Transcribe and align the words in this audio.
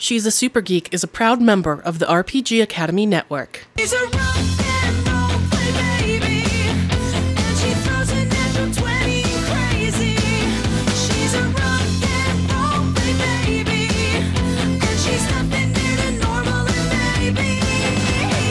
She's 0.00 0.24
a 0.26 0.30
Super 0.30 0.60
Geek 0.60 0.88
is 0.94 1.02
a 1.02 1.08
proud 1.08 1.40
member 1.42 1.80
of 1.80 1.98
the 1.98 2.06
RPG 2.06 2.62
Academy 2.62 3.04
Network. 3.04 3.66
She's 3.76 3.92
a 3.92 3.98
rock 3.98 4.36
and 4.36 5.08
roll 5.08 5.38
play 5.50 5.72
baby, 5.98 6.44
and 6.46 7.58
she 7.58 7.70
throws 7.82 8.10
a 8.12 8.24
natural 8.26 8.72
20 8.74 9.22
crazy. 9.48 10.14
She's 10.94 11.34
a 11.34 11.42
rock 11.42 11.82
and 12.04 12.50
roll 12.52 12.94
play 12.94 13.12
baby, 13.42 13.90
and 14.22 15.00
she's 15.00 15.24
nothing 15.32 15.72
near 15.72 15.96
to 15.96 16.10
normal 16.24 16.68
and 16.68 17.38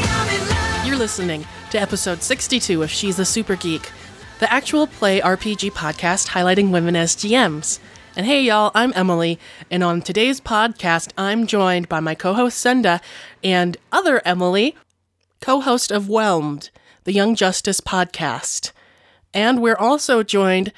I'm 0.09 0.27
in 0.29 0.49
love. 0.49 0.85
You're 0.85 0.97
listening 0.97 1.45
to 1.71 1.79
episode 1.79 2.21
62 2.23 2.83
of 2.83 2.91
She's 2.91 3.19
a 3.19 3.25
Super 3.25 3.55
Geek, 3.55 3.89
the 4.39 4.51
actual 4.51 4.85
play 4.85 5.21
RPG 5.21 5.71
podcast 5.71 6.27
highlighting 6.27 6.71
women 6.71 6.97
as 6.97 7.15
GMs. 7.15 7.79
And 8.17 8.25
hey, 8.25 8.41
y'all, 8.41 8.71
I'm 8.73 8.93
Emily, 8.95 9.37
and 9.69 9.83
on 9.83 10.01
today's 10.01 10.41
podcast, 10.41 11.11
I'm 11.19 11.45
joined 11.45 11.87
by 11.87 11.99
my 11.99 12.15
co 12.15 12.33
host 12.33 12.57
Senda 12.57 12.99
and 13.43 13.77
other 13.91 14.23
Emily, 14.25 14.75
co 15.39 15.61
host 15.61 15.91
of 15.91 16.09
Whelmed, 16.09 16.71
the 17.03 17.13
Young 17.13 17.35
Justice 17.35 17.79
podcast. 17.79 18.71
And 19.35 19.61
we're 19.61 19.77
also 19.77 20.23
joined 20.23 20.73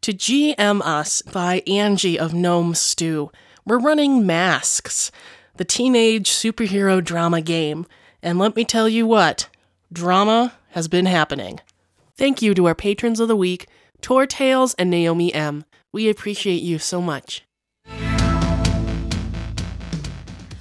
to 0.00 0.12
GM 0.12 0.80
us 0.84 1.22
by 1.22 1.62
Angie 1.68 2.18
of 2.18 2.34
Gnome 2.34 2.74
Stew. 2.74 3.30
We're 3.64 3.78
running 3.78 4.26
Masks, 4.26 5.12
the 5.58 5.64
teenage 5.64 6.28
superhero 6.28 7.04
drama 7.04 7.40
game. 7.40 7.86
And 8.20 8.36
let 8.36 8.56
me 8.56 8.64
tell 8.64 8.88
you 8.88 9.06
what, 9.06 9.48
drama 9.92 10.54
has 10.70 10.88
been 10.88 11.06
happening. 11.06 11.60
Thank 12.16 12.42
you 12.42 12.52
to 12.54 12.66
our 12.66 12.74
patrons 12.74 13.20
of 13.20 13.28
the 13.28 13.36
week, 13.36 13.68
Tor 14.00 14.26
Tales 14.26 14.74
and 14.74 14.90
Naomi 14.90 15.32
M. 15.32 15.64
We 15.92 16.08
appreciate 16.08 16.62
you 16.62 16.78
so 16.78 17.00
much. 17.00 17.42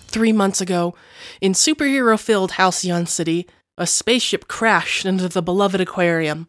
Three 0.07 0.33
months 0.33 0.59
ago, 0.59 0.95
in 1.39 1.53
superhero 1.53 2.19
filled 2.19 2.53
Halcyon 2.53 3.05
City, 3.05 3.47
a 3.77 3.85
spaceship 3.88 4.47
crashed 4.47 5.05
into 5.05 5.30
the 5.30 5.41
beloved 5.41 5.80
aquarium, 5.80 6.47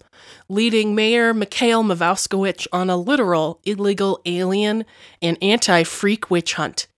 leading 0.48 0.94
Mayor 0.94 1.32
Mikhail 1.32 1.84
Mavauskowicz 1.84 2.66
on 2.72 2.90
a 2.90 2.96
literal 2.96 3.60
illegal 3.64 4.20
alien 4.24 4.84
and 5.22 5.38
anti 5.40 5.84
freak 5.84 6.30
witch 6.30 6.54
hunt. 6.54 6.88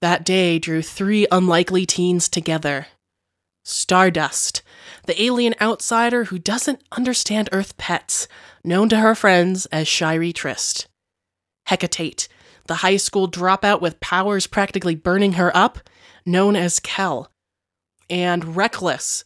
That 0.00 0.24
day 0.24 0.58
drew 0.58 0.82
three 0.82 1.26
unlikely 1.32 1.86
teens 1.86 2.28
together 2.28 2.86
Stardust, 3.64 4.62
the 5.06 5.20
alien 5.20 5.54
outsider 5.60 6.24
who 6.24 6.38
doesn't 6.38 6.82
understand 6.92 7.48
Earth 7.52 7.76
pets, 7.76 8.28
known 8.64 8.88
to 8.88 9.00
her 9.00 9.14
friends 9.14 9.66
as 9.66 9.86
Shyree 9.86 10.34
Trist. 10.34 10.86
Hecate, 11.68 12.28
the 12.66 12.76
high 12.76 12.96
school 12.96 13.30
dropout 13.30 13.80
with 13.80 14.00
powers 14.00 14.46
practically 14.46 14.94
burning 14.94 15.34
her 15.34 15.54
up, 15.56 15.78
known 16.24 16.56
as 16.56 16.80
Kel. 16.80 17.30
And 18.10 18.56
Reckless, 18.56 19.24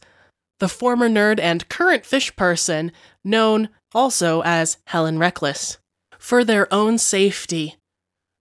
the 0.59 0.67
former 0.67 1.09
nerd 1.09 1.39
and 1.39 1.67
current 1.69 2.05
fish 2.05 2.35
person, 2.35 2.91
known 3.23 3.69
also 3.93 4.41
as 4.41 4.77
Helen 4.87 5.19
Reckless. 5.19 5.77
For 6.17 6.43
their 6.43 6.73
own 6.73 6.97
safety, 6.97 7.75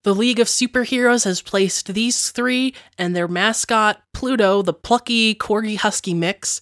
the 0.05 0.14
League 0.14 0.41
of 0.41 0.48
Superheroes 0.48 1.25
has 1.25 1.42
placed 1.42 1.95
these 1.95 2.30
three 2.30 2.75
and 2.98 3.14
their 3.14 3.28
mascot, 3.28 4.03
Pluto, 4.12 4.62
the 4.62 4.73
plucky 4.73 5.34
corgi 5.34 5.77
husky 5.77 6.14
mix, 6.14 6.61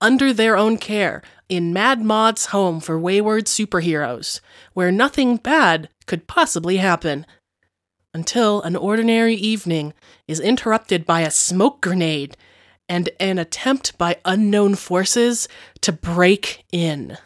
under 0.00 0.32
their 0.32 0.56
own 0.56 0.76
care 0.76 1.22
in 1.48 1.72
Mad 1.72 2.02
Maude's 2.02 2.46
home 2.46 2.80
for 2.80 2.98
wayward 2.98 3.44
superheroes, 3.46 4.40
where 4.72 4.92
nothing 4.92 5.36
bad 5.36 5.88
could 6.06 6.26
possibly 6.26 6.78
happen. 6.78 7.26
Until 8.12 8.62
an 8.62 8.76
ordinary 8.76 9.34
evening 9.34 9.92
is 10.28 10.40
interrupted 10.40 11.04
by 11.04 11.20
a 11.22 11.30
smoke 11.30 11.80
grenade 11.80 12.36
and 12.88 13.10
an 13.18 13.38
attempt 13.38 13.98
by 13.98 14.16
unknown 14.24 14.74
forces 14.74 15.48
to 15.80 15.92
break 15.92 16.64
in. 16.70 17.18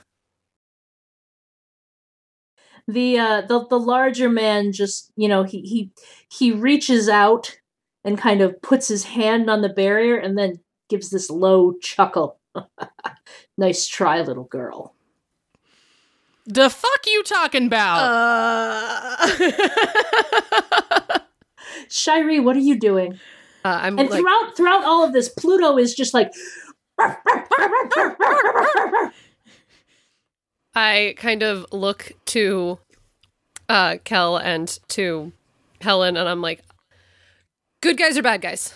the 2.88 3.18
uh 3.18 3.42
the 3.42 3.66
the 3.68 3.78
larger 3.78 4.28
man 4.30 4.72
just 4.72 5.12
you 5.14 5.28
know 5.28 5.44
he 5.44 5.60
he 5.60 5.90
he 6.32 6.50
reaches 6.50 7.08
out 7.08 7.58
and 8.02 8.16
kind 8.18 8.40
of 8.40 8.60
puts 8.62 8.88
his 8.88 9.04
hand 9.04 9.50
on 9.50 9.60
the 9.60 9.68
barrier 9.68 10.16
and 10.16 10.38
then 10.38 10.58
gives 10.88 11.10
this 11.10 11.28
low 11.28 11.74
chuckle 11.82 12.40
nice 13.58 13.86
try 13.86 14.20
little 14.20 14.44
girl 14.44 14.94
The 16.46 16.70
fuck 16.70 17.06
you 17.06 17.22
talking 17.24 17.66
about? 17.66 19.18
Shyree, 21.90 22.42
what 22.42 22.56
are 22.56 22.60
you 22.60 22.78
doing 22.78 23.18
Uh, 23.64 23.78
I'm 23.82 23.98
and 23.98 24.08
like, 24.08 24.20
throughout 24.20 24.56
throughout 24.56 24.84
all 24.84 25.04
of 25.04 25.12
this 25.12 25.28
pluto 25.28 25.76
is 25.78 25.94
just 25.94 26.14
like 26.14 26.32
I 30.74 31.14
kind 31.16 31.42
of 31.42 31.66
look 31.72 32.12
to 32.26 32.78
uh, 33.68 33.96
Kel 34.04 34.36
and 34.36 34.78
to 34.88 35.32
Helen, 35.80 36.16
and 36.16 36.28
I'm 36.28 36.40
like, 36.40 36.62
"Good 37.80 37.98
guys 37.98 38.16
or 38.16 38.22
bad 38.22 38.40
guys?" 38.40 38.72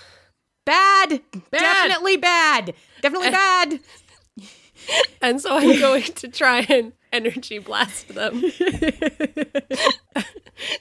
Bad. 0.65 1.21
Definitely 1.51 2.17
bad. 2.17 2.75
Definitely 3.01 3.31
bad. 3.31 3.81
And 5.21 5.41
so 5.41 5.57
I'm 5.57 5.79
going 5.79 6.03
to 6.03 6.27
try 6.27 6.67
and 6.69 6.93
energy 7.13 7.61
blast 7.61 8.09
them. 8.09 8.43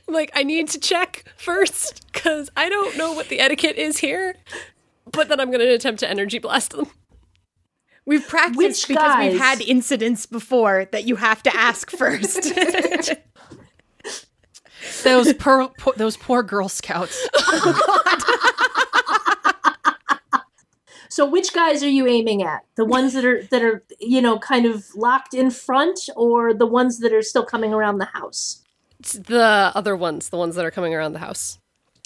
Like, 0.08 0.32
I 0.36 0.44
need 0.44 0.68
to 0.70 0.80
check 0.80 1.26
first 1.38 2.06
because 2.12 2.50
I 2.56 2.70
don't 2.70 2.98
know 2.98 3.14
what 3.14 3.30
the 3.30 3.40
etiquette 3.40 3.78
is 3.78 3.98
here. 3.98 4.36
But 5.12 5.30
then 5.30 5.40
I'm 5.40 5.50
going 5.50 5.62
to 5.62 5.74
attempt 5.74 6.02
to 6.02 6.10
energy 6.10 6.40
blast 6.40 6.72
them. 6.72 6.88
We've 8.06 8.28
practiced 8.28 8.58
Which 8.58 8.88
because 8.88 9.18
we've 9.18 9.40
had 9.40 9.62
incidents 9.62 10.26
before 10.26 10.86
that 10.92 11.06
you 11.06 11.16
have 11.18 11.44
to 11.44 11.56
ask 11.56 11.90
first. 11.92 12.54
those 15.04 15.34
poor, 15.34 15.70
poor 15.78 15.94
those 15.98 16.18
poor 16.18 16.44
Girl 16.44 16.68
Scouts. 16.68 17.28
Oh, 17.36 18.00
so 21.12 21.30
which 21.30 21.54
guys 21.54 21.84
are 21.84 21.90
you 21.90 22.08
aiming 22.08 22.42
at 22.42 22.66
the 22.76 22.86
ones 22.86 23.14
that 23.14 23.26
are 23.26 23.44
that 23.52 23.62
are 23.62 23.84
you 24.00 24.22
know 24.22 24.40
kind 24.40 24.66
of 24.66 24.86
locked 24.96 25.34
in 25.34 25.52
front 25.52 26.00
or 26.16 26.54
the 26.54 26.66
ones 26.66 27.00
that 27.00 27.14
are 27.14 27.22
still 27.22 27.46
coming 27.46 27.74
around 27.74 27.98
the 28.00 28.06
house 28.06 28.64
It's 29.00 29.14
the 29.14 29.72
other 29.74 29.96
ones, 29.96 30.30
the 30.30 30.38
ones 30.38 30.56
that 30.56 30.64
are 30.64 30.70
coming 30.70 30.94
around 30.94 31.14
the 31.14 31.20
house. 31.20 31.58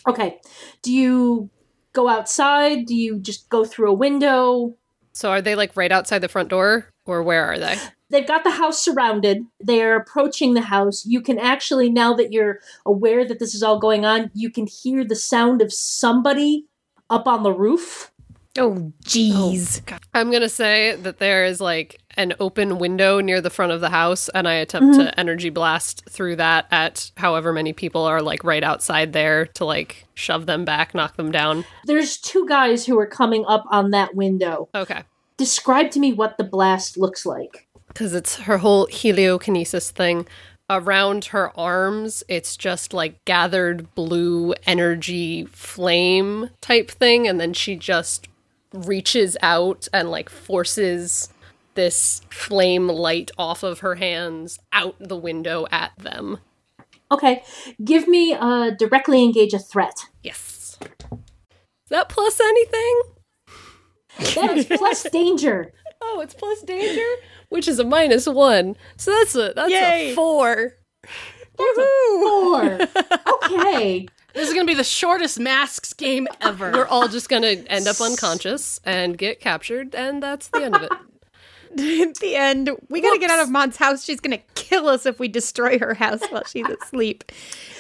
Okay. 0.08 0.40
Do 0.82 0.94
you 0.94 1.50
go 1.92 2.08
outside? 2.08 2.86
Do 2.86 2.96
you 2.96 3.20
just 3.20 3.50
go 3.50 3.66
through 3.66 3.92
a 3.92 3.94
window? 3.94 4.78
So 5.12 5.30
are 5.30 5.42
they 5.42 5.56
like 5.56 5.76
right 5.76 5.92
outside 5.92 6.20
the 6.20 6.30
front 6.30 6.50
door 6.50 6.90
or 7.06 7.22
where 7.22 7.44
are 7.46 7.60
they? 7.60 7.76
They've 8.10 8.28
got 8.28 8.46
the 8.46 8.52
house 8.52 8.82
surrounded. 8.82 9.40
They're 9.60 9.98
approaching 9.98 10.54
the 10.54 10.62
house. 10.62 11.06
You 11.06 11.22
can 11.22 11.38
actually, 11.40 11.90
now 11.90 12.14
that 12.14 12.32
you're 12.32 12.60
aware 12.86 13.28
that 13.28 13.40
this 13.40 13.54
is 13.54 13.64
all 13.64 13.80
going 13.80 14.06
on, 14.06 14.32
you 14.34 14.50
can 14.50 14.68
hear 14.68 15.04
the 15.04 15.16
sound 15.16 15.62
of 15.62 15.74
somebody 15.74 16.68
up 17.10 17.28
on 17.28 17.44
the 17.44 17.52
roof. 17.52 18.12
Oh, 18.58 18.74
oh, 18.78 18.94
jeez. 19.04 19.82
I'm 20.14 20.32
gonna 20.32 20.50
say 20.50 20.96
that 20.96 21.20
there 21.20 21.46
is 21.46 21.60
like 21.60 22.00
an 22.18 22.34
open 22.40 22.78
window 22.78 23.20
near 23.20 23.42
the 23.42 23.50
front 23.50 23.74
of 23.74 23.82
the 23.82 23.90
house, 23.90 24.30
and 24.30 24.48
I 24.48 24.54
attempt 24.54 24.96
to 24.96 25.02
mm-hmm. 25.02 25.20
energy 25.20 25.50
blast 25.50 26.10
through 26.10 26.38
that 26.38 26.68
at 26.72 27.12
however 27.18 27.52
many 27.52 27.74
people 27.74 28.04
are 28.04 28.22
like 28.22 28.44
right 28.44 28.64
outside 28.64 29.14
there 29.14 29.46
to 29.48 29.66
like 29.66 30.06
shove 30.14 30.46
them 30.46 30.64
back, 30.64 30.94
knock 30.94 31.18
them 31.18 31.32
down. 31.32 31.66
There's 31.84 32.18
two 32.18 32.48
guys 32.48 32.86
who 32.86 32.98
are 32.98 33.08
coming 33.08 33.44
up 33.46 33.66
on 33.70 33.92
that 33.92 34.16
window. 34.16 34.70
Okay. 34.74 35.04
Describe 35.38 35.92
to 35.92 36.00
me 36.00 36.14
what 36.14 36.38
the 36.38 36.46
blast 36.46 36.98
looks 36.98 37.26
like. 37.26 37.68
Because 37.90 38.14
it's 38.14 38.38
her 38.38 38.60
whole 38.60 38.88
heliokinesis 38.88 39.92
thing. 39.92 40.28
Around 40.70 41.26
her 41.26 41.52
arms, 41.60 42.24
it's 42.28 42.58
just 42.58 42.94
like 42.94 43.24
gathered 43.26 43.94
blue 43.94 44.54
energy 44.66 45.46
flame 45.46 46.50
type 46.62 46.90
thing, 46.90 47.28
and 47.28 47.40
then 47.40 47.54
she 47.54 47.76
just 47.76 48.28
reaches 48.76 49.38
out 49.42 49.88
and 49.94 50.10
like 50.12 50.30
forces 50.30 51.30
this 51.76 52.22
flame 52.30 52.88
light 52.88 53.32
off 53.38 53.64
of 53.64 53.80
her 53.80 53.96
hands 53.96 54.60
out 54.72 54.96
the 55.00 55.18
window 55.18 55.66
at 55.72 55.92
them. 55.98 56.40
Okay. 57.12 57.44
Give 57.84 58.08
me 58.08 58.34
uh 58.34 58.72
directly 58.72 59.24
engage 59.24 59.54
a 59.54 59.60
threat. 59.60 60.06
Yes. 60.24 60.78
Is 61.12 61.90
that 61.90 62.10
plus 62.10 62.40
anything? 62.40 63.02
That 64.36 64.58
is 64.58 64.66
plus 64.66 65.04
danger. 65.12 65.72
Oh, 66.02 66.22
it's 66.22 66.34
plus 66.34 66.62
danger, 66.64 67.08
which 67.50 67.68
is 67.68 67.80
a 67.80 67.84
minus 67.84 68.28
one. 68.28 68.76
So 68.98 69.12
that's 69.12 69.36
a 69.36 69.54
that's 69.56 69.72
Yay. 69.72 70.12
a 70.12 70.16
four. 70.16 70.74
Woo 71.58 71.74
hoo! 71.76 72.22
Four. 72.22 72.80
Okay. 73.44 74.08
This 74.36 74.50
is 74.50 74.54
gonna 74.54 74.66
be 74.66 74.74
the 74.74 74.84
shortest 74.84 75.40
masks 75.40 75.94
game 75.94 76.28
ever. 76.42 76.72
We're 76.74 76.88
all 76.88 77.08
just 77.08 77.30
gonna 77.30 77.48
end 77.48 77.88
up 77.88 78.00
unconscious 78.02 78.82
and 78.84 79.18
get 79.18 79.40
captured, 79.40 79.96
and 79.96 80.22
that's 80.22 80.50
the 80.50 80.64
end 80.64 80.76
of 80.76 80.84
it. 80.84 80.92
At 80.92 82.16
the 82.22 82.36
end, 82.36 82.70
we 82.90 83.02
gotta 83.02 83.18
get 83.18 83.30
out 83.30 83.40
of 83.40 83.50
Maude's 83.50 83.78
house. 83.78 84.04
She's 84.04 84.20
gonna 84.20 84.42
kill 84.54 84.88
us 84.90 85.06
if 85.06 85.20
we 85.20 85.30
destroy 85.30 85.80
her 85.80 85.94
house 85.94 86.22
while 86.30 86.44
she's 86.44 86.68
asleep. 86.68 87.32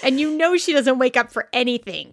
And 0.02 0.20
you 0.20 0.38
know 0.38 0.56
she 0.56 0.72
doesn't 0.72 0.98
wake 0.98 1.18
up 1.18 1.30
for 1.32 1.50
anything. 1.52 2.12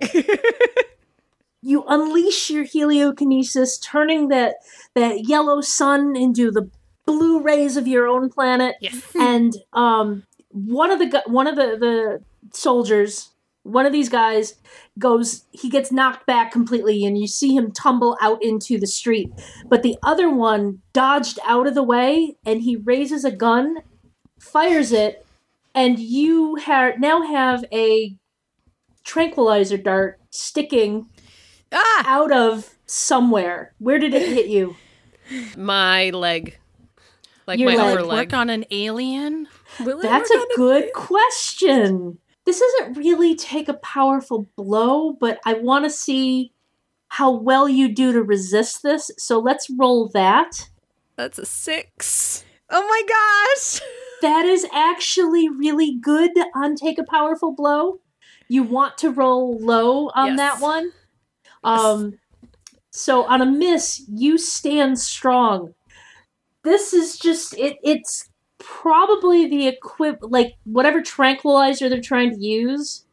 you 1.63 1.85
unleash 1.87 2.51
your 2.51 2.65
heliokinesis, 2.65 3.81
turning 3.83 4.29
that 4.29 4.57
that 4.95 5.29
yellow 5.29 5.61
sun 5.61 6.17
into 6.17 6.51
the 6.51 6.69
blue 7.07 7.41
rays 7.41 7.77
of 7.77 7.87
your 7.87 8.09
own 8.09 8.29
planet. 8.29 8.75
Yes. 8.81 9.01
and 9.15 9.55
um, 9.73 10.25
one 10.51 10.91
of 10.91 10.99
the 10.99 11.23
one 11.27 11.47
of 11.47 11.57
the 11.57 11.77
the 11.79 12.23
soldiers, 12.53 13.31
one 13.63 13.87
of 13.87 13.93
these 13.93 14.09
guys 14.09 14.55
goes. 14.99 15.45
He 15.53 15.69
gets 15.71 15.93
knocked 15.93 16.27
back 16.27 16.51
completely, 16.53 17.05
and 17.05 17.17
you 17.19 17.27
see 17.27 17.55
him 17.55 17.71
tumble 17.73 18.17
out 18.21 18.43
into 18.43 18.79
the 18.79 18.87
street. 18.87 19.31
But 19.69 19.83
the 19.83 19.97
other 20.03 20.29
one 20.29 20.81
dodged 20.93 21.39
out 21.47 21.67
of 21.67 21.75
the 21.75 21.83
way, 21.83 22.37
and 22.45 22.63
he 22.63 22.77
raises 22.77 23.25
a 23.25 23.31
gun, 23.31 23.77
fires 24.41 24.91
it, 24.93 25.25
and 25.75 25.99
you 25.99 26.57
ha- 26.57 26.93
now 26.99 27.23
have 27.23 27.65
a 27.73 28.17
tranquilizer 29.05 29.77
dart 29.77 30.21
sticking 30.31 31.07
Ah! 31.73 32.03
out 32.07 32.33
of 32.33 32.75
somewhere. 32.87 33.75
Where 33.79 33.99
did 33.99 34.13
it 34.15 34.29
hit 34.29 34.47
you? 34.49 34.77
My 35.57 36.11
leg. 36.11 36.59
Like 37.47 37.59
Your 37.59 37.71
my 37.71 37.77
leg. 37.77 37.93
upper 37.97 38.03
leg. 38.05 38.19
Work 38.29 38.35
on 38.35 38.51
an 38.51 38.65
alien? 38.71 39.49
Will 39.81 40.01
That's 40.01 40.31
work 40.31 40.47
a 40.53 40.57
good 40.57 40.93
question. 40.95 42.19
This 42.45 42.61
doesn't 42.61 42.99
really 42.99 43.35
take 43.35 43.69
a 43.69 43.75
powerful 43.75 44.49
blow, 44.57 45.13
but 45.13 45.39
I 45.45 45.55
want 45.55 45.85
to 45.85 45.91
see 45.91 46.53
how 47.09 47.31
well 47.31 47.69
you 47.69 47.93
do 47.95 48.13
to 48.13 48.23
resist 48.23 48.83
this. 48.83 49.11
So 49.19 49.39
let's 49.39 49.69
roll 49.71 50.09
that. 50.09 50.69
That's 51.17 51.39
a 51.39 51.47
six. 51.47 52.45
Oh 52.71 52.87
my 52.87 53.03
gosh! 53.09 53.81
That 54.23 54.45
is 54.45 54.65
actually 54.73 55.49
really 55.49 55.97
good 56.01 56.31
on 56.55 56.77
take 56.77 56.97
a 56.97 57.03
powerful 57.03 57.51
blow. 57.51 57.99
You 58.49 58.63
want 58.63 58.97
to 58.99 59.11
roll 59.11 59.59
low 59.59 60.11
on 60.15 60.37
Yes. 60.37 60.39
that 60.39 60.61
one. 60.63 60.93
Um 61.65 62.19
so 62.93 63.25
on 63.25 63.43
a 63.43 63.47
miss, 63.47 64.05
you 64.09 64.39
stand 64.39 65.01
strong. 65.01 65.75
This 66.63 66.93
is 66.93 67.19
just 67.19 67.59
it 67.59 67.79
it's 67.83 68.29
probably 68.63 69.47
the 69.49 69.77
equiv 69.77 70.19
like 70.23 70.55
whatever 70.65 71.03
tranquilizer 71.03 71.89
they're 71.89 72.01
trying 72.01 72.31
to 72.31 72.41
use 72.41 73.05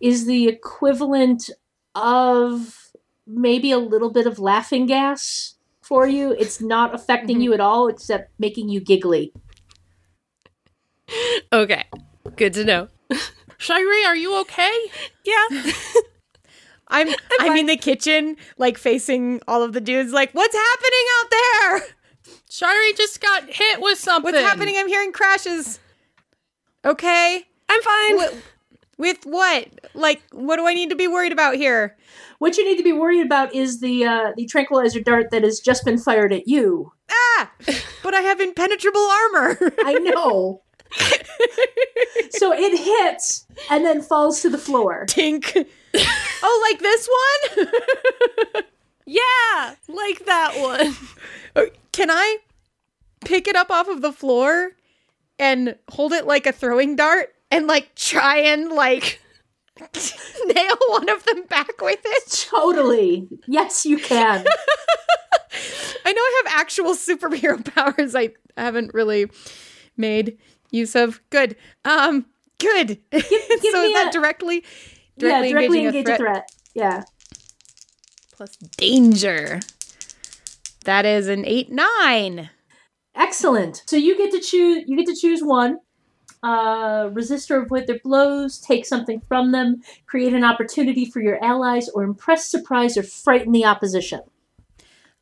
is 0.00 0.26
the 0.26 0.48
equivalent 0.48 1.50
of 1.94 2.92
maybe 3.26 3.70
a 3.70 3.78
little 3.78 4.10
bit 4.10 4.26
of 4.26 4.38
laughing 4.38 4.86
gas 4.86 5.54
for 5.80 6.06
you. 6.06 6.32
It's 6.32 6.60
not 6.60 6.94
affecting 6.94 7.36
mm-hmm. 7.36 7.42
you 7.42 7.54
at 7.54 7.60
all 7.60 7.88
except 7.88 8.30
making 8.38 8.68
you 8.68 8.80
giggly. 8.80 9.32
Okay. 11.52 11.84
Good 12.36 12.54
to 12.54 12.64
know. 12.64 12.88
Shyree, 13.58 14.06
are 14.06 14.16
you 14.16 14.40
okay? 14.40 14.86
Yeah. 15.24 15.46
I'm 16.88 17.08
I'm 17.40 17.56
in 17.56 17.66
the 17.66 17.76
kitchen, 17.76 18.36
like 18.58 18.76
facing 18.76 19.40
all 19.48 19.62
of 19.62 19.72
the 19.72 19.80
dudes, 19.80 20.12
like, 20.12 20.32
what's 20.32 20.54
happening 20.54 21.06
out 21.18 21.30
there? 21.30 21.96
Shyree 22.52 22.94
just 22.98 23.18
got 23.22 23.48
hit 23.48 23.80
with 23.80 23.98
something. 23.98 24.30
What's 24.30 24.46
happening? 24.46 24.74
I'm 24.76 24.86
hearing 24.86 25.10
crashes. 25.10 25.80
Okay. 26.84 27.46
I'm 27.70 27.82
fine. 27.82 28.16
What, 28.16 28.36
with 28.98 29.24
what? 29.24 29.68
Like, 29.94 30.20
what 30.32 30.56
do 30.56 30.66
I 30.66 30.74
need 30.74 30.90
to 30.90 30.94
be 30.94 31.08
worried 31.08 31.32
about 31.32 31.54
here? 31.54 31.96
What 32.40 32.58
you 32.58 32.64
need 32.66 32.76
to 32.76 32.82
be 32.82 32.92
worried 32.92 33.24
about 33.24 33.54
is 33.54 33.80
the 33.80 34.04
uh, 34.04 34.32
the 34.36 34.44
tranquilizer 34.44 35.00
dart 35.00 35.30
that 35.30 35.42
has 35.42 35.60
just 35.60 35.82
been 35.86 35.96
fired 35.96 36.30
at 36.30 36.46
you. 36.46 36.92
Ah! 37.10 37.50
But 38.02 38.12
I 38.12 38.20
have 38.20 38.38
impenetrable 38.38 39.00
armor. 39.00 39.56
I 39.86 39.94
know. 39.94 40.60
so 42.32 42.52
it 42.52 42.78
hits 42.78 43.46
and 43.70 43.82
then 43.82 44.02
falls 44.02 44.42
to 44.42 44.50
the 44.50 44.58
floor. 44.58 45.06
Tink. 45.06 45.66
oh, 46.42 46.68
like 46.70 46.80
this 46.80 47.08
one? 47.56 48.64
yeah, 49.06 49.74
like 49.88 50.24
that 50.26 50.54
one. 50.58 50.94
Uh, 51.54 51.66
Can 51.92 52.10
I 52.10 52.38
pick 53.26 53.46
it 53.46 53.56
up 53.56 53.70
off 53.70 53.86
of 53.86 54.00
the 54.00 54.10
floor 54.10 54.70
and 55.38 55.76
hold 55.90 56.14
it 56.14 56.26
like 56.26 56.46
a 56.46 56.52
throwing 56.52 56.96
dart 56.96 57.34
and 57.50 57.66
like 57.66 57.94
try 57.94 58.38
and 58.38 58.70
like 58.70 59.20
nail 60.46 60.76
one 60.88 61.10
of 61.10 61.24
them 61.24 61.42
back 61.44 61.78
with 61.82 62.00
it? 62.02 62.46
Totally. 62.50 63.28
Yes, 63.46 63.84
you 63.84 63.98
can. 63.98 64.46
I 66.04 66.12
know 66.12 66.20
I 66.22 66.42
have 66.44 66.60
actual 66.60 66.94
superhero 66.94 67.62
powers 67.74 68.14
I 68.14 68.30
haven't 68.56 68.94
really 68.94 69.30
made 69.96 70.38
use 70.70 70.94
of. 70.96 71.20
Good. 71.28 71.54
Um 71.84 72.24
good. 72.58 72.98
so 73.12 73.20
give 73.20 73.50
is 73.50 73.62
me 73.74 73.92
that 73.92 74.06
a- 74.08 74.12
directly 74.12 74.64
yeah, 75.18 75.42
directly 75.46 75.84
engaging 75.84 75.86
engage 75.98 76.08
a 76.08 76.16
threat. 76.16 76.48
Yeah. 76.74 77.02
Plus 78.42 78.56
danger. 78.76 79.60
That 80.84 81.06
is 81.06 81.28
an 81.28 81.44
8 81.46 81.70
9. 81.70 82.50
Excellent. 83.14 83.84
So 83.86 83.96
you 83.96 84.16
get 84.16 84.32
to 84.32 84.40
choose 84.40 84.82
you 84.86 84.96
get 84.96 85.06
to 85.06 85.14
choose 85.14 85.42
one. 85.42 85.78
Uh, 86.42 87.08
resist 87.12 87.52
or 87.52 87.62
avoid 87.62 87.86
their 87.86 88.00
blows, 88.02 88.58
take 88.58 88.84
something 88.84 89.20
from 89.28 89.52
them, 89.52 89.80
create 90.06 90.34
an 90.34 90.42
opportunity 90.42 91.04
for 91.04 91.20
your 91.20 91.42
allies, 91.44 91.88
or 91.90 92.02
impress, 92.02 92.46
surprise, 92.46 92.96
or 92.96 93.04
frighten 93.04 93.52
the 93.52 93.64
opposition. 93.64 94.20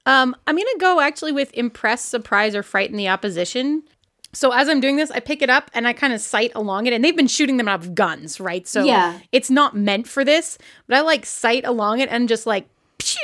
Um, 0.07 0.35
I'm 0.47 0.57
gonna 0.57 0.69
go 0.79 1.01
actually 1.01 1.33
with 1.33 1.53
impress, 1.53 2.03
surprise, 2.03 2.55
or 2.55 2.63
frighten 2.63 2.97
the 2.97 3.09
opposition. 3.09 3.83
So 4.33 4.53
as 4.53 4.67
I'm 4.67 4.81
doing 4.81 4.97
this, 4.97 5.11
I 5.11 5.21
pick 5.21 5.43
it 5.43 5.51
up 5.51 5.71
and 5.75 5.87
I 5.87 5.93
kind 5.93 6.15
of 6.15 6.23
sight 6.23 6.53
along 6.55 6.87
it, 6.87 6.95
and 6.95 7.05
they've 7.05 7.17
been 7.17 7.27
shooting 7.27 7.59
them 7.59 7.69
out 7.69 7.81
of 7.81 7.95
guns, 7.95 8.41
right? 8.41 8.67
So 8.67 8.85
Yeah. 8.85 9.19
it's 9.31 9.51
not 9.51 9.77
meant 9.77 10.09
for 10.09 10.25
this, 10.25 10.57
but 10.87 10.97
I 10.97 11.01
like 11.03 11.27
sight 11.27 11.67
along 11.67 12.01
it 12.01 12.09
and 12.11 12.31
just 12.31 12.47
like 12.47 12.67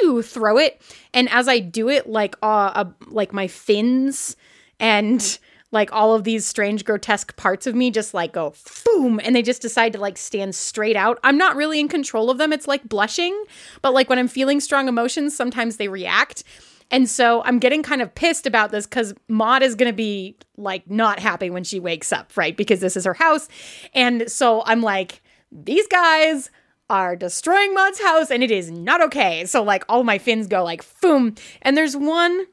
pew 0.01 0.23
throw 0.23 0.59
it. 0.59 0.81
And 1.13 1.29
as 1.31 1.49
I 1.49 1.59
do 1.59 1.89
it, 1.89 2.09
like 2.09 2.37
uh, 2.43 2.73
uh 2.75 2.85
like 3.07 3.33
my 3.33 3.47
fins 3.47 4.37
and 4.79 5.39
like 5.73 5.93
all 5.93 6.15
of 6.15 6.25
these 6.25 6.47
strange 6.47 6.85
grotesque 6.85 7.37
parts 7.37 7.67
of 7.67 7.75
me 7.75 7.91
just 7.91 8.15
like 8.15 8.33
go 8.33 8.55
boom 8.85 9.21
and 9.23 9.35
they 9.35 9.43
just 9.43 9.63
decide 9.63 9.93
to 9.93 9.99
like 9.99 10.17
stand 10.17 10.55
straight 10.55 10.97
out. 10.97 11.19
I'm 11.25 11.37
not 11.37 11.57
really 11.57 11.81
in 11.81 11.89
control 11.89 12.31
of 12.31 12.39
them. 12.39 12.53
It's 12.53 12.69
like 12.69 12.89
blushing 12.89 13.45
but 13.83 13.93
like 13.93 14.09
when 14.09 14.19
i'm 14.19 14.29
feeling 14.29 14.61
strong 14.61 14.89
emotions 14.89 15.37
sometimes 15.37 15.77
they 15.77 15.89
react. 15.89 16.45
And 16.91 17.11
so 17.11 17.43
i'm 17.45 17.59
getting 17.59 17.83
kind 17.83 18.01
of 18.01 18.15
pissed 18.15 18.47
about 18.47 18.71
this 18.71 18.87
because 18.87 19.15
Maude 19.29 19.63
is 19.63 19.75
going 19.75 19.91
to 19.91 19.97
be 19.97 20.37
like 20.57 20.89
not 20.89 21.19
happy 21.19 21.51
when 21.51 21.65
she 21.65 21.81
wakes 21.81 22.13
up 22.13 22.33
right? 22.37 22.57
Because 22.57 22.81
this 22.81 22.97
is 22.97 23.05
her 23.05 23.15
house. 23.15 23.49
And 23.93 24.31
so 24.31 24.63
i'm 24.67 24.83
like 24.83 25.23
these 25.51 25.87
guys 25.89 26.51
are 26.88 27.17
destroying 27.17 27.75
Maude's 27.75 28.00
house 28.00 28.31
and 28.31 28.43
it 28.43 28.50
is 28.50 28.71
not 28.71 29.00
okay. 29.03 29.44
So 29.44 29.62
like 29.62 29.85
all 29.88 30.05
my 30.05 30.19
fins 30.19 30.47
go 30.47 30.62
like 30.62 30.85
boom 31.00 31.35
and 31.62 31.76
there's 31.76 31.97
one 31.97 32.47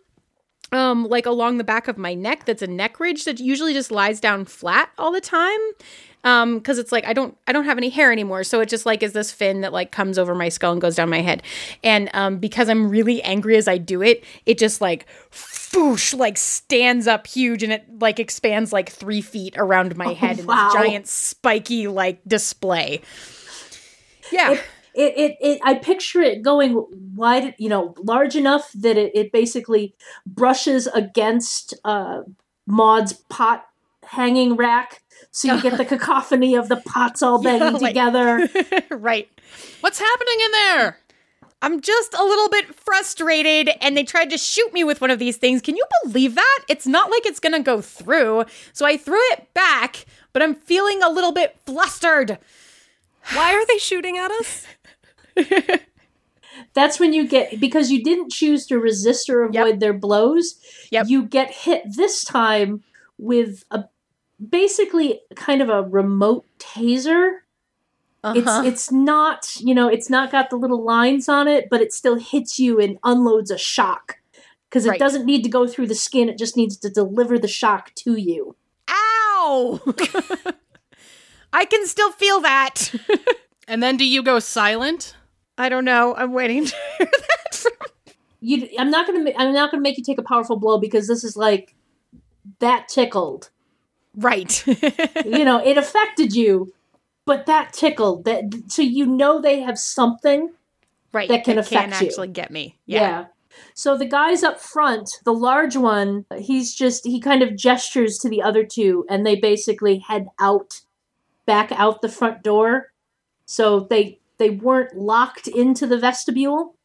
um 0.72 1.06
like 1.06 1.26
along 1.26 1.58
the 1.58 1.64
back 1.64 1.88
of 1.88 1.98
my 1.98 2.14
neck 2.14 2.46
that's 2.46 2.62
a 2.62 2.68
neck 2.68 3.00
ridge 3.00 3.26
that 3.26 3.40
usually 3.40 3.74
just 3.74 3.92
lies 3.92 4.20
down 4.20 4.44
flat 4.44 4.90
all 4.98 5.12
the 5.12 5.22
time 5.22 5.60
um 6.24 6.58
because 6.58 6.80
it's 6.80 6.92
like 6.92 7.06
i 7.06 7.14
don't 7.14 7.38
i 7.48 7.52
don't 7.52 7.66
have 7.66 7.78
any 7.78 7.90
hair 7.90 8.12
anymore. 8.12 8.44
So 8.44 8.60
it 8.60 8.70
just 8.70 8.86
like 8.86 9.04
is 9.04 9.14
this 9.14 9.32
fin 9.32 9.62
that 9.62 9.72
like 9.72 9.92
comes 9.92 10.18
over 10.18 10.34
my 10.34 10.50
skull 10.50 10.72
and 10.72 10.82
goes 10.82 10.96
down 10.96 11.10
my 11.10 11.22
head. 11.22 11.44
And 11.84 12.10
um 12.14 12.38
because 12.38 12.70
i'm 12.70 12.90
really 12.90 13.22
angry 13.22 13.56
as 13.56 13.68
i 13.68 13.78
do 13.78 14.02
it 14.02 14.24
it 14.48 14.58
just 14.58 14.82
like 14.82 15.06
foosh 15.32 16.18
like 16.18 16.38
stands 16.38 17.08
up 17.08 17.28
huge 17.28 17.62
and 17.62 17.72
it 17.72 17.86
like 18.00 18.20
expands 18.20 18.74
like 18.74 18.90
three 18.90 19.22
feet 19.22 19.56
around 19.58 19.96
my 19.96 20.14
head 20.14 20.40
in 20.40 20.48
wow. 20.48 20.66
this 20.66 20.74
giant 20.74 21.08
spiky 21.08 21.88
like 21.88 22.20
display 22.28 23.02
yeah 24.32 24.60
It, 24.96 25.18
it, 25.18 25.38
it, 25.42 25.60
I 25.64 25.74
picture 25.74 26.22
it 26.22 26.44
going 26.44 26.86
wide, 27.16 27.56
you 27.58 27.68
know, 27.68 27.96
large 27.98 28.36
enough 28.36 28.72
that 28.74 28.96
it, 28.96 29.12
it 29.16 29.32
basically 29.32 29.96
brushes 30.28 30.86
against 30.86 31.74
uh, 31.84 32.22
Maude's 32.68 33.14
pot 33.14 33.66
hanging 34.04 34.56
rack. 34.56 35.02
So 35.32 35.52
you 35.52 35.62
get 35.64 35.78
the 35.78 35.86
cacophony 35.94 36.54
of 36.54 36.70
the 36.70 36.76
pots 36.76 37.24
all 37.24 37.42
banging 37.42 37.74
like- 37.80 37.90
together. 37.90 38.48
right 38.92 39.28
What's 39.82 39.98
happening 40.00 40.38
in 40.46 40.52
there? 40.52 41.00
I'm 41.64 41.82
just 41.82 42.14
a 42.14 42.24
little 42.24 42.50
bit 42.50 42.76
frustrated, 42.76 43.70
and 43.82 43.96
they 43.98 44.04
tried 44.04 44.30
to 44.32 44.38
shoot 44.38 44.74
me 44.74 44.84
with 44.84 45.00
one 45.02 45.10
of 45.10 45.18
these 45.18 45.38
things. 45.38 45.62
Can 45.62 45.76
you 45.78 45.86
believe 46.04 46.36
that? 46.36 46.60
It's 46.68 46.86
not 46.86 47.10
like 47.10 47.26
it's 47.26 47.40
gonna 47.40 47.64
go 47.64 47.82
through. 47.82 48.46
So 48.74 48.86
I 48.86 48.98
threw 48.98 49.20
it 49.32 49.54
back, 49.54 50.06
but 50.34 50.42
I'm 50.44 50.56
feeling 50.56 51.02
a 51.02 51.10
little 51.10 51.32
bit 51.32 51.58
flustered. 51.66 52.38
Why 53.34 53.54
are 53.54 53.66
they 53.66 53.78
shooting 53.78 54.18
at 54.18 54.32
us? 54.32 54.66
That's 56.74 57.00
when 57.00 57.14
you 57.14 57.28
get, 57.28 57.60
because 57.60 57.92
you 57.92 58.04
didn't 58.04 58.32
choose 58.32 58.66
to 58.68 58.80
resist 58.80 59.30
or 59.30 59.44
avoid 59.44 59.56
Yep. 59.72 59.80
their 59.80 59.94
blows, 59.94 60.60
Yep. 60.92 61.06
you 61.08 61.24
get 61.24 61.52
hit 61.52 61.84
this 61.96 62.24
time 62.24 62.84
with 63.18 63.64
a 63.72 63.86
basically 64.50 65.22
kind 65.36 65.62
of 65.62 65.70
a 65.70 65.84
remote 65.84 66.46
taser. 66.60 67.40
Uh-huh. 68.24 68.40
It's 68.64 68.68
it's 68.68 68.92
not, 68.92 69.56
you 69.60 69.74
know, 69.76 69.88
it's 69.88 70.10
not 70.10 70.32
got 70.32 70.50
the 70.50 70.56
little 70.56 70.84
lines 70.84 71.28
on 71.28 71.48
it, 71.48 71.68
but 71.70 71.82
it 71.82 71.92
still 71.94 72.16
hits 72.16 72.58
you 72.60 72.80
and 72.80 72.98
unloads 73.04 73.52
a 73.52 73.58
shock. 73.58 74.18
Because 74.70 74.86
it 74.86 74.92
Right. 74.92 75.00
doesn't 75.00 75.26
need 75.26 75.44
to 75.44 75.50
go 75.50 75.68
through 75.68 75.88
the 75.88 75.96
skin, 75.96 76.30
it 76.30 76.38
just 76.38 76.58
needs 76.58 76.78
to 76.78 76.90
deliver 76.90 77.38
the 77.38 77.48
shock 77.48 77.94
to 77.96 78.16
you. 78.16 78.56
Ow! 78.90 79.80
I 81.54 81.66
can 81.66 81.86
still 81.88 82.12
feel 82.12 82.42
that. 82.42 82.94
And 83.68 83.82
then 83.82 83.98
do 83.98 84.06
you 84.06 84.24
go 84.24 84.40
silent? 84.40 85.16
I 85.58 85.70
don't 85.70 85.86
know. 85.86 86.14
I'm 86.16 86.34
waiting 86.34 86.66
to 86.66 86.76
hear 86.98 87.08
that 87.12 87.56
from 87.56 87.72
You, 88.42 88.68
I'm 88.78 88.90
not 88.90 89.08
gonna. 89.08 89.32
I'm 89.38 89.54
not 89.54 89.72
gonna 89.72 89.82
make 89.82 89.98
you 89.98 90.04
take 90.04 90.18
a 90.18 90.24
powerful 90.24 90.58
blow 90.58 90.80
because 90.80 91.08
this 91.08 91.24
is 91.24 91.38
like 91.38 91.74
that 92.60 92.90
tickled. 92.90 93.52
Right. 94.16 94.66
you 95.26 95.46
know, 95.46 95.64
it 95.64 95.78
affected 95.78 96.36
you, 96.36 96.74
but 97.26 97.46
that 97.46 97.72
tickled. 97.72 98.26
That 98.26 98.64
so 98.68 98.82
you 98.82 99.06
know 99.06 99.40
they 99.42 99.62
have 99.62 99.80
something. 99.80 100.52
right. 101.14 101.30
That 101.30 101.46
can 101.46 101.54
can 101.54 101.60
affect 101.60 102.02
you. 102.02 102.08
actually 102.08 102.28
get 102.28 102.52
me. 102.52 102.78
Yeah. 102.86 103.00
Yeah. 103.00 103.26
So 103.76 103.98
the 103.98 104.06
guys 104.06 104.44
up 104.44 104.60
front, 104.60 105.10
the 105.26 105.34
large 105.34 105.78
one, 105.78 106.26
he's 106.38 106.76
just 106.76 107.06
he 107.06 107.20
kind 107.20 107.42
of 107.42 107.56
gestures 107.56 108.18
to 108.20 108.30
the 108.30 108.42
other 108.42 108.66
two, 108.66 109.06
and 109.10 109.26
they 109.26 109.36
basically 109.36 110.00
head 110.00 110.28
out, 110.40 110.82
back 111.46 111.72
out 111.72 112.02
the 112.02 112.10
front 112.10 112.44
door. 112.44 112.92
So 113.46 113.82
they 113.82 114.20
they 114.38 114.50
weren't 114.50 114.98
locked 114.98 115.48
into 115.48 115.86
the 115.86 115.98
vestibule, 115.98 116.76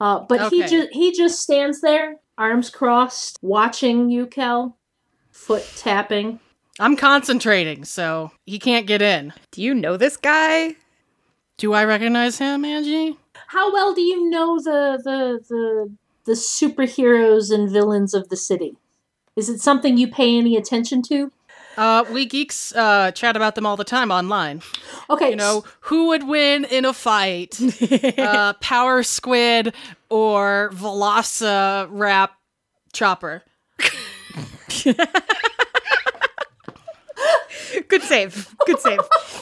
uh, 0.00 0.20
but 0.28 0.52
he 0.52 0.60
just 0.60 0.88
he 0.92 1.12
just 1.12 1.40
stands 1.40 1.80
there, 1.80 2.16
arms 2.36 2.70
crossed, 2.70 3.38
watching 3.42 4.10
you, 4.10 4.26
Kel, 4.26 4.76
foot 5.30 5.64
tapping. 5.76 6.40
I'm 6.80 6.96
concentrating, 6.96 7.84
so 7.84 8.30
he 8.46 8.58
can't 8.58 8.86
get 8.86 9.02
in. 9.02 9.32
Do 9.50 9.62
you 9.62 9.74
know 9.74 9.96
this 9.96 10.16
guy? 10.16 10.76
Do 11.56 11.72
I 11.72 11.84
recognize 11.84 12.38
him, 12.38 12.64
Angie? 12.64 13.16
How 13.48 13.72
well 13.72 13.94
do 13.94 14.02
you 14.02 14.30
know 14.30 14.58
the 14.58 15.00
the 15.02 15.40
the 15.48 15.96
the 16.26 16.32
superheroes 16.32 17.52
and 17.52 17.68
villains 17.68 18.14
of 18.14 18.28
the 18.28 18.36
city? 18.36 18.76
Is 19.34 19.48
it 19.48 19.60
something 19.60 19.96
you 19.96 20.08
pay 20.08 20.36
any 20.36 20.56
attention 20.56 21.02
to? 21.04 21.32
Uh, 21.78 22.04
we 22.10 22.26
geeks 22.26 22.74
uh, 22.74 23.12
chat 23.12 23.36
about 23.36 23.54
them 23.54 23.64
all 23.64 23.76
the 23.76 23.84
time 23.84 24.10
online. 24.10 24.60
Okay, 25.08 25.30
You 25.30 25.36
know, 25.36 25.62
who 25.82 26.08
would 26.08 26.26
win 26.26 26.64
in 26.64 26.84
a 26.84 26.92
fight? 26.92 27.56
uh, 28.18 28.54
Power 28.54 29.04
Squid 29.04 29.72
or 30.10 30.70
Velosa 30.74 31.86
Rap 31.90 32.32
Chopper? 32.92 33.44
Good 37.88 38.02
save. 38.02 38.54
Good 38.66 38.80
save. 38.80 39.00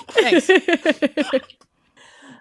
Thanks. 0.08 0.50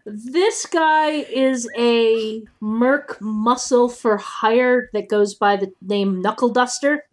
This 0.06 0.66
guy 0.68 1.10
is 1.10 1.68
a 1.75 2.44
merc 2.60 3.18
muscle 3.22 3.90
for 3.90 4.18
hire 4.18 4.90
that 4.94 5.08
goes 5.10 5.34
by 5.34 5.56
the 5.56 5.74
name 5.82 6.22
Knuckle 6.22 6.50
Duster. 6.50 7.06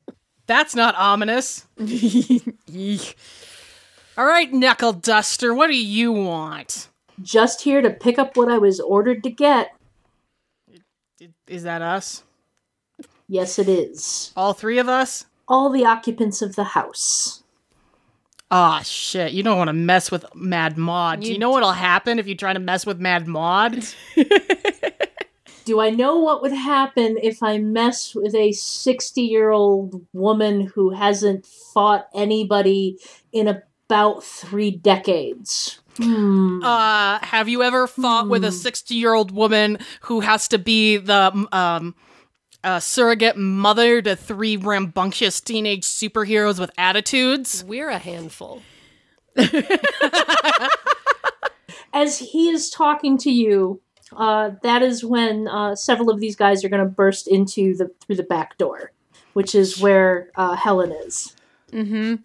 That's 0.47 0.75
not 0.75 0.95
ominous. 0.97 1.67
All 4.17 4.27
right, 4.27 4.53
Knuckle 4.53 4.93
Duster, 4.93 5.55
what 5.55 5.69
do 5.69 5.77
you 5.77 6.13
want? 6.13 6.89
Just 7.21 7.63
here 7.63 7.81
to 7.81 7.91
pick 7.91 8.19
up 8.19 8.37
what 8.37 8.51
I 8.51 8.59
was 8.59 8.81
ordered 8.81 9.23
to 9.25 9.31
get. 9.31 9.75
Is 11.47 11.63
that 11.63 11.83
us? 11.83 12.25
Yes, 13.29 13.59
it 13.59 13.69
is. 13.69 14.33
All 14.37 14.53
three 14.53 14.79
of 14.79 14.89
us? 14.89 15.27
All 15.49 15.71
the 15.71 15.85
occupants 15.85 16.43
of 16.43 16.57
the 16.57 16.65
house. 16.65 17.43
Aw, 18.51 18.81
shit. 18.81 19.33
You 19.33 19.43
don't 19.43 19.57
want 19.57 19.69
to 19.69 19.73
mess 19.73 20.11
with 20.11 20.27
Mad 20.35 20.77
Maude. 20.77 21.21
Do 21.21 21.27
you 21.29 21.35
You 21.35 21.39
know 21.39 21.51
what'll 21.51 21.73
happen 21.73 22.19
if 22.19 22.27
you 22.27 22.35
try 22.35 22.53
to 22.53 22.59
mess 22.59 22.85
with 22.85 23.01
Mad 23.01 23.27
Maude? 23.27 23.83
Do 25.65 25.81
I 25.81 25.91
know 25.91 26.19
what 26.19 26.43
would 26.43 26.53
happen 26.53 27.17
if 27.23 27.43
I 27.43 27.59
mess 27.59 28.15
with 28.15 28.35
a 28.35 28.53
60 28.53 29.21
year 29.21 29.51
old 29.51 30.07
woman 30.13 30.67
who 30.75 30.91
hasn't 30.91 31.47
fought 31.47 32.09
anybody 32.15 32.99
in 33.33 33.49
about 33.49 34.25
three 34.25 34.71
decades? 34.71 35.81
Hmm. 35.97 36.63
Uh, 36.63 37.19
have 37.21 37.49
you 37.49 37.63
ever 37.63 37.87
fought 37.87 38.29
with 38.29 38.45
a 38.45 38.53
60 38.53 38.95
year 38.95 39.15
old 39.15 39.31
woman 39.31 39.79
who 40.03 40.21
has 40.21 40.49
to 40.49 40.59
be 40.59 40.97
the 40.97 41.47
um, 41.53 41.95
uh, 42.65 42.81
surrogate 42.81 43.37
mother 43.37 44.01
to 44.03 44.17
three 44.17 44.57
rambunctious 44.57 45.41
teenage 45.41 45.85
superheroes 45.85 46.59
with 46.59 46.71
attitudes? 46.79 47.63
We're 47.65 47.91
a 47.91 47.99
handful. 47.99 48.63
As 51.95 52.19
he 52.19 52.49
is 52.49 52.71
talking 52.71 53.19
to 53.19 53.31
you, 53.31 53.83
uh, 54.17 54.51
that 54.63 54.83
is 54.83 55.05
when 55.05 55.49
uh, 55.49 55.75
several 55.75 56.11
of 56.11 56.21
these 56.21 56.37
guys 56.37 56.65
are 56.65 56.69
going 56.69 56.85
to 56.85 56.91
burst 56.91 57.27
into 57.27 57.75
the 57.77 57.91
through 58.01 58.17
the 58.17 58.23
back 58.23 58.59
door, 58.59 58.93
which 59.33 59.55
is 59.55 59.81
where 59.81 60.31
uh, 60.37 60.55
Helen 60.55 60.93
is. 60.93 61.35
Mm-hmm. 61.73 62.17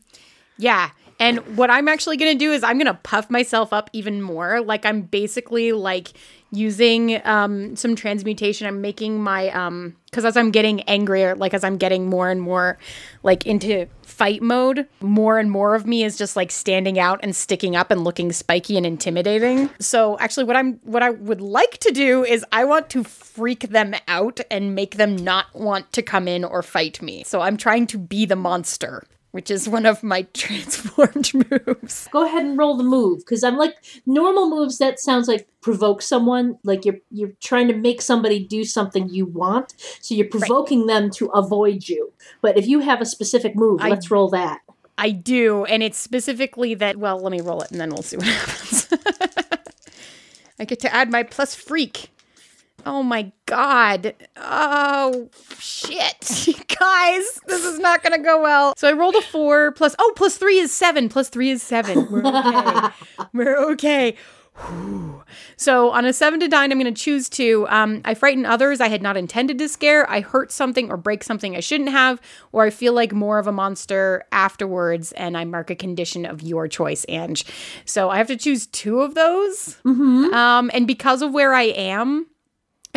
Yeah. 0.58 0.92
And 1.20 1.58
what 1.58 1.72
I'm 1.72 1.88
actually 1.88 2.18
going 2.18 2.38
to 2.38 2.38
do 2.38 2.52
is 2.52 2.64
I'm 2.64 2.78
going 2.78 2.88
to 2.88 3.00
puff 3.02 3.30
myself 3.30 3.74
up 3.74 3.90
even 3.94 4.22
more. 4.22 4.62
Like 4.62 4.86
I'm 4.86 5.02
basically 5.02 5.72
like 5.72 6.14
using 6.52 7.20
um 7.26 7.76
some 7.76 7.96
transmutation. 7.96 8.68
I'm 8.68 8.80
making 8.80 9.22
my 9.22 9.50
um 9.50 9.96
cuz 10.12 10.24
as 10.24 10.38
I'm 10.38 10.52
getting 10.52 10.82
angrier, 10.84 11.36
like 11.36 11.54
as 11.54 11.64
I'm 11.64 11.78
getting 11.78 12.10
more 12.10 12.30
and 12.30 12.42
more 12.42 12.78
like 13.22 13.46
into 13.46 13.88
fight 14.04 14.42
mode, 14.42 14.88
more 15.02 15.40
and 15.40 15.52
more 15.52 15.76
of 15.76 15.86
me 15.86 16.04
is 16.04 16.18
just 16.18 16.38
like 16.38 16.52
standing 16.52 16.98
out 17.00 17.20
and 17.22 17.36
sticking 17.36 17.76
up 17.76 17.92
and 17.92 18.04
looking 18.04 18.32
spiky 18.32 18.78
and 18.78 18.86
intimidating. 18.86 19.70
So 19.80 20.18
actually 20.20 20.46
what 20.46 20.56
I'm 20.56 20.76
what 20.84 21.04
I 21.04 21.10
would 21.10 21.42
like 21.42 21.80
to 21.80 21.92
do 21.92 22.24
is 22.24 22.46
I 22.52 22.64
want 22.64 22.90
to 22.92 23.04
freak 23.04 23.70
them 23.70 23.94
out 24.08 24.40
and 24.50 24.74
make 24.74 24.96
them 24.96 25.18
not 25.18 25.54
want 25.54 25.92
to 25.94 26.02
come 26.02 26.30
in 26.30 26.46
or 26.46 26.64
fight 26.64 27.02
me. 27.02 27.24
So 27.26 27.42
I'm 27.42 27.58
trying 27.58 27.88
to 27.88 27.98
be 27.98 28.26
the 28.26 28.38
monster 28.38 29.04
which 29.38 29.52
is 29.52 29.70
one 29.70 29.86
of 29.86 30.02
my 30.02 30.24
transformed 30.34 31.32
moves. 31.52 32.08
Go 32.12 32.26
ahead 32.26 32.44
and 32.44 32.58
roll 32.58 32.76
the 32.76 32.84
move 32.84 33.20
because 33.20 33.44
I'm 33.44 33.56
like 33.56 33.76
normal 34.08 34.50
moves. 34.50 34.80
That 34.80 35.00
sounds 35.00 35.28
like 35.28 35.48
provoke 35.62 36.02
someone. 36.02 36.58
Like 36.64 36.86
you're 36.86 36.98
you're 37.12 37.34
trying 37.40 37.68
to 37.68 37.76
make 37.76 38.02
somebody 38.02 38.44
do 38.44 38.64
something 38.64 39.10
you 39.10 39.28
want, 39.28 39.76
so 40.02 40.16
you're 40.16 40.28
provoking 40.28 40.88
them 40.88 41.12
to 41.12 41.28
avoid 41.28 41.88
you. 41.88 42.14
But 42.42 42.58
if 42.58 42.66
you 42.66 42.80
have 42.80 43.00
a 43.00 43.06
specific 43.06 43.56
move, 43.56 43.80
I- 43.80 43.90
let's 43.90 44.10
roll 44.10 44.28
that. 44.30 44.62
I 44.98 45.12
do, 45.12 45.66
and 45.66 45.84
it's 45.84 46.00
specifically 46.00 46.74
that. 46.74 46.98
Well, 46.98 47.22
let 47.22 47.32
me 47.32 47.40
roll 47.42 47.62
it, 47.62 47.70
and 47.70 47.80
then 47.80 47.92
we'll 47.92 48.02
see 48.02 48.18
what 48.18 48.26
happens. 48.42 48.88
I 50.60 50.66
get 50.66 50.80
to 50.80 50.92
add 50.92 51.12
my 51.12 51.22
plus 51.22 51.54
freak. 51.54 52.10
Oh 52.88 53.04
my 53.04 53.34
god. 53.48 54.16
Oh 54.38 55.30
shit. 55.60 56.48
Guys, 56.80 57.40
this 57.46 57.66
is 57.66 57.80
not 57.80 58.02
gonna 58.02 58.18
go 58.18 58.42
well. 58.42 58.74
So 58.78 58.88
I 58.88 58.94
rolled 58.94 59.16
a 59.16 59.22
four 59.22 59.74
plus 59.74 59.94
oh 60.00 60.14
plus 60.16 60.38
three 60.38 60.58
is 60.58 60.72
seven. 60.72 61.10
Plus 61.10 61.28
three 61.28 61.50
is 61.50 61.62
seven. 61.62 62.08
We're 62.10 62.26
okay. 62.26 62.88
We're 63.34 63.58
okay. 63.72 64.16
Whew. 64.56 65.22
So 65.58 65.92
on 65.92 66.06
a 66.06 66.14
seven 66.14 66.40
to 66.40 66.48
nine, 66.48 66.72
I'm 66.72 66.80
going 66.80 66.92
to 66.92 67.00
choose 67.00 67.28
to. 67.32 67.68
Um, 67.70 68.02
I 68.06 68.14
frighten 68.14 68.46
others 68.46 68.80
I 68.80 68.88
had 68.88 69.04
not 69.04 69.18
intended 69.18 69.60
to 69.60 69.68
scare. 69.68 70.10
I 70.10 70.22
hurt 70.22 70.52
something 70.52 70.90
or 70.90 70.98
break 70.98 71.24
something 71.24 71.56
I 71.56 71.60
shouldn't 71.60 71.90
have, 71.90 72.20
or 72.54 72.64
I 72.64 72.70
feel 72.72 72.94
like 72.94 73.14
more 73.14 73.38
of 73.38 73.46
a 73.46 73.52
monster 73.52 74.24
afterwards, 74.32 75.12
and 75.12 75.38
I 75.38 75.46
mark 75.46 75.70
a 75.70 75.76
condition 75.76 76.26
of 76.26 76.42
your 76.42 76.68
choice, 76.68 77.06
Ange. 77.08 77.46
So 77.86 78.10
I 78.10 78.18
have 78.18 78.28
to 78.28 78.38
choose 78.38 78.66
two 78.66 79.02
of 79.02 79.14
those. 79.14 79.78
Um, 80.34 80.72
and 80.74 80.88
because 80.88 81.22
of 81.22 81.34
where 81.34 81.54
I 81.54 81.64
am, 81.64 82.26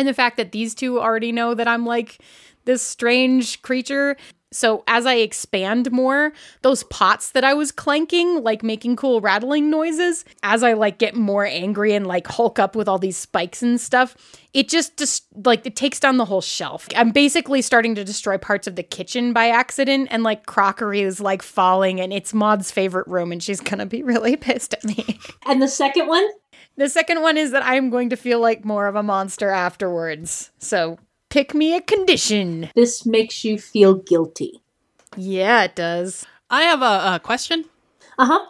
and 0.01 0.07
the 0.07 0.15
fact 0.15 0.37
that 0.37 0.51
these 0.51 0.73
two 0.73 0.99
already 0.99 1.31
know 1.31 1.53
that 1.53 1.67
I'm 1.67 1.85
like 1.85 2.17
this 2.65 2.81
strange 2.81 3.61
creature. 3.61 4.17
So 4.51 4.83
as 4.87 5.05
I 5.05 5.13
expand 5.15 5.91
more, 5.91 6.33
those 6.63 6.83
pots 6.83 7.31
that 7.33 7.43
I 7.43 7.53
was 7.53 7.71
clanking, 7.71 8.43
like 8.43 8.63
making 8.63 8.95
cool 8.95 9.21
rattling 9.21 9.69
noises, 9.69 10.25
as 10.41 10.63
I 10.63 10.73
like 10.73 10.97
get 10.97 11.15
more 11.15 11.45
angry 11.45 11.93
and 11.93 12.07
like 12.07 12.25
hulk 12.25 12.57
up 12.57 12.75
with 12.75 12.89
all 12.89 12.97
these 12.97 13.15
spikes 13.15 13.61
and 13.61 13.79
stuff, 13.79 14.17
it 14.55 14.67
just 14.67 14.97
just 14.97 15.27
like 15.45 15.65
it 15.67 15.75
takes 15.75 15.99
down 15.99 16.17
the 16.17 16.25
whole 16.25 16.41
shelf. 16.41 16.87
I'm 16.95 17.11
basically 17.11 17.61
starting 17.61 17.93
to 17.93 18.03
destroy 18.03 18.39
parts 18.39 18.65
of 18.65 18.75
the 18.75 18.83
kitchen 18.83 19.33
by 19.33 19.49
accident 19.49 20.07
and 20.09 20.23
like 20.23 20.47
crockery 20.47 21.01
is 21.01 21.21
like 21.21 21.43
falling 21.43 22.01
and 22.01 22.11
it's 22.11 22.33
Maude's 22.33 22.71
favorite 22.71 23.07
room 23.07 23.31
and 23.31 23.41
she's 23.41 23.61
gonna 23.61 23.85
be 23.85 24.01
really 24.01 24.35
pissed 24.47 24.73
at 24.73 24.83
me. 24.83 25.19
And 25.45 25.61
the 25.61 25.67
second 25.67 26.07
one, 26.07 26.27
The 26.77 26.89
second 26.89 27.21
one 27.21 27.37
is 27.37 27.51
that 27.51 27.63
I'm 27.65 27.89
going 27.89 28.09
to 28.09 28.15
feel 28.15 28.39
like 28.39 28.65
more 28.65 28.87
of 28.87 28.95
a 28.95 29.03
monster 29.03 29.49
afterwards. 29.49 30.51
So 30.57 30.97
pick 31.29 31.53
me 31.53 31.75
a 31.75 31.81
condition. 31.81 32.69
this 32.75 33.05
makes 33.05 33.43
you 33.43 33.57
feel 33.59 33.95
guilty. 33.95 34.61
Yeah, 35.17 35.63
it 35.63 35.75
does. 35.75 36.25
I 36.49 36.63
have 36.63 36.81
a, 36.81 37.15
a 37.15 37.19
question. 37.21 37.65
Uh 38.17 38.25
huh. 38.25 38.45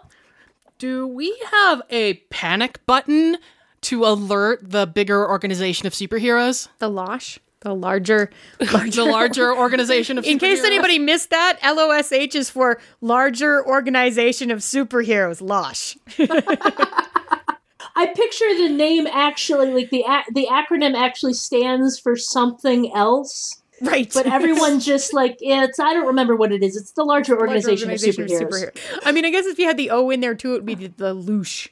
Do 0.77 1.07
we 1.07 1.37
have 1.51 1.81
a 1.89 2.15
panic 2.29 2.85
button 2.85 3.37
to 3.81 4.05
alert 4.05 4.59
the 4.63 4.85
bigger 4.87 5.27
organization 5.27 5.85
of 5.87 5.93
superheroes? 5.93 6.67
The 6.79 6.89
Losh, 6.89 7.37
the 7.61 7.73
larger, 7.75 8.31
larger. 8.73 9.03
The 9.03 9.05
larger 9.05 9.55
organization 9.55 10.17
of 10.17 10.25
In 10.25 10.39
case 10.39 10.63
anybody 10.63 10.97
missed 10.99 11.29
that, 11.31 11.59
LOSH 11.63 12.35
is 12.35 12.49
for 12.49 12.79
Larger 13.01 13.65
Organization 13.65 14.49
of 14.51 14.59
Superheroes. 14.59 15.41
Losh. 15.41 15.97
I 17.95 18.07
picture 18.07 18.45
the 18.57 18.69
name 18.69 19.07
actually 19.07 19.71
like 19.71 19.89
the 19.89 20.05
ac- 20.07 20.31
the 20.33 20.47
acronym 20.49 20.95
actually 20.95 21.33
stands 21.33 21.99
for 21.99 22.15
something 22.15 22.93
else, 22.93 23.61
Right. 23.81 24.11
but 24.13 24.25
everyone 24.27 24.79
just 24.91 25.13
like 25.13 25.37
it's 25.41 25.79
I 25.79 25.93
don't 25.93 26.07
remember 26.07 26.35
what 26.35 26.51
it 26.51 26.63
is. 26.63 26.75
It's 26.77 26.91
the 26.91 27.03
larger 27.03 27.33
Larger 27.33 27.41
organization, 27.47 27.89
Organization 27.89 28.23
of 28.23 28.29
superheroes. 28.29 28.71
superhero- 28.73 28.99
I 29.05 29.11
mean, 29.11 29.25
I 29.25 29.31
guess 29.31 29.45
if 29.45 29.59
you 29.59 29.65
had 29.65 29.77
the 29.77 29.89
O 29.89 30.09
in 30.09 30.19
there 30.21 30.35
too, 30.35 30.51
it 30.51 30.63
would 30.63 30.65
be 30.65 30.75
the 30.75 31.13
Loosh. 31.15 31.67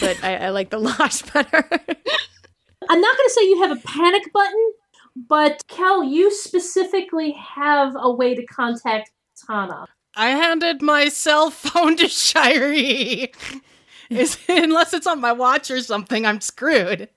But 0.00 0.22
I, 0.22 0.36
I 0.36 0.48
like 0.50 0.70
the 0.70 0.78
Losh 0.78 1.22
better. 1.32 1.66
I'm 2.88 3.00
not 3.00 3.16
going 3.16 3.26
to 3.26 3.30
say 3.34 3.42
you 3.44 3.62
have 3.62 3.70
a 3.76 3.80
panic 3.80 4.30
button, 4.32 4.72
but 5.16 5.62
Kel, 5.68 6.02
you 6.04 6.30
specifically 6.34 7.32
have 7.32 7.94
a 7.98 8.10
way 8.12 8.34
to 8.34 8.44
contact 8.46 9.10
Tana. 9.46 9.86
I 10.16 10.30
handed 10.30 10.82
my 10.82 11.08
cell 11.08 11.50
phone 11.50 11.96
to 11.98 12.06
Shyree. 12.06 13.32
Is, 14.10 14.36
unless 14.48 14.92
it's 14.92 15.06
on 15.06 15.20
my 15.20 15.32
watch 15.32 15.70
or 15.70 15.80
something, 15.80 16.26
I'm 16.26 16.40
screwed. 16.40 17.08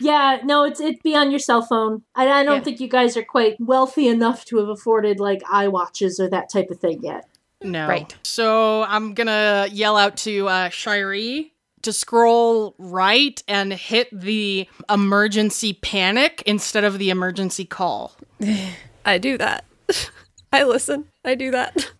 Yeah, 0.00 0.38
no, 0.44 0.64
it's 0.64 0.80
it'd 0.80 1.02
be 1.02 1.14
on 1.14 1.30
your 1.30 1.38
cell 1.40 1.60
phone. 1.62 2.02
I, 2.14 2.26
I 2.28 2.42
don't 2.44 2.56
Yeah. 2.58 2.62
think 2.64 2.80
you 2.80 2.88
guys 2.88 3.16
are 3.16 3.22
quite 3.24 3.56
wealthy 3.60 4.08
enough 4.08 4.44
to 4.46 4.56
have 4.58 4.68
afforded 4.68 5.20
like 5.20 5.42
eye 5.50 5.68
watches 5.68 6.18
or 6.18 6.28
that 6.30 6.50
type 6.50 6.70
of 6.70 6.78
thing 6.80 7.02
yet. 7.02 7.28
No. 7.62 7.86
Right. 7.88 8.16
So 8.22 8.84
I'm 8.84 9.12
gonna 9.14 9.66
yell 9.70 9.96
out 9.96 10.16
to 10.18 10.48
uh, 10.48 10.68
Shyree 10.70 11.50
to 11.82 11.92
scroll 11.92 12.74
right 12.78 13.42
and 13.46 13.72
hit 13.72 14.08
the 14.12 14.66
emergency 14.88 15.74
panic 15.74 16.42
instead 16.46 16.84
of 16.84 16.98
the 16.98 17.10
emergency 17.10 17.64
call. 17.64 18.16
I 19.04 19.18
do 19.18 19.36
that. 19.38 19.64
I 20.52 20.62
listen. 20.64 21.06
I 21.24 21.34
do 21.34 21.50
that. 21.50 21.92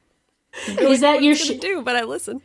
Is 0.67 1.01
that 1.01 1.23
your 1.23 1.33
What 1.35 1.39
sh- 1.39 1.49
to 1.49 1.59
do, 1.59 1.83
but 1.83 1.97
I 1.97 2.05
listen. 2.05 2.41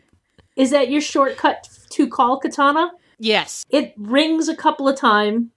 Is 0.56 0.72
that 0.72 0.90
your 0.90 1.02
shortcut 1.02 1.70
to 1.92 2.08
call 2.08 2.40
Katana? 2.40 2.92
Yes. 3.20 3.66
It 3.70 3.94
rings 3.98 4.50
a 4.50 4.56
couple 4.56 4.88
of 4.88 4.96
times, 4.98 5.48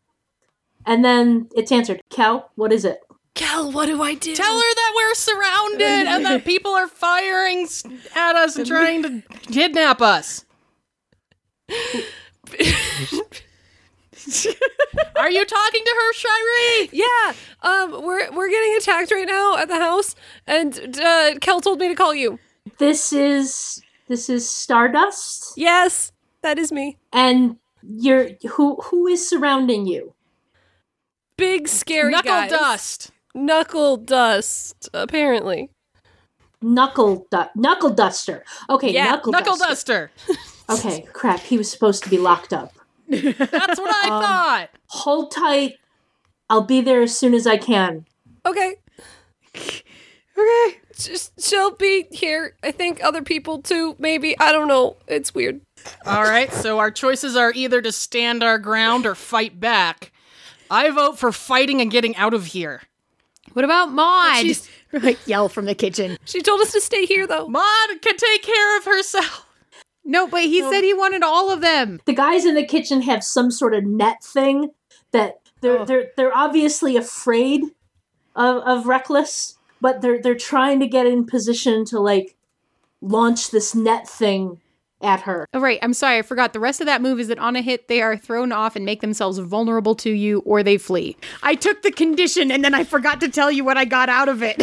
and 0.85 1.05
then 1.05 1.49
it's 1.55 1.73
answered. 1.73 2.03
Kel, 2.11 2.51
what 2.55 2.73
is 2.73 2.85
it? 2.85 3.01
Cal, 3.35 3.71
what 3.71 3.87
do 3.87 4.03
I 4.03 4.15
do? 4.15 4.35
Tell 4.35 4.55
her 4.55 4.75
that 4.75 4.93
we're 4.97 5.15
surrounded 5.15 5.83
and 6.09 6.25
that 6.25 6.45
people 6.47 6.73
are 6.73 6.89
firing 6.89 7.69
at 8.15 8.35
us 8.35 8.57
and 8.57 8.67
trying 8.67 9.03
to 9.03 9.23
kidnap 9.53 10.01
us. 10.01 10.45
Are 15.17 15.31
you 15.31 15.45
talking 15.45 15.85
to 15.85 15.95
her, 16.01 16.13
Shyree? 16.15 16.89
Yeah, 16.93 17.35
um, 17.63 18.03
we're 18.05 18.33
we're 18.33 18.49
getting 18.49 18.77
attacked 18.79 19.13
right 19.13 19.27
now 19.27 19.57
at 19.57 19.69
the 19.69 19.77
house, 19.77 20.17
and 20.47 20.99
uh, 20.99 21.35
Kel 21.41 21.61
told 21.61 21.79
me 21.79 21.89
to 21.89 21.95
call 21.95 22.15
you. 22.15 22.39
This 22.79 23.13
is 23.13 23.83
this 24.09 24.29
is 24.29 24.49
Stardust, 24.51 25.53
Yes, 25.57 26.13
that 26.43 26.59
is 26.59 26.71
me. 26.73 26.97
and 27.13 27.57
you're 27.83 28.31
who 28.53 28.77
who 28.77 29.07
is 29.07 29.29
surrounding 29.29 29.87
you? 29.87 30.15
Big 31.37 31.69
scary 31.69 32.11
Knuckle 32.13 32.31
guys. 32.31 32.51
dust. 32.51 33.11
Knuckle 33.35 33.97
dust. 33.99 34.89
Apparently, 34.95 35.71
Knuckle 36.63 37.27
du- 37.31 37.51
Knuckle 37.55 37.91
Duster. 37.91 38.43
Okay, 38.71 38.93
Yeah, 38.93 39.05
Knuckle, 39.11 39.33
Knuckle 39.33 39.57
Duster. 39.57 40.11
duster. 40.27 40.43
Okay, 40.69 41.07
crap. 41.13 41.39
He 41.39 41.57
was 41.59 41.71
supposed 41.71 42.03
to 42.03 42.11
be 42.11 42.19
locked 42.19 42.53
up. 42.53 42.73
That's 43.09 43.79
what 43.79 43.95
I 43.95 44.09
Um, 44.11 44.23
thought. 44.23 44.69
Hold 44.89 45.31
tight. 45.31 45.75
I'll 46.51 46.63
be 46.63 46.81
there 46.81 47.03
as 47.03 47.17
soon 47.17 47.35
as 47.35 47.47
I 47.47 47.57
can. 47.57 48.05
okay. 48.45 48.77
Okay. 50.39 50.79
Just 50.97 51.33
she'll 51.43 51.73
be 51.75 52.07
here. 52.11 52.55
I 52.63 52.71
think 52.71 53.03
other 53.05 53.23
people 53.23 53.61
too. 53.63 53.97
Maybe 53.99 54.39
I 54.39 54.53
don't 54.53 54.69
know. 54.69 54.97
It's 55.07 55.35
weird. 55.35 55.61
All 56.05 56.23
right, 56.23 56.53
so 56.53 56.79
our 56.79 56.91
choices 56.91 57.37
are 57.37 57.53
either 57.55 57.81
to 57.83 57.93
stand 57.93 58.43
our 58.43 58.59
ground 58.59 59.07
or 59.07 59.15
fight 59.15 59.61
back. 59.61 60.11
I 60.71 60.91
vote 60.91 61.19
for 61.19 61.31
fighting 61.33 61.81
and 61.81 61.91
getting 61.91 62.17
out 62.17 62.35
of 62.35 62.47
here. 62.47 62.83
What 63.53 63.65
about 63.65 63.93
Maude? 63.93 64.39
She's- 64.43 64.69
like 64.93 65.19
yell 65.27 65.49
from 65.49 65.67
the 65.67 65.75
kitchen. 65.75 66.17
She 66.25 66.41
told 66.41 66.61
us 66.61 66.73
to 66.73 66.81
stay 66.81 67.07
here 67.07 67.27
though. 67.27 67.47
Maude 67.49 68.01
can 68.03 68.17
take 68.17 68.43
care 68.43 68.79
of 68.79 68.85
herself. 68.85 69.47
No, 70.05 70.27
but 70.29 70.43
he 70.45 70.61
said 70.63 70.83
he 70.83 70.95
wanted 70.95 71.23
all 71.23 71.51
of 71.51 71.61
them. 71.61 72.01
The 72.07 72.15
guys 72.15 72.45
in 72.47 72.55
the 72.55 72.65
kitchen 72.65 73.03
have 73.03 73.23
some 73.25 73.51
sort 73.51 73.75
of 73.75 73.85
net 73.85 74.23
thing 74.23 74.71
that 75.13 75.41
they're 75.61 75.81
Oh. 75.81 75.85
they're 75.85 76.11
they're 76.17 76.37
obviously 76.37 76.97
afraid 76.97 77.63
of 78.35 78.57
of 78.63 78.87
Reckless, 78.87 79.56
but 79.81 80.01
they're 80.01 80.21
they're 80.21 80.35
trying 80.35 80.81
to 80.81 80.87
get 80.87 81.07
in 81.07 81.27
position 81.27 81.85
to 81.87 82.01
like 82.01 82.37
launch 83.01 83.51
this 83.51 83.75
net 83.75 84.09
thing 84.09 84.61
at 85.03 85.21
her. 85.23 85.47
Oh, 85.53 85.61
right. 85.61 85.79
I'm 85.83 85.93
sorry. 85.93 86.19
I 86.19 86.23
forgot. 86.23 86.53
The 86.53 86.61
rest 86.61 86.81
of 86.81 86.87
that 86.87 87.03
move 87.03 87.21
is 87.21 87.29
that 87.29 87.39
on 87.39 87.57
a 87.57 87.63
hit, 87.63 87.89
they 87.89 88.01
are 88.03 88.17
thrown 88.17 88.53
off 88.53 88.77
and 88.77 88.85
make 88.85 89.01
themselves 89.01 89.39
vulnerable 89.39 89.95
to 89.97 90.11
you 90.11 90.41
or 90.41 90.63
they 90.63 90.79
flee. 90.79 91.17
I 91.43 91.55
took 91.55 91.83
the 91.83 91.93
condition 91.93 92.51
and 92.51 92.65
then 92.65 92.75
I 92.75 92.85
forgot 92.85 93.21
to 93.21 93.29
tell 93.29 93.51
you 93.51 93.65
what 93.65 93.77
I 93.77 93.85
got 93.85 94.09
out 94.09 94.29
of 94.29 94.43
it. 94.43 94.63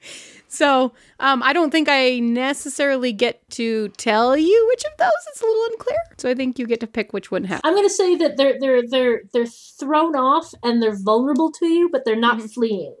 so 0.48 0.92
um, 1.20 1.42
I 1.42 1.52
don't 1.52 1.70
think 1.70 1.88
I 1.90 2.20
necessarily 2.20 3.12
get 3.12 3.48
to 3.50 3.88
tell 3.90 4.36
you 4.36 4.66
which 4.70 4.84
of 4.84 4.96
those. 4.98 5.10
It's 5.28 5.42
a 5.42 5.44
little 5.44 5.64
unclear. 5.72 5.98
So 6.16 6.30
I 6.30 6.34
think 6.34 6.58
you 6.58 6.66
get 6.66 6.80
to 6.80 6.86
pick 6.86 7.12
which 7.12 7.30
one 7.30 7.44
happens. 7.44 7.62
I'm 7.64 7.74
gonna 7.74 7.90
say 7.90 8.16
that 8.16 8.36
they're 8.36 8.58
they're 8.58 8.82
they're 8.88 9.22
they're 9.32 9.46
thrown 9.46 10.16
off 10.16 10.52
and 10.62 10.82
they're 10.82 10.98
vulnerable 10.98 11.52
to 11.52 11.66
you, 11.66 11.88
but 11.90 12.04
they're 12.04 12.16
not 12.16 12.40
fleeing. 12.42 12.94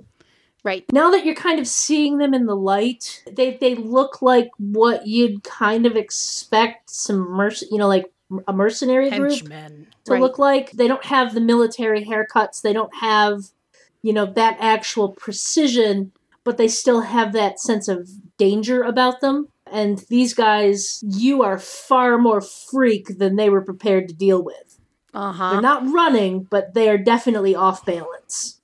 Right. 0.64 0.84
Now 0.92 1.10
that 1.12 1.24
you're 1.24 1.34
kind 1.34 1.60
of 1.60 1.66
seeing 1.66 2.18
them 2.18 2.34
in 2.34 2.46
the 2.46 2.56
light, 2.56 3.22
they 3.30 3.56
they 3.56 3.74
look 3.74 4.22
like 4.22 4.50
what 4.58 5.06
you'd 5.06 5.44
kind 5.44 5.86
of 5.86 5.96
expect 5.96 6.90
some 6.90 7.18
merc 7.18 7.54
you 7.70 7.78
know, 7.78 7.88
like 7.88 8.12
a 8.46 8.52
mercenary 8.52 9.10
group 9.10 9.38
to 10.04 10.12
Right. 10.12 10.20
look 10.20 10.38
like. 10.38 10.72
They 10.72 10.88
don't 10.88 11.04
have 11.04 11.34
the 11.34 11.40
military 11.40 12.04
haircuts. 12.04 12.60
They 12.60 12.72
don't 12.72 12.94
have, 12.96 13.44
you 14.02 14.12
know, 14.12 14.26
that 14.26 14.56
actual 14.60 15.10
precision, 15.10 16.12
but 16.44 16.58
they 16.58 16.68
still 16.68 17.02
have 17.02 17.32
that 17.32 17.60
sense 17.60 17.88
of 17.88 18.08
danger 18.36 18.82
about 18.82 19.20
them. 19.20 19.48
And 19.70 19.98
these 20.08 20.34
guys, 20.34 21.02
you 21.06 21.42
are 21.42 21.58
far 21.58 22.18
more 22.18 22.40
freak 22.40 23.18
than 23.18 23.36
they 23.36 23.50
were 23.50 23.62
prepared 23.62 24.08
to 24.08 24.14
deal 24.14 24.42
with. 24.42 24.78
Uh-huh. 25.14 25.52
They're 25.52 25.60
not 25.60 25.90
running, 25.90 26.44
but 26.44 26.74
they 26.74 26.88
are 26.88 26.98
definitely 26.98 27.54
off 27.54 27.84
balance. 27.84 28.60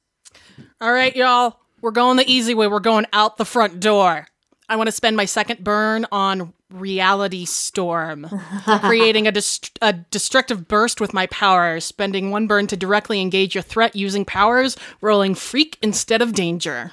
All 0.81 0.93
right, 0.93 1.15
y'all. 1.15 1.59
We're 1.85 1.91
going 1.91 2.17
the 2.17 2.27
easy 2.27 2.55
way. 2.55 2.67
We're 2.67 2.81
going 2.81 3.05
out 3.13 3.37
the 3.37 3.45
front 3.45 3.79
door. 3.79 4.27
I 4.71 4.77
want 4.77 4.87
to 4.87 4.93
spend 4.93 5.19
my 5.19 5.27
second 5.27 5.63
burn 5.63 6.07
on 6.11 6.55
Reality 6.71 7.45
Storm, 7.45 8.27
creating 8.81 9.27
a, 9.27 9.33
dest- 9.33 9.79
a 9.83 9.93
destructive 9.93 10.67
burst 10.67 10.99
with 10.99 11.13
my 11.13 11.27
powers, 11.27 11.85
spending 11.85 12.31
one 12.31 12.47
burn 12.47 12.69
to 12.69 12.77
directly 12.79 13.21
engage 13.21 13.55
your 13.55 13.61
threat 13.61 13.95
using 13.95 14.25
powers, 14.25 14.79
rolling 15.03 15.35
Freak 15.35 15.77
instead 15.83 16.23
of 16.23 16.33
Danger. 16.33 16.93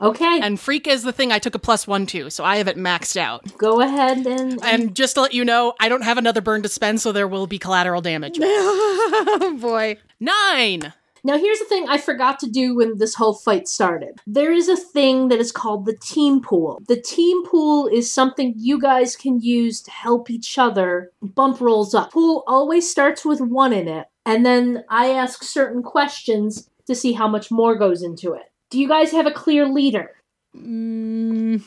Okay, 0.00 0.38
And 0.40 0.60
Freak 0.60 0.86
is 0.86 1.02
the 1.02 1.12
thing 1.12 1.32
I 1.32 1.40
took 1.40 1.56
a 1.56 1.58
plus 1.58 1.88
one 1.88 2.06
to, 2.06 2.30
so 2.30 2.44
I 2.44 2.58
have 2.58 2.68
it 2.68 2.76
maxed 2.76 3.16
out. 3.16 3.58
go 3.58 3.80
ahead 3.80 4.24
and, 4.24 4.64
And 4.64 4.94
just 4.94 5.16
to 5.16 5.22
let 5.22 5.34
you 5.34 5.44
know, 5.44 5.74
I 5.80 5.88
don't 5.88 6.04
have 6.04 6.16
another 6.16 6.40
burn 6.40 6.62
to 6.62 6.68
spend, 6.68 7.00
so 7.00 7.10
there 7.10 7.26
will 7.26 7.48
be 7.48 7.58
collateral 7.58 8.02
damage. 8.02 8.38
oh 8.40 9.58
boy. 9.60 9.98
Nine! 10.20 10.92
Now, 11.24 11.38
here's 11.38 11.58
the 11.58 11.64
thing 11.64 11.88
I 11.88 11.98
forgot 11.98 12.38
to 12.40 12.50
do 12.50 12.76
when 12.76 12.98
this 12.98 13.14
whole 13.14 13.34
fight 13.34 13.68
started. 13.68 14.20
There 14.26 14.52
is 14.52 14.68
a 14.68 14.76
thing 14.76 15.28
that 15.28 15.38
is 15.38 15.52
called 15.52 15.86
the 15.86 15.96
team 15.96 16.40
pool. 16.40 16.82
The 16.88 17.00
team 17.00 17.44
pool 17.44 17.86
is 17.86 18.10
something 18.10 18.54
you 18.56 18.80
guys 18.80 19.16
can 19.16 19.40
use 19.40 19.80
to 19.82 19.90
help 19.90 20.30
each 20.30 20.58
other 20.58 21.10
bump 21.22 21.60
rolls 21.60 21.94
up. 21.94 22.12
Pool 22.12 22.44
always 22.46 22.90
starts 22.90 23.24
with 23.24 23.40
one 23.40 23.72
in 23.72 23.88
it, 23.88 24.08
and 24.24 24.44
then 24.44 24.84
I 24.88 25.10
ask 25.10 25.42
certain 25.42 25.82
questions 25.82 26.68
to 26.86 26.94
see 26.94 27.12
how 27.12 27.28
much 27.28 27.50
more 27.50 27.76
goes 27.76 28.02
into 28.02 28.32
it. 28.32 28.50
Do 28.70 28.78
you 28.78 28.88
guys 28.88 29.12
have 29.12 29.26
a 29.26 29.32
clear 29.32 29.66
leader? 29.66 30.16
Mm, 30.56 31.62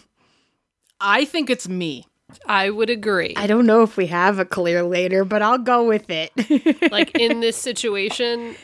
I 1.00 1.26
think 1.26 1.50
it's 1.50 1.68
me. 1.68 2.06
I 2.46 2.70
would 2.70 2.90
agree. 2.90 3.34
I 3.36 3.48
don't 3.48 3.66
know 3.66 3.84
if 3.84 3.98
we 3.98 4.08
have 4.08 4.40
a 4.40 4.46
clear 4.46 4.84
leader, 4.84 5.24
but 5.26 5.42
I'll 5.42 5.58
go 5.58 5.86
with 5.86 6.10
it. 6.10 6.32
like 6.92 7.18
in 7.18 7.40
this 7.40 7.58
situation, 7.58 8.56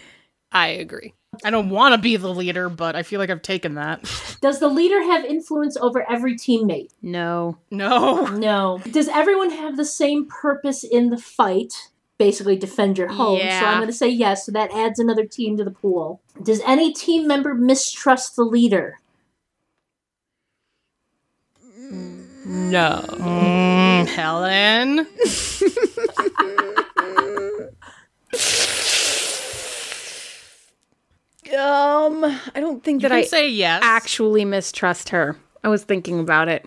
I 0.52 0.68
agree. 0.68 1.14
I 1.44 1.52
don't 1.52 1.70
want 1.70 1.94
to 1.94 2.02
be 2.02 2.18
the 2.18 2.34
leader, 2.34 2.70
but 2.70 2.96
I 2.96 3.04
feel 3.04 3.20
like 3.20 3.30
I've 3.30 3.44
taken 3.44 3.76
that. 3.76 4.02
Does 4.42 4.60
the 4.60 4.68
leader 4.68 5.02
have 5.04 5.24
influence 5.24 5.78
over 5.78 6.10
every 6.10 6.36
teammate? 6.36 6.90
no. 7.02 7.58
No. 7.72 8.26
No. 8.40 8.82
Does 8.92 9.08
everyone 9.08 9.52
have 9.52 9.78
the 9.78 9.86
same 9.86 10.28
purpose 10.28 10.84
in 10.84 11.10
the 11.10 11.18
fight? 11.18 11.74
Basically, 12.18 12.58
defend 12.58 12.98
your 12.98 13.08
home. 13.08 13.40
So 13.40 13.46
I'm 13.46 13.78
going 13.78 13.88
to 13.88 13.94
say 13.94 14.10
yes. 14.10 14.46
So 14.46 14.52
that 14.52 14.74
adds 14.74 15.00
another 15.00 15.26
team 15.26 15.56
to 15.58 15.64
the 15.64 15.72
pool. 15.72 16.20
Does 16.44 16.60
any 16.66 16.92
team 16.92 17.28
member 17.28 17.54
mistrust 17.54 18.36
the 18.36 18.44
leader? 18.44 19.00
No. 22.46 23.06
Mm, 23.08 24.08
Helen. 24.08 25.08
Um, 31.58 32.24
I 32.56 32.60
don't 32.60 32.84
think 32.84 33.02
You 33.02 33.10
that 33.10 33.16
I 33.16 33.24
say 33.24 33.50
yes. 33.50 33.82
actually 33.84 34.46
mistrust 34.46 35.10
her. 35.10 35.38
I 35.64 35.70
was 35.70 35.84
thinking 35.84 36.20
about 36.20 36.48
it. 36.48 36.66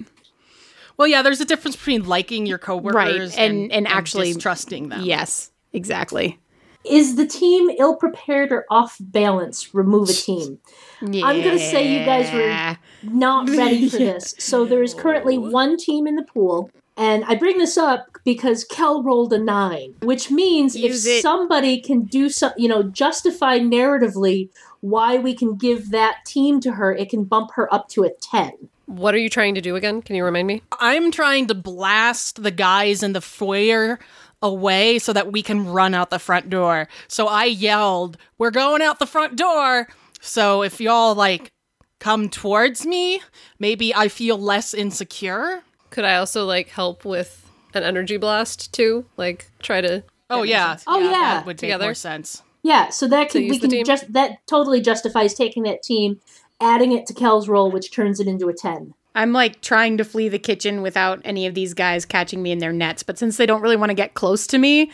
well, 0.96 1.08
yeah, 1.08 1.22
there's 1.22 1.40
a 1.40 1.44
difference 1.44 1.76
between 1.76 2.04
liking 2.06 2.46
your 2.46 2.58
coworkers 2.58 2.94
Right, 2.94 3.38
and, 3.38 3.62
and- 3.62 3.72
and 3.72 3.88
actually- 3.88 4.34
trusting 4.34 4.88
them. 4.90 5.02
Yes, 5.02 5.50
exactly. 5.72 6.38
Is 6.84 7.14
the 7.14 7.26
team 7.26 7.70
ill 7.78 7.94
prepared 7.94 8.50
or 8.50 8.66
off 8.68 8.96
balance? 8.98 9.72
Remove 9.72 10.08
a 10.08 10.12
team. 10.12 10.58
Yeah. 11.00 11.26
I'm 11.26 11.40
going 11.40 11.56
to 11.56 11.64
say 11.64 11.96
you 11.96 12.04
guys 12.04 12.32
were 12.32 12.76
not 13.08 13.48
ready 13.48 13.88
for 13.88 13.98
this. 14.10 14.34
So 14.40 14.64
there 14.64 14.82
is 14.82 14.92
currently 14.92 15.38
one 15.38 15.76
team 15.76 16.08
in 16.08 16.16
the 16.16 16.24
pool. 16.24 16.70
And 16.96 17.24
I 17.26 17.36
bring 17.36 17.58
this 17.58 17.78
up 17.78 18.06
because 18.24 18.64
Kel 18.64 19.00
rolled 19.04 19.32
a 19.32 19.38
nine, 19.38 19.94
which 20.02 20.28
means 20.32 20.74
Use 20.76 21.06
if 21.06 21.18
it. 21.18 21.22
somebody 21.22 21.80
can 21.80 22.02
do 22.02 22.28
some, 22.28 22.52
you 22.56 22.68
know, 22.68 22.82
justify 22.82 23.60
narratively 23.60 24.48
why 24.82 25.16
we 25.16 25.34
can 25.34 25.56
give 25.56 25.90
that 25.90 26.18
team 26.26 26.60
to 26.60 26.72
her, 26.72 26.92
it 26.92 27.08
can 27.08 27.24
bump 27.24 27.52
her 27.54 27.72
up 27.72 27.88
to 27.88 28.04
a 28.04 28.10
10. 28.10 28.52
What 28.86 29.14
are 29.14 29.18
you 29.18 29.30
trying 29.30 29.54
to 29.54 29.60
do 29.60 29.76
again? 29.76 30.02
Can 30.02 30.16
you 30.16 30.24
remind 30.24 30.46
me? 30.46 30.60
I'm 30.80 31.10
trying 31.10 31.46
to 31.46 31.54
blast 31.54 32.42
the 32.42 32.50
guys 32.50 33.02
in 33.02 33.14
the 33.14 33.20
foyer 33.20 33.98
away 34.42 34.98
so 34.98 35.12
that 35.12 35.32
we 35.32 35.42
can 35.42 35.66
run 35.66 35.94
out 35.94 36.10
the 36.10 36.18
front 36.18 36.50
door. 36.50 36.88
So 37.08 37.28
I 37.28 37.44
yelled, 37.44 38.18
We're 38.38 38.50
going 38.50 38.82
out 38.82 38.98
the 38.98 39.06
front 39.06 39.36
door. 39.36 39.88
So 40.20 40.62
if 40.62 40.80
y'all 40.80 41.14
like 41.14 41.52
come 42.00 42.28
towards 42.28 42.84
me, 42.84 43.22
maybe 43.60 43.94
I 43.94 44.08
feel 44.08 44.36
less 44.36 44.74
insecure. 44.74 45.62
Could 45.90 46.04
I 46.04 46.16
also 46.16 46.44
like 46.44 46.68
help 46.68 47.04
with 47.04 47.48
an 47.72 47.84
energy 47.84 48.16
blast 48.16 48.74
too? 48.74 49.06
Like 49.16 49.48
try 49.62 49.80
to 49.80 50.02
Oh 50.28 50.42
yeah. 50.42 50.76
Oh, 50.86 50.98
yeah. 50.98 51.10
That 51.10 51.46
would 51.46 51.58
Together? 51.58 51.84
more 51.84 51.94
sense. 51.94 52.42
Yeah, 52.62 52.90
so 52.90 53.09
that 53.09 53.31
can 53.31 53.48
we 53.48 53.59
can 53.59 53.85
just 53.85 54.12
that 54.12 54.46
totally 54.46 54.81
justifies 54.81 55.35
taking 55.35 55.64
that 55.64 55.83
team, 55.83 56.20
adding 56.61 56.92
it 56.92 57.07
to 57.07 57.14
Kel's 57.14 57.48
roll, 57.48 57.70
which 57.70 57.92
turns 57.92 58.20
it 58.20 58.29
into 58.29 58.48
a 58.48 58.55
10. 58.55 58.94
I'm 59.14 59.33
like 59.33 59.61
trying 59.61 59.98
to 59.98 60.05
flee 60.05 60.29
the 60.29 60.38
kitchen 60.38 60.81
without 60.81 61.20
any 61.25 61.46
of 61.46 61.55
these 61.55 61.75
guys 61.75 62.05
catching 62.05 62.42
me 62.42 62.53
in 62.53 62.59
their 62.59 62.72
nets, 62.72 63.03
but 63.03 63.18
since 63.18 63.37
they 63.37 63.46
don't 63.46 63.62
really 63.62 63.77
want 63.77 63.90
to 63.90 63.94
get 63.94 64.14
close 64.14 64.46
to 64.48 64.59
me, 64.59 64.90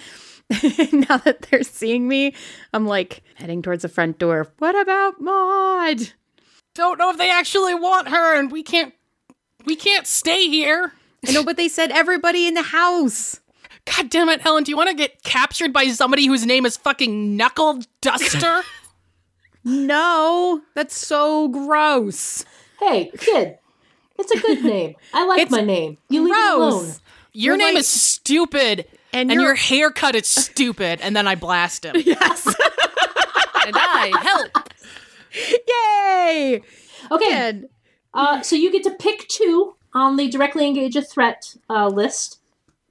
now 0.93 1.19
that 1.19 1.47
they're 1.51 1.63
seeing 1.63 2.09
me, 2.09 2.35
I'm 2.73 2.87
like 2.87 3.23
heading 3.35 3.63
towards 3.63 3.83
the 3.83 3.89
front 3.89 4.19
door. 4.19 4.49
What 4.59 4.79
about 4.81 5.21
Maude? 5.21 6.13
Don't 6.75 6.99
know 6.99 7.11
if 7.11 7.19
they 7.19 7.31
actually 7.31 7.75
want 7.75 8.09
her 8.09 8.39
and 8.39 8.51
we 8.51 8.63
can't 8.63 8.95
we 9.67 9.77
can't 9.77 10.07
stay 10.07 10.49
here. 10.49 10.93
I 11.27 11.33
know, 11.33 11.45
but 11.45 11.57
they 11.57 11.69
said 11.69 11.91
everybody 11.91 12.47
in 12.47 12.55
the 12.55 12.63
house. 12.63 13.41
God 13.96 14.11
damn 14.11 14.29
it, 14.29 14.40
Helen, 14.40 14.64
do 14.64 14.70
you 14.70 14.77
want 14.77 14.90
to 14.90 14.94
get 14.96 15.22
captured 15.22 15.72
by 15.72 15.87
somebody 15.88 16.27
whose 16.27 16.44
name 16.46 16.66
is 16.66 16.77
fucking 16.77 17.37
Knuckle 17.37 17.81
Duster? 18.01 18.62
No, 19.64 20.62
that's 20.74 20.96
so 20.96 21.48
gross. 21.48 22.44
Hey, 22.79 23.11
kid, 23.18 23.59
it's 24.18 24.31
a 24.31 24.38
good 24.40 24.64
name. 24.64 24.94
I 25.12 25.27
like 25.27 25.40
It's 25.42 25.51
my 25.51 25.61
name. 25.61 25.98
You 26.09 26.24
leave 26.24 26.33
it 26.35 26.55
alone. 26.55 26.87
Your 26.87 26.94
You're 27.33 27.57
name 27.59 27.74
like- 27.74 27.81
is 27.81 27.88
stupid. 27.88 28.87
And 29.12 29.31
And, 29.31 29.33
you're- 29.33 29.44
your 29.44 29.55
haircut 29.57 30.14
is 30.14 30.27
stupid. 30.27 31.01
And 31.03 31.14
then 31.14 31.27
I 31.27 31.35
blast 31.35 31.85
him. 31.85 31.96
Yes. 32.07 32.46
and 32.46 33.74
I 33.77 34.12
help. 34.22 34.72
Yay! 35.68 36.62
Okay, 37.11 37.62
uh, 38.14 38.40
so 38.42 38.57
you 38.57 38.72
get 38.72 38.85
to 38.85 38.90
pick 38.92 39.29
two 39.29 39.74
on 39.92 40.16
the 40.16 40.29
directly 40.29 40.66
engage 40.66 40.96
a 40.96 41.03
threat 41.03 41.57
uh, 41.68 41.88
list, 41.88 42.38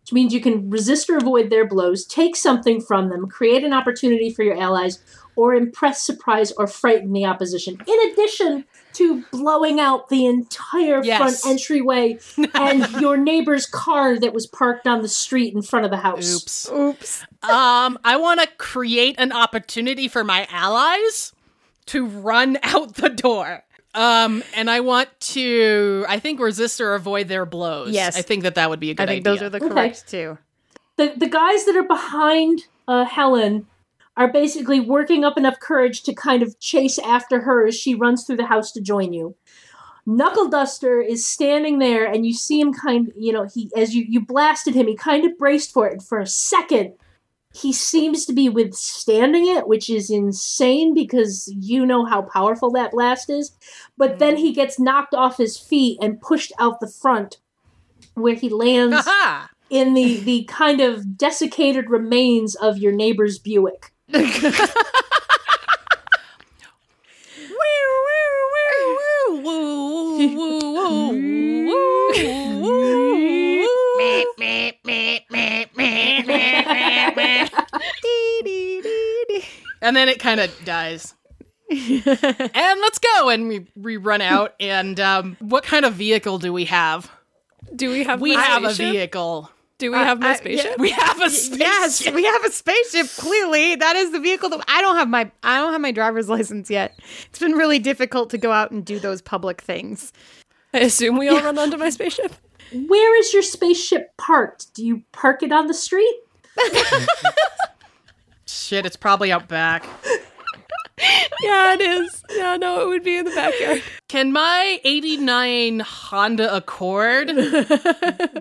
which 0.08 0.14
means 0.14 0.34
you 0.34 0.40
can 0.40 0.70
resist 0.70 1.10
or 1.10 1.18
avoid 1.18 1.50
their 1.50 1.68
blows, 1.68 2.06
take 2.06 2.38
something 2.38 2.80
from 2.80 3.10
them, 3.10 3.28
create 3.28 3.66
an 3.66 3.74
opportunity 3.74 4.32
for 4.32 4.42
your 4.42 4.58
allies, 4.58 5.00
or 5.36 5.54
impress, 5.54 6.02
surprise, 6.02 6.54
or 6.54 6.66
frighten 6.66 7.12
the 7.12 7.26
opposition. 7.26 7.78
In 7.86 8.12
addition 8.12 8.64
to 8.94 9.22
blowing 9.34 9.82
out 9.82 10.08
the 10.08 10.26
entire 10.26 11.04
Yes. 11.04 11.18
front 11.18 11.46
entryway 11.46 12.20
and 12.54 12.90
your 13.02 13.18
neighbor's 13.18 13.66
car 13.66 14.18
that 14.18 14.34
was 14.34 14.48
parked 14.48 14.88
on 14.88 15.02
the 15.02 15.10
street 15.10 15.54
in 15.54 15.62
front 15.62 15.84
of 15.84 15.92
the 15.92 15.98
house. 15.98 16.34
Oops. 16.34 16.72
Oops. 16.72 17.24
Um, 17.44 18.00
I 18.06 18.16
want 18.16 18.40
to 18.40 18.48
create 18.58 19.16
an 19.18 19.34
opportunity 19.34 20.08
for 20.08 20.24
my 20.24 20.48
allies 20.50 21.34
to 21.88 22.06
run 22.06 22.58
out 22.64 22.96
the 22.96 23.10
door. 23.10 23.66
Um, 23.98 24.44
and 24.56 24.70
I 24.70 24.80
want 24.82 25.10
to, 25.34 26.06
I 26.08 26.20
think, 26.20 26.40
resist 26.40 26.80
or 26.80 26.94
avoid 26.94 27.28
their 27.28 27.46
blows. 27.46 27.92
Yes. 27.94 28.16
I 28.18 28.22
think 28.22 28.44
that 28.44 28.56
that 28.56 28.70
would 28.70 28.80
be 28.80 28.92
a 28.92 28.94
good 28.94 29.10
idea. 29.10 29.14
I 29.14 29.16
think 29.16 29.28
idea. 29.28 29.34
those 29.34 29.42
are 29.44 29.50
the 29.50 29.66
Okay. 29.66 29.74
correct 29.74 30.08
two. 30.08 30.38
the 30.98 31.14
the 31.18 31.28
guys 31.28 31.66
that 31.66 31.76
are 31.76 31.84
behind 31.88 32.66
uh, 32.88 33.06
Helen 33.06 33.66
are 34.16 34.32
basically 34.32 34.80
working 34.80 35.24
up 35.24 35.38
enough 35.38 35.60
courage 35.60 36.04
to 36.04 36.14
kind 36.14 36.42
of 36.44 36.60
chase 36.60 36.98
after 37.00 37.42
her 37.42 37.68
as 37.68 37.76
she 37.76 37.94
runs 37.96 38.24
through 38.24 38.38
the 38.38 38.46
house 38.48 38.72
to 38.74 38.82
join 38.82 39.14
you. 39.14 39.36
Knuckle 40.06 40.48
Duster 40.48 41.02
is 41.02 41.28
standing 41.28 41.80
there, 41.80 42.06
and 42.06 42.26
you 42.26 42.34
see 42.34 42.60
him 42.62 42.74
kind. 42.74 43.12
You 43.18 43.34
know, 43.34 43.48
he 43.54 43.70
as 43.76 43.94
you 43.94 44.06
you 44.08 44.22
blasted 44.26 44.74
him, 44.76 44.88
he 44.88 44.96
kind 44.96 45.26
of 45.26 45.38
braced 45.38 45.74
for 45.74 45.86
it. 45.88 45.94
And 45.94 46.04
for 46.04 46.20
a 46.20 46.26
second, 46.28 46.94
he 47.62 47.74
seems 47.74 48.26
to 48.26 48.34
be 48.34 48.50
withstanding 48.50 49.48
it, 49.48 49.68
which 49.68 49.90
is 49.90 50.10
insane 50.10 50.94
because 50.94 51.52
you 51.58 51.86
know 51.86 52.06
how 52.06 52.22
powerful 52.22 52.72
that 52.72 52.92
blast 52.92 53.30
is. 53.30 53.52
But 53.98 54.20
then 54.20 54.38
he 54.38 54.54
gets 54.54 54.80
knocked 54.80 55.14
off 55.14 55.38
his 55.38 55.58
feet 55.58 55.98
and 56.02 56.22
pushed 56.22 56.52
out 56.60 56.80
the 56.80 56.88
front, 56.88 57.38
where 58.14 58.36
he 58.36 58.50
lands 58.50 58.96
Aha! 59.08 59.50
in 59.70 59.94
the 59.94 60.18
the 60.20 60.44
kind 60.46 60.82
of 60.82 61.18
desiccated 61.18 61.90
remains 61.90 62.56
of 62.56 62.78
your 62.78 62.92
neighbor's 62.92 63.40
Buick. 63.40 63.92
and 79.82 79.96
then 79.96 80.10
it 80.10 80.20
kind 80.20 80.40
of 80.40 80.54
dies. 80.66 81.14
and 81.70 82.06
let's 82.06 83.00
go. 83.00 83.30
And 83.30 83.48
we, 83.48 83.68
we 83.76 83.98
run 83.98 84.22
out. 84.22 84.56
And 84.60 85.00
um, 85.00 85.38
what 85.40 85.64
kind 85.64 85.86
of 85.86 85.94
vehicle 85.94 86.40
do 86.40 86.54
we 86.54 86.66
have? 86.66 87.12
Do 87.76 87.90
we 87.90 88.04
have 88.04 88.22
We 88.22 88.36
my 88.36 88.42
have 88.42 88.64
a 88.64 88.74
spaceship? 88.74 88.94
vehicle. 88.94 89.52
Do 89.78 89.92
we 89.92 89.98
have 89.98 90.20
my 90.20 90.30
I- 90.30 90.36
spaceship? 90.36 90.80
We 90.80 90.90
have 90.92 91.22
a 91.22 91.30
spaceship. 91.30 91.60
Yes, 91.60 92.12
we 92.12 92.24
have 92.24 92.44
a 92.46 92.52
spaceship. 92.52 93.08
Clearly, 93.18 93.76
that 93.76 93.96
is 93.96 94.12
the 94.12 94.20
vehicle 94.20 94.50
that 94.50 94.64
I 94.68 94.82
don't 94.82 94.96
have 94.96 95.10
my 95.10 95.30
I 95.44 95.58
don't 95.60 95.72
have 95.74 95.82
my 95.82 95.92
driver's 95.92 96.30
license 96.30 96.70
yet. 96.70 96.98
It's 97.30 97.40
been 97.40 97.52
really 97.52 97.80
difficult 97.80 98.30
to 98.32 98.38
go 98.38 98.52
out 98.52 98.72
and 98.72 98.84
do 98.86 99.00
those 99.00 99.22
public 99.22 99.62
things. 99.62 100.14
I 100.74 100.80
assume 100.80 101.18
we 101.18 101.30
all 101.30 101.42
run 101.42 101.58
onto 101.60 101.78
my 101.78 101.90
spaceship. 101.90 102.34
Where 102.74 103.20
is 103.20 103.34
your 103.34 103.44
spaceship 103.44 104.16
parked? 104.18 104.74
Do 104.74 104.86
you 104.86 105.04
park 105.12 105.44
it 105.44 105.52
on 105.52 105.68
the 105.68 105.74
street? 105.74 106.16
Shit, 108.46 108.86
it's 108.86 108.96
probably 108.98 109.32
out 109.32 109.48
back. 109.48 109.86
yeah, 111.42 111.74
it 111.74 111.82
is. 111.82 112.24
Yeah, 112.36 112.58
no, 112.58 112.82
it 112.82 112.88
would 112.88 113.04
be 113.04 113.18
in 113.18 113.26
the 113.26 113.32
backyard. 113.32 113.82
Can 114.08 114.32
my 114.32 114.80
89 114.84 115.80
Honda 115.82 116.56
Accord 116.56 117.28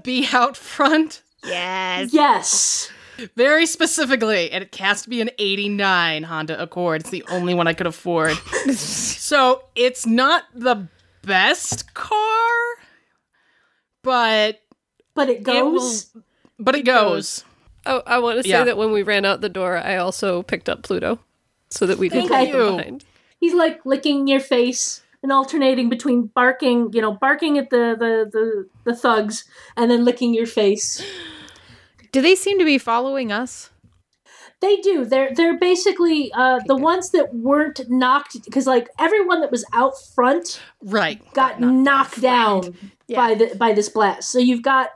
be 0.02 0.26
out 0.32 0.56
front? 0.56 1.22
Yes. 1.44 2.12
Yes. 2.12 2.90
Very 3.36 3.66
specifically, 3.66 4.50
and 4.50 4.62
it 4.62 4.74
has 4.76 5.02
to 5.02 5.08
be 5.08 5.20
an 5.20 5.30
89 5.38 6.22
Honda 6.24 6.60
Accord. 6.62 7.00
It's 7.02 7.10
the 7.10 7.24
only 7.30 7.54
one 7.54 7.66
I 7.66 7.72
could 7.72 7.86
afford. 7.86 8.36
so 8.72 9.62
it's 9.74 10.06
not 10.06 10.44
the 10.54 10.88
best 11.22 11.94
car, 11.94 12.18
but 14.02 14.60
But 15.14 15.28
it 15.30 15.48
it 15.48 15.64
will, 15.64 15.72
goes. 15.72 16.14
but 16.58 16.74
it 16.74 16.84
goes. 16.84 17.42
Oh, 17.46 17.50
I 18.06 18.18
want 18.18 18.36
to 18.38 18.42
say 18.42 18.50
Yeah. 18.50 18.64
that 18.64 18.76
when 18.76 18.92
we 18.92 19.02
ran 19.02 19.24
out 19.24 19.40
the 19.40 19.48
door, 19.48 19.76
I 19.76 19.96
also 19.96 20.42
picked 20.42 20.68
up 20.68 20.82
Pluto, 20.82 21.18
so 21.70 21.86
that 21.86 21.98
we 21.98 22.08
didn't 22.08 22.30
leave 22.30 22.54
him 22.54 22.76
behind. 22.76 23.04
He's 23.40 23.54
like 23.54 23.80
licking 23.84 24.26
your 24.26 24.40
face 24.40 25.02
and 25.22 25.30
alternating 25.32 25.88
between 25.88 26.26
barking, 26.34 26.90
you 26.92 27.00
know, 27.00 27.12
barking 27.12 27.58
at 27.58 27.70
the 27.70 27.94
the 27.98 28.28
the, 28.32 28.68
the 28.84 28.96
thugs 28.96 29.44
and 29.76 29.90
then 29.90 30.04
licking 30.04 30.34
your 30.34 30.46
face. 30.46 31.04
Do 32.12 32.22
they 32.22 32.34
seem 32.34 32.58
to 32.58 32.64
be 32.64 32.78
following 32.78 33.30
us? 33.32 33.70
They 34.60 34.76
do. 34.76 35.04
They're 35.04 35.34
they're 35.34 35.58
basically 35.58 36.32
uh, 36.32 36.60
the 36.66 36.76
ones 36.76 37.10
that 37.10 37.34
weren't 37.34 37.80
knocked 37.90 38.42
because 38.46 38.66
like 38.66 38.88
everyone 38.98 39.42
that 39.42 39.50
was 39.50 39.66
out 39.74 39.92
front 40.14 40.60
Right. 40.82 41.20
got 41.34 41.60
knocked 41.60 42.22
down 42.22 42.74
by 43.14 43.34
the 43.34 43.54
by 43.56 43.74
this 43.74 43.90
blast. 43.90 44.30
So 44.30 44.38
you've 44.38 44.62
got 44.62 44.88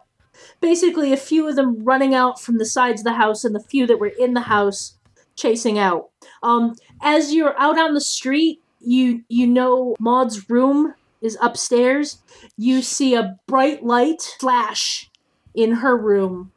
basically 0.61 1.13
a 1.13 1.17
few 1.17 1.49
of 1.49 1.57
them 1.57 1.83
running 1.85 2.15
out 2.15 2.41
from 2.41 2.59
the 2.59 2.65
sides 2.67 3.01
of 3.01 3.05
the 3.05 3.15
house 3.15 3.45
and 3.45 3.55
the 3.55 3.61
few 3.61 3.87
that 3.87 3.99
were 3.99 4.13
in 4.19 4.35
the 4.35 4.43
house 4.43 4.95
chasing 5.37 5.79
out. 5.79 6.11
Um, 6.43 6.77
as 7.01 7.33
you're 7.35 7.59
out 7.59 7.79
on 7.79 7.95
the 7.95 8.01
street, 8.01 8.63
you 8.81 9.25
you 9.29 9.47
know 9.47 9.97
Maude's 9.99 10.49
room 10.49 10.95
is 11.21 11.37
upstairs. 11.41 12.19
You 12.57 12.83
see 12.83 13.15
a 13.15 13.39
bright 13.47 13.85
light 13.85 14.37
flash 14.39 15.11
in 15.55 15.73
her 15.77 15.97
room, 15.97 16.53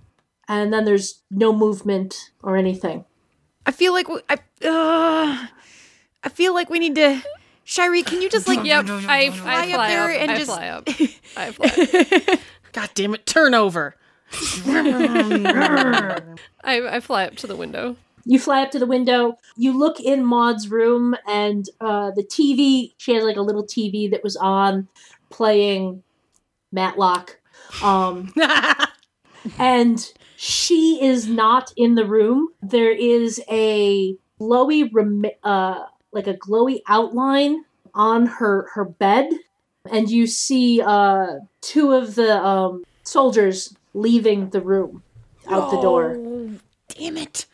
and 0.47 0.71
then 0.71 0.85
there's 0.85 1.21
no 1.29 1.53
movement 1.53 2.31
or 2.41 2.55
anything. 2.57 3.05
I 3.65 3.71
feel 3.71 3.93
like 3.93 4.07
we, 4.09 4.19
I 4.29 4.35
uh, 4.65 5.47
I 6.23 6.29
feel 6.29 6.53
like 6.53 6.69
we 6.69 6.79
need 6.79 6.95
to 6.95 7.21
Shyree, 7.65 8.05
can 8.05 8.21
you 8.21 8.29
just 8.29 8.47
like 8.47 8.63
Yep, 8.65 8.85
I, 8.89 9.27
I 9.27 9.31
fly, 9.31 9.71
up 9.71 9.87
there 9.87 10.11
up, 10.11 10.21
and 10.21 10.31
I 10.31 10.37
just- 10.37 10.49
fly 10.49 10.67
up. 10.67 10.87
I 11.37 11.51
fly. 11.51 12.39
God 12.73 12.89
damn 12.93 13.13
it, 13.13 13.25
turn 13.25 13.53
over. 13.53 13.95
I, 14.65 16.35
I 16.63 16.99
fly 16.99 17.25
up 17.25 17.35
to 17.37 17.47
the 17.47 17.55
window. 17.55 17.95
You 18.25 18.39
fly 18.39 18.63
up 18.63 18.71
to 18.71 18.79
the 18.79 18.87
window. 18.87 19.37
You 19.57 19.77
look 19.77 19.99
in 19.99 20.25
Maude's 20.25 20.69
room, 20.69 21.15
and 21.27 21.69
uh, 21.81 22.11
the 22.11 22.23
TV. 22.23 22.93
She 22.97 23.13
has 23.13 23.23
like 23.23 23.35
a 23.35 23.41
little 23.41 23.65
TV 23.65 24.09
that 24.11 24.23
was 24.23 24.35
on, 24.35 24.87
playing 25.29 26.03
Matlock. 26.71 27.39
Um, 27.83 28.33
and 29.59 30.11
she 30.35 30.99
is 31.01 31.27
not 31.27 31.73
in 31.75 31.95
the 31.95 32.05
room. 32.05 32.49
There 32.61 32.91
is 32.91 33.41
a 33.49 34.15
glowy, 34.39 34.89
rem- 34.91 35.25
uh, 35.43 35.85
like 36.11 36.27
a 36.27 36.33
glowy 36.35 36.81
outline 36.87 37.65
on 37.93 38.25
her 38.25 38.69
her 38.73 38.85
bed, 38.85 39.29
and 39.91 40.09
you 40.09 40.27
see 40.27 40.81
uh, 40.81 41.39
two 41.61 41.91
of 41.91 42.15
the 42.15 42.37
um, 42.37 42.83
soldiers 43.03 43.75
leaving 43.93 44.49
the 44.49 44.61
room 44.61 45.03
out 45.49 45.71
the 45.71 45.81
door. 45.81 46.15
Oh, 46.17 46.51
damn 46.89 47.17
it. 47.17 47.45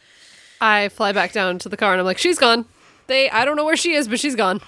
I 0.62 0.90
fly 0.90 1.12
back 1.12 1.32
down 1.32 1.60
to 1.60 1.70
the 1.70 1.78
car 1.78 1.94
and 1.94 2.00
I'm 2.00 2.06
like, 2.06 2.18
she's 2.18 2.38
gone. 2.38 2.66
They, 3.08 3.30
I 3.30 3.46
don't 3.46 3.56
know 3.56 3.66
where 3.66 3.78
she 3.78 3.94
is, 3.94 4.08
but 4.08 4.20
she's 4.20 4.36
gone. 4.36 4.62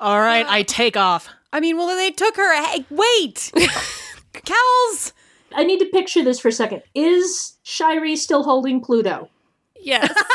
All 0.00 0.18
right, 0.18 0.44
I 0.48 0.64
take 0.64 0.96
off. 0.96 1.28
I 1.52 1.60
mean, 1.60 1.76
well, 1.76 1.94
they 1.96 2.10
took 2.10 2.36
her. 2.36 2.64
Hey, 2.64 2.84
wait. 2.90 3.52
Kells. 4.32 5.12
I 5.54 5.62
need 5.64 5.78
to 5.78 5.86
picture 5.86 6.24
this 6.24 6.40
for 6.40 6.48
a 6.48 6.52
second. 6.52 6.82
Is 6.94 7.58
Shyree 7.64 8.16
still 8.16 8.42
holding 8.42 8.80
Pluto? 8.80 9.28
Yes. 9.78 10.12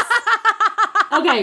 Okay. 1.09 1.41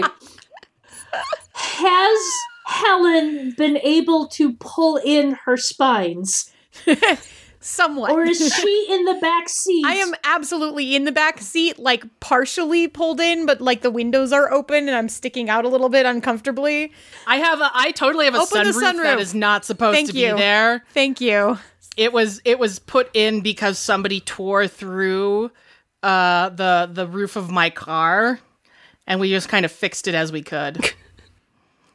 Has 1.53 2.19
Helen 2.65 3.53
been 3.57 3.77
able 3.77 4.27
to 4.29 4.53
pull 4.53 4.97
in 4.97 5.37
her 5.45 5.55
spines? 5.57 6.51
Somewhat. 7.59 8.11
Or 8.11 8.23
is 8.23 8.53
she 8.53 8.87
in 8.91 9.05
the 9.05 9.15
back 9.15 9.49
seat? 9.49 9.83
I 9.85 9.95
am 9.95 10.13
absolutely 10.23 10.95
in 10.95 11.05
the 11.05 11.11
back 11.11 11.41
seat, 11.41 11.79
like 11.79 12.03
partially 12.19 12.87
pulled 12.87 13.19
in, 13.19 13.47
but 13.47 13.59
like 13.59 13.81
the 13.81 13.89
windows 13.89 14.31
are 14.31 14.51
open 14.51 14.87
and 14.87 14.95
I'm 14.95 15.09
sticking 15.09 15.49
out 15.49 15.65
a 15.65 15.67
little 15.67 15.89
bit 15.89 16.05
uncomfortably. 16.05 16.91
I 17.25 17.37
have 17.37 17.61
a. 17.61 17.71
I 17.73 17.89
totally 17.91 18.25
have 18.25 18.35
a 18.35 18.39
Open 18.39 18.65
the 18.65 18.71
sunroof, 18.71 18.81
that 18.81 19.17
sunroof. 19.17 19.19
is 19.19 19.33
not 19.33 19.65
supposed 19.65 19.95
Thank 19.95 20.11
to 20.11 20.17
you. 20.17 20.33
be 20.33 20.39
there. 20.39 20.83
Thank 20.93 21.21
you. 21.21 21.57
It 21.97 22.13
was. 22.13 22.39
It 22.45 22.59
was 22.59 22.77
put 22.77 23.09
in 23.15 23.41
because 23.41 23.79
somebody 23.79 24.19
tore 24.19 24.67
through 24.67 25.49
uh, 26.03 26.49
the 26.49 26.87
the 26.91 27.07
roof 27.07 27.35
of 27.35 27.49
my 27.49 27.71
car, 27.71 28.39
and 29.07 29.19
we 29.19 29.29
just 29.31 29.49
kind 29.49 29.65
of 29.65 29.71
fixed 29.71 30.07
it 30.07 30.13
as 30.13 30.31
we 30.31 30.43
could. 30.43 30.93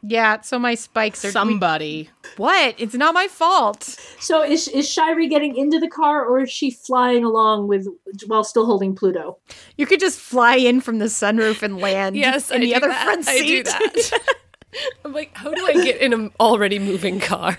Yeah, 0.02 0.40
so 0.40 0.58
my 0.58 0.74
spikes 0.76 1.24
are. 1.24 1.30
Somebody. 1.30 2.08
what? 2.38 2.74
It's 2.78 2.94
not 2.94 3.12
my 3.12 3.28
fault. 3.28 3.82
So 4.18 4.42
is 4.42 4.66
is 4.68 4.86
Shyree 4.88 5.28
getting 5.28 5.56
into 5.56 5.78
the 5.78 5.88
car 5.88 6.24
or 6.24 6.40
is 6.40 6.50
she 6.50 6.70
flying 6.70 7.22
along 7.24 7.68
with 7.68 7.86
while 8.26 8.44
still 8.44 8.64
holding 8.66 8.94
Pluto? 8.94 9.38
You 9.76 9.86
could 9.86 10.00
just 10.00 10.18
fly 10.18 10.56
in 10.56 10.80
from 10.80 10.98
the 11.00 11.06
sunroof 11.06 11.62
and 11.62 11.78
land. 11.78 12.16
yes, 12.16 12.50
in 12.50 12.56
I 12.56 12.60
the 12.60 12.70
do 12.70 12.74
other 12.76 12.88
that. 12.88 13.04
front 13.04 13.28
I 13.28 13.38
do 13.40 13.62
that. 13.62 14.12
I'm 15.04 15.12
like, 15.12 15.36
how 15.36 15.52
do 15.52 15.66
I 15.66 15.72
get 15.72 16.00
in 16.00 16.12
an 16.12 16.30
already 16.40 16.78
moving 16.78 17.20
car? 17.20 17.58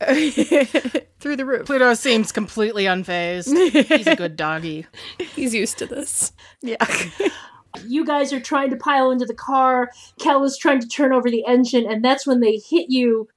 Through 0.02 1.36
the 1.36 1.44
roof. 1.46 1.66
Pluto 1.66 1.94
seems 1.94 2.32
completely 2.32 2.84
unfazed. 2.84 3.52
He's 3.96 4.06
a 4.06 4.16
good 4.16 4.36
doggy. 4.36 4.86
He's 5.18 5.54
used 5.54 5.78
to 5.78 5.86
this. 5.86 6.32
Yeah. 6.60 6.84
You 7.86 8.04
guys 8.04 8.32
are 8.32 8.40
trying 8.40 8.70
to 8.70 8.76
pile 8.76 9.10
into 9.10 9.24
the 9.24 9.34
car. 9.34 9.90
Kel 10.18 10.44
is 10.44 10.56
trying 10.58 10.80
to 10.80 10.88
turn 10.88 11.12
over 11.12 11.30
the 11.30 11.44
engine, 11.46 11.86
and 11.90 12.04
that's 12.04 12.26
when 12.26 12.40
they 12.40 12.56
hit 12.56 12.90
you. 12.90 13.28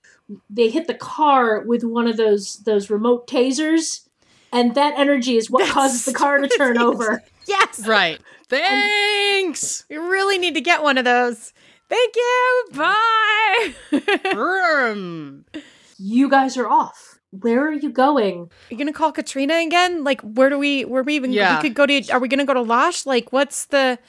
They 0.50 0.70
hit 0.70 0.88
the 0.88 0.94
car 0.96 1.62
with 1.62 1.84
one 1.84 2.08
of 2.08 2.18
those 2.18 2.58
those 2.64 2.90
remote 2.90 3.28
tasers, 3.28 4.08
and 4.52 4.76
that 4.76 4.94
energy 4.98 5.38
is 5.38 5.50
what 5.50 5.70
causes 5.70 6.06
the 6.06 6.14
car 6.14 6.40
to 6.40 6.48
turn 6.48 6.78
over. 6.90 7.24
yes. 7.48 7.88
Right. 7.88 8.20
Thanks. 8.50 9.86
We 9.90 9.98
really 9.98 10.38
need 10.38 10.54
to 10.56 10.62
get 10.62 10.84
one 10.84 10.98
of 10.98 11.06
those. 11.06 11.54
Thank 11.90 12.16
you. 12.16 12.64
Bye. 12.74 13.74
You 15.98 16.30
guys 16.30 16.58
are 16.58 16.68
off. 16.68 17.15
Where 17.32 17.68
are 17.68 17.74
you 17.74 17.90
going? 17.90 18.44
Are 18.44 18.50
you 18.70 18.78
gonna 18.78 18.94
call 18.94 19.12
Katrina 19.12 19.56
again? 19.56 20.04
Like, 20.04 20.22
where 20.22 20.50
do 20.50 20.58
we? 20.58 20.86
Where 20.86 21.04
we 21.04 21.16
even? 21.16 21.32
Yeah. 21.34 21.58
We 21.58 21.62
could 21.62 21.74
go 21.76 21.86
to. 21.86 22.12
Are 22.12 22.20
we 22.20 22.28
gonna 22.28 22.46
go 22.46 22.54
to 22.54 22.62
Losh? 22.62 23.06
Like, 23.06 23.34
what's 23.34 23.66
the? 23.66 24.00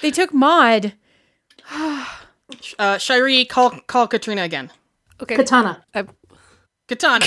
They 0.00 0.10
took 0.10 0.32
Maude. 0.32 0.94
Uh, 2.78 2.96
Shyree, 2.96 3.48
call 3.48 3.70
call 3.86 4.06
Katrina 4.06 4.42
again. 4.42 4.70
Okay. 5.22 5.36
Katana. 5.36 5.82
I, 5.94 6.04
Katana. 6.86 7.24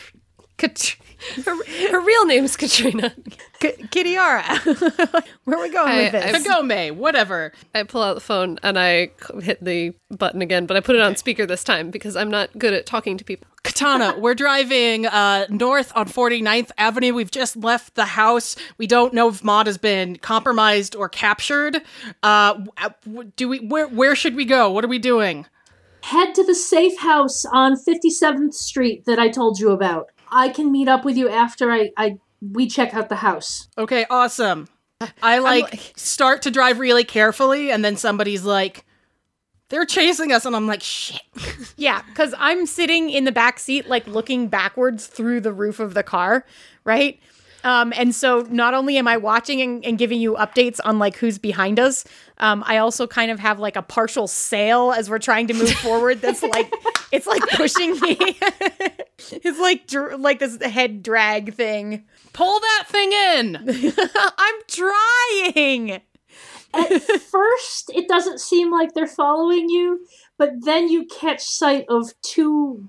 Kat- 0.56 0.96
her, 1.44 1.54
her 1.90 2.00
real 2.00 2.24
name's 2.24 2.56
Katrina. 2.56 3.14
K- 3.60 3.76
Kitiara. 3.90 5.24
where 5.44 5.58
are 5.58 5.62
we 5.62 5.68
going 5.68 5.88
I- 5.88 5.96
with 6.04 6.12
this? 6.12 6.24
I've- 6.36 6.44
Kagome. 6.48 6.92
Whatever. 6.96 7.52
I 7.74 7.82
pull 7.82 8.02
out 8.02 8.14
the 8.14 8.20
phone 8.22 8.58
and 8.62 8.78
I 8.78 9.10
c- 9.22 9.40
hit 9.42 9.62
the 9.62 9.92
button 10.10 10.40
again, 10.40 10.64
but 10.64 10.76
I 10.76 10.80
put 10.80 10.94
it 10.96 11.02
on 11.02 11.16
speaker 11.16 11.44
this 11.44 11.62
time 11.64 11.90
because 11.90 12.16
I'm 12.16 12.30
not 12.30 12.56
good 12.58 12.72
at 12.72 12.86
talking 12.86 13.18
to 13.18 13.24
people. 13.24 13.46
Katana, 13.64 14.18
we're 14.18 14.34
driving 14.34 15.06
uh, 15.06 15.46
north 15.48 15.92
on 15.94 16.08
49th 16.08 16.70
Avenue. 16.78 17.14
We've 17.14 17.30
just 17.30 17.56
left 17.56 17.94
the 17.94 18.04
house. 18.04 18.56
We 18.76 18.88
don't 18.88 19.14
know 19.14 19.28
if 19.28 19.44
Maude 19.44 19.66
has 19.68 19.78
been 19.78 20.16
compromised 20.16 20.96
or 20.96 21.08
captured. 21.08 21.76
Uh, 22.24 22.54
w- 22.54 22.72
uh, 22.76 22.90
w- 23.04 23.32
do 23.36 23.48
we? 23.48 23.60
Where? 23.60 23.86
Where 23.86 24.16
should 24.16 24.34
we 24.34 24.44
go? 24.44 24.70
What 24.70 24.84
are 24.84 24.88
we 24.88 24.98
doing? 24.98 25.46
Head 26.02 26.34
to 26.34 26.44
the 26.44 26.54
safe 26.56 26.98
house 26.98 27.44
on 27.44 27.76
57th 27.76 28.52
Street 28.54 29.04
that 29.04 29.20
I 29.20 29.28
told 29.28 29.60
you 29.60 29.70
about. 29.70 30.08
I 30.32 30.48
can 30.48 30.72
meet 30.72 30.88
up 30.88 31.04
with 31.04 31.16
you 31.16 31.28
after 31.28 31.70
I, 31.70 31.92
I 31.96 32.16
we 32.40 32.66
check 32.66 32.94
out 32.94 33.08
the 33.08 33.16
house. 33.16 33.68
Okay, 33.78 34.04
awesome. 34.10 34.66
I 35.22 35.38
like, 35.38 35.70
like- 35.70 35.92
start 35.96 36.42
to 36.42 36.50
drive 36.50 36.80
really 36.80 37.04
carefully, 37.04 37.70
and 37.70 37.84
then 37.84 37.96
somebody's 37.96 38.44
like, 38.44 38.84
"They're 39.72 39.86
chasing 39.86 40.32
us," 40.32 40.44
and 40.44 40.54
I'm 40.54 40.66
like, 40.66 40.82
"Shit." 40.82 41.22
Yeah, 41.76 42.02
because 42.02 42.34
I'm 42.38 42.66
sitting 42.66 43.08
in 43.08 43.24
the 43.24 43.32
back 43.32 43.58
seat, 43.58 43.88
like 43.88 44.06
looking 44.06 44.46
backwards 44.48 45.06
through 45.06 45.40
the 45.40 45.52
roof 45.52 45.80
of 45.80 45.94
the 45.94 46.02
car, 46.02 46.44
right? 46.84 47.18
Um, 47.64 47.92
and 47.96 48.14
so 48.14 48.46
not 48.50 48.74
only 48.74 48.98
am 48.98 49.08
I 49.08 49.16
watching 49.16 49.60
and, 49.62 49.84
and 49.84 49.96
giving 49.98 50.20
you 50.20 50.34
updates 50.34 50.80
on 50.84 50.98
like 50.98 51.16
who's 51.16 51.38
behind 51.38 51.80
us, 51.80 52.04
um, 52.38 52.62
I 52.66 52.78
also 52.78 53.06
kind 53.06 53.30
of 53.30 53.38
have 53.38 53.58
like 53.58 53.76
a 53.76 53.82
partial 53.82 54.26
sail 54.26 54.92
as 54.92 55.08
we're 55.08 55.18
trying 55.18 55.46
to 55.46 55.54
move 55.54 55.70
forward. 55.70 56.20
That's 56.20 56.42
like 56.54 56.72
it's 57.10 57.26
like 57.26 57.42
pushing 57.50 57.98
me. 58.00 58.16
it's 59.30 59.58
like 59.58 59.86
dr- 59.86 60.20
like 60.20 60.40
this 60.40 60.60
head 60.62 61.02
drag 61.02 61.54
thing. 61.54 62.04
Pull 62.32 62.60
that 62.60 62.84
thing 62.88 63.12
in. 63.12 63.56
I'm 64.38 64.54
trying. 64.68 66.02
At 66.74 67.02
first, 67.20 67.90
it 67.94 68.08
doesn't 68.08 68.40
seem 68.40 68.70
like 68.70 68.94
they're 68.94 69.06
following 69.06 69.68
you, 69.68 70.06
but 70.38 70.64
then 70.64 70.88
you 70.88 71.06
catch 71.06 71.42
sight 71.42 71.84
of 71.88 72.12
two, 72.22 72.88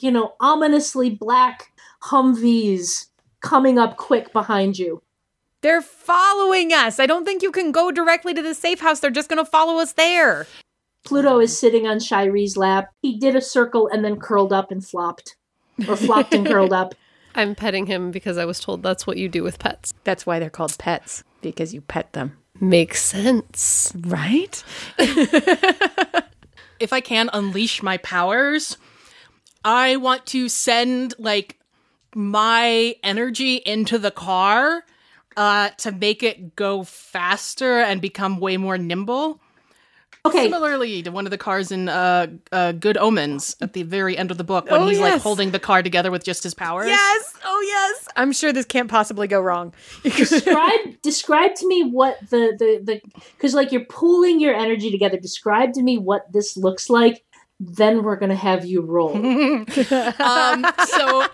you 0.00 0.10
know, 0.10 0.34
ominously 0.40 1.10
black 1.10 1.72
Humvees 2.04 3.08
coming 3.40 3.78
up 3.78 3.96
quick 3.96 4.32
behind 4.32 4.78
you. 4.78 5.02
They're 5.62 5.82
following 5.82 6.72
us. 6.72 6.98
I 6.98 7.06
don't 7.06 7.26
think 7.26 7.42
you 7.42 7.52
can 7.52 7.72
go 7.72 7.90
directly 7.90 8.32
to 8.32 8.42
the 8.42 8.54
safe 8.54 8.80
house. 8.80 9.00
They're 9.00 9.10
just 9.10 9.28
going 9.28 9.44
to 9.44 9.50
follow 9.50 9.78
us 9.78 9.92
there. 9.92 10.46
Pluto 11.04 11.38
is 11.38 11.58
sitting 11.58 11.86
on 11.86 11.98
Shyree's 11.98 12.56
lap. 12.56 12.90
He 13.02 13.18
did 13.18 13.36
a 13.36 13.40
circle 13.40 13.88
and 13.88 14.04
then 14.04 14.18
curled 14.18 14.52
up 14.52 14.70
and 14.70 14.84
flopped. 14.84 15.36
Or 15.88 15.96
flopped 15.96 16.34
and 16.34 16.46
curled 16.46 16.72
up. 16.72 16.94
I'm 17.34 17.54
petting 17.54 17.86
him 17.86 18.10
because 18.10 18.38
I 18.38 18.44
was 18.44 18.60
told 18.60 18.82
that's 18.82 19.06
what 19.06 19.16
you 19.16 19.28
do 19.28 19.42
with 19.42 19.58
pets. 19.58 19.94
That's 20.04 20.26
why 20.26 20.38
they're 20.38 20.50
called 20.50 20.76
pets 20.78 21.24
because 21.42 21.72
you 21.72 21.80
pet 21.80 22.12
them. 22.12 22.36
Makes 22.60 23.02
sense. 23.02 23.92
Right? 23.96 24.62
if 26.78 26.92
I 26.92 27.00
can 27.00 27.30
unleash 27.32 27.82
my 27.82 27.96
powers, 27.96 28.76
I 29.64 29.96
want 29.96 30.26
to 30.26 30.48
send 30.48 31.14
like 31.18 31.58
my 32.14 32.96
energy 33.02 33.56
into 33.56 33.98
the 33.98 34.10
car 34.10 34.84
uh, 35.36 35.70
to 35.78 35.92
make 35.92 36.22
it 36.22 36.54
go 36.56 36.82
faster 36.82 37.80
and 37.80 38.00
become 38.00 38.40
way 38.40 38.56
more 38.56 38.76
nimble. 38.76 39.40
Okay, 40.26 40.42
Similarly 40.42 41.02
to 41.02 41.10
one 41.10 41.26
of 41.26 41.30
the 41.30 41.38
cars 41.38 41.72
in 41.72 41.88
uh, 41.88 42.26
uh, 42.52 42.72
Good 42.72 42.98
Omens 42.98 43.56
at 43.62 43.72
the 43.72 43.84
very 43.84 44.18
end 44.18 44.30
of 44.30 44.36
the 44.36 44.44
book 44.44 44.70
when 44.70 44.82
Oh, 44.82 44.86
he's 44.86 44.98
like 45.00 45.20
holding 45.20 45.50
the 45.50 45.58
car 45.58 45.82
together 45.82 46.10
with 46.10 46.24
just 46.24 46.42
his 46.42 46.52
powers. 46.52 46.88
Yes. 46.88 47.34
Oh, 47.42 47.60
yes. 47.66 48.06
I'm 48.16 48.32
sure 48.32 48.52
this 48.52 48.66
can't 48.66 48.90
possibly 48.90 49.26
go 49.26 49.40
wrong. 49.40 49.72
describe 50.02 51.00
describe 51.02 51.54
to 51.54 51.66
me 51.66 51.84
what 51.84 52.20
the 52.28 52.54
the 52.58 52.80
the 52.84 53.00
because 53.36 53.54
like 53.54 53.72
you're 53.72 53.86
pooling 53.86 54.40
your 54.40 54.54
energy 54.54 54.90
together. 54.90 55.16
Describe 55.16 55.72
to 55.74 55.82
me 55.82 55.96
what 55.96 56.30
this 56.32 56.54
looks 56.54 56.90
like. 56.90 57.24
Then 57.58 58.02
we're 58.02 58.16
gonna 58.16 58.34
have 58.34 58.66
you 58.66 58.82
roll. 58.82 59.16
um, 59.16 60.66
so 60.86 61.26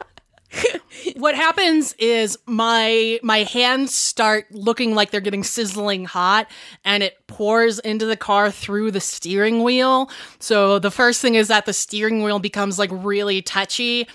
what 1.17 1.35
happens 1.35 1.95
is 1.99 2.39
my 2.47 3.19
my 3.23 3.39
hands 3.45 3.95
start 3.95 4.47
looking 4.51 4.95
like 4.95 5.11
they're 5.11 5.21
getting 5.21 5.45
sizzling 5.45 6.05
hot 6.05 6.49
and 6.85 7.03
it 7.03 7.17
pours 7.27 7.79
into 7.81 8.07
the 8.07 8.17
car 8.17 8.51
through 8.51 8.91
the 8.91 9.01
steering 9.01 9.63
wheel. 9.63 10.11
So 10.39 10.79
the 10.79 10.91
first 10.91 11.21
thing 11.21 11.35
is 11.35 11.49
that 11.49 11.67
the 11.67 11.73
steering 11.73 12.23
wheel 12.23 12.39
becomes 12.39 12.79
like 12.79 12.91
really 12.93 13.43
touchy 13.43 14.09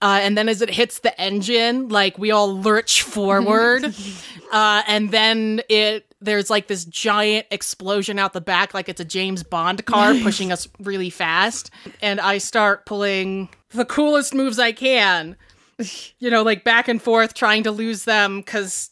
uh, 0.00 0.20
and 0.22 0.38
then 0.38 0.48
as 0.48 0.62
it 0.62 0.70
hits 0.70 1.00
the 1.00 1.18
engine 1.20 1.88
like 1.88 2.18
we 2.18 2.30
all 2.30 2.60
lurch 2.60 3.02
forward 3.02 3.84
uh, 4.52 4.82
and 4.86 5.10
then 5.10 5.60
it 5.68 6.04
there's 6.20 6.50
like 6.50 6.66
this 6.66 6.84
giant 6.84 7.46
explosion 7.50 8.18
out 8.18 8.32
the 8.32 8.40
back 8.40 8.74
like 8.74 8.88
it's 8.88 9.00
a 9.00 9.04
james 9.04 9.42
bond 9.42 9.84
car 9.86 10.14
pushing 10.22 10.50
us 10.52 10.68
really 10.80 11.10
fast. 11.10 11.70
And 12.02 12.20
i 12.20 12.38
start 12.38 12.86
pulling 12.86 13.48
the 13.70 13.84
coolest 13.84 14.34
moves 14.34 14.58
i 14.58 14.72
can 14.72 15.36
you 16.18 16.30
know, 16.30 16.42
like 16.42 16.64
back 16.64 16.88
and 16.88 17.00
forth 17.00 17.34
trying 17.34 17.62
to 17.64 17.70
lose 17.70 18.04
them 18.04 18.38
because, 18.40 18.90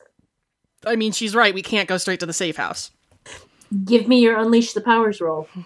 I 0.87 0.97
mean, 0.97 1.13
she's 1.13 1.35
right. 1.35 1.55
We 1.55 1.63
can't 1.63 1.89
go 1.89 1.97
straight 1.99 2.21
to 2.21 2.27
the 2.27 2.33
safe 2.33 2.57
house. 2.57 2.91
Give 3.85 4.07
me 4.07 4.21
your 4.21 4.39
unleash 4.39 4.73
the 4.73 4.81
powers 4.81 5.21
roll. 5.21 5.49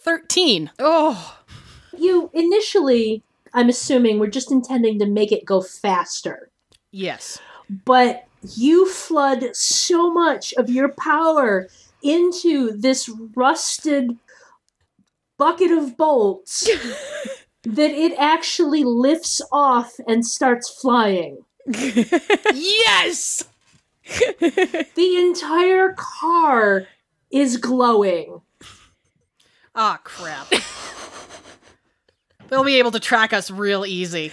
13. 0.00 0.70
Oh, 0.78 1.38
You 1.96 2.30
initially, 2.34 3.22
I'm 3.54 3.68
assuming, 3.68 4.18
were 4.18 4.26
just 4.26 4.50
intending 4.50 4.98
to 4.98 5.06
make 5.06 5.30
it 5.32 5.44
go 5.44 5.60
faster. 5.62 6.50
Yes. 6.90 7.38
but 7.84 8.26
you 8.56 8.86
flood 8.88 9.54
so 9.56 10.12
much 10.12 10.52
of 10.54 10.68
your 10.68 10.88
power 10.88 11.68
into 12.02 12.72
this 12.72 13.08
rusted 13.36 14.18
bucket 15.38 15.70
of 15.70 15.96
bolts 15.96 16.68
that 17.64 17.90
it 17.90 18.12
actually 18.18 18.84
lifts 18.84 19.40
off 19.52 19.94
and 20.08 20.26
starts 20.26 20.68
flying. 20.68 21.44
yes! 21.66 23.44
The 24.94 25.16
entire 25.16 25.94
car 25.96 26.88
is 27.30 27.56
glowing. 27.56 28.40
Ah, 29.76 30.00
crap. 30.02 30.52
They'll 32.48 32.64
be 32.64 32.78
able 32.80 32.90
to 32.90 33.00
track 33.00 33.32
us 33.32 33.48
real 33.50 33.86
easy. 33.86 34.32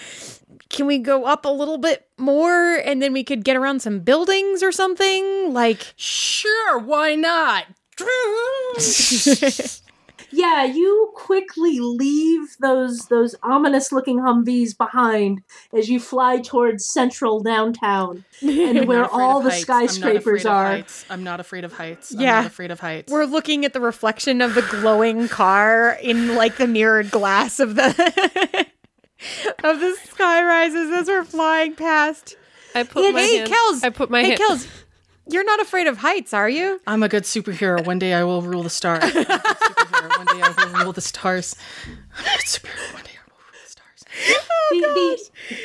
can 0.69 0.87
we 0.87 0.97
go 0.97 1.25
up 1.25 1.45
a 1.45 1.49
little 1.49 1.77
bit 1.77 2.07
more 2.17 2.75
and 2.83 3.01
then 3.01 3.13
we 3.13 3.23
could 3.23 3.43
get 3.45 3.55
around 3.55 3.81
some 3.81 3.99
buildings 3.99 4.63
or 4.63 4.71
something? 4.71 5.53
Like, 5.53 5.93
Sure, 5.95 6.79
why 6.79 7.15
not? 7.15 7.65
Yeah, 10.31 10.63
you 10.63 11.11
quickly 11.15 11.79
leave 11.79 12.55
those 12.59 13.07
those 13.07 13.35
ominous 13.43 13.91
looking 13.91 14.19
Humvees 14.19 14.77
behind 14.77 15.41
as 15.73 15.89
you 15.89 15.99
fly 15.99 16.39
towards 16.39 16.85
central 16.85 17.39
downtown 17.41 18.25
and 18.41 18.87
where 18.87 19.05
all 19.05 19.39
of 19.39 19.43
the 19.45 19.49
heights. 19.51 19.69
I'm 19.69 19.75
not 19.77 19.89
skyscrapers 19.89 20.41
afraid 20.41 20.45
of 20.45 20.55
are. 20.57 20.65
heights. 20.65 21.05
I'm 21.09 21.23
not 21.23 21.39
afraid 21.39 21.63
of 21.63 21.73
heights. 21.73 22.13
I'm 22.13 22.21
Yeah. 22.21 22.41
not 22.41 22.45
afraid 22.47 22.71
of 22.71 22.79
heights. 22.79 23.11
we're 23.11 23.25
looking 23.25 23.65
at 23.65 23.73
the 23.73 23.81
reflection 23.81 24.41
of 24.41 24.53
the 24.55 24.61
glowing 24.63 25.27
car 25.27 25.97
in 26.01 26.35
like 26.35 26.57
the 26.57 26.67
mirrored 26.67 27.11
glass 27.11 27.59
of 27.59 27.75
the 27.75 27.87
of 29.63 29.79
the 29.79 29.95
sky 30.05 30.43
rises 30.43 30.91
as 30.91 31.07
we're 31.07 31.23
flying 31.23 31.75
past. 31.75 32.37
I 32.75 32.83
put 32.83 33.11
my 33.13 33.21
hey, 33.21 33.37
hand. 33.37 33.51
Kels! 33.51 33.83
I 33.83 33.89
put 33.89 34.09
my 34.09 34.21
hey, 34.21 34.29
hand. 34.29 34.39
Kels, 34.41 34.67
you're 35.29 35.43
not 35.43 35.59
afraid 35.61 35.87
of 35.87 35.97
heights, 35.97 36.33
are 36.33 36.49
you? 36.49 36.81
I'm 36.87 37.03
a 37.03 37.09
good 37.09 37.23
superhero. 37.23 37.85
One 37.85 37.99
day 37.99 38.13
I 38.13 38.23
will 38.23 38.41
rule 38.41 38.63
the 38.63 38.69
stars. 38.69 39.03
I'm 39.03 39.09
a 39.09 39.13
good 39.13 39.27
superhero. 39.27 40.17
One 40.17 40.25
day 40.27 40.41
I 40.41 40.53
will 40.57 40.83
rule 40.83 40.93
the 40.93 41.01
stars. 41.01 41.55
I'm 41.87 42.23
a 42.23 42.37
good 42.37 42.45
superhero. 42.45 42.93
One 42.93 43.03
day 43.03 43.11
I 43.15 43.23
will 43.27 43.37
rule 43.37 43.61
the 43.63 43.69
stars. 43.69 44.05
The- 44.71 45.17
the- 45.49 45.57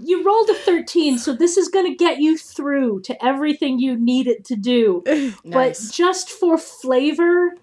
you 0.00 0.22
rolled 0.22 0.48
a 0.48 0.54
13, 0.54 1.18
so 1.18 1.32
this 1.32 1.56
is 1.56 1.68
going 1.68 1.86
to 1.86 1.94
get 1.96 2.18
you 2.18 2.38
through 2.38 3.00
to 3.00 3.24
everything 3.24 3.80
you 3.80 3.96
need 3.96 4.26
it 4.26 4.44
to 4.46 4.56
do. 4.56 5.02
Nice. 5.44 5.86
But 5.88 5.92
just 5.92 6.30
for 6.30 6.58
flavor, 6.58 7.54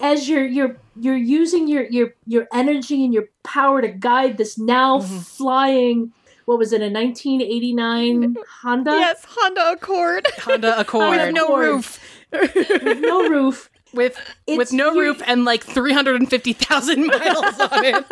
as 0.00 0.28
you're 0.28 0.44
you're 0.44 0.76
you're 0.96 1.16
using 1.16 1.68
your 1.68 1.84
your 1.84 2.14
your 2.26 2.48
energy 2.52 3.04
and 3.04 3.14
your 3.14 3.28
power 3.44 3.80
to 3.80 3.88
guide 3.88 4.36
this 4.36 4.58
now 4.58 4.98
mm-hmm. 4.98 5.18
flying 5.18 6.12
what 6.52 6.58
was 6.58 6.72
it 6.72 6.80
a 6.82 6.88
1989 6.90 8.36
Honda 8.62 8.90
Yes, 8.92 9.24
Honda 9.28 9.72
Accord 9.72 10.26
Honda 10.40 10.78
Accord 10.80 11.10
with 11.10 11.34
no 11.34 11.44
Accord. 11.46 11.64
roof. 11.66 12.00
with 12.32 13.00
no 13.00 13.28
roof. 13.28 13.70
with 13.92 14.12
It's- 14.46 14.58
with 14.58 14.72
no 14.72 14.94
roof 14.94 15.22
and 15.26 15.44
like 15.44 15.64
350,000 15.64 17.06
miles 17.06 17.60
on 17.60 17.84
it. 17.84 18.04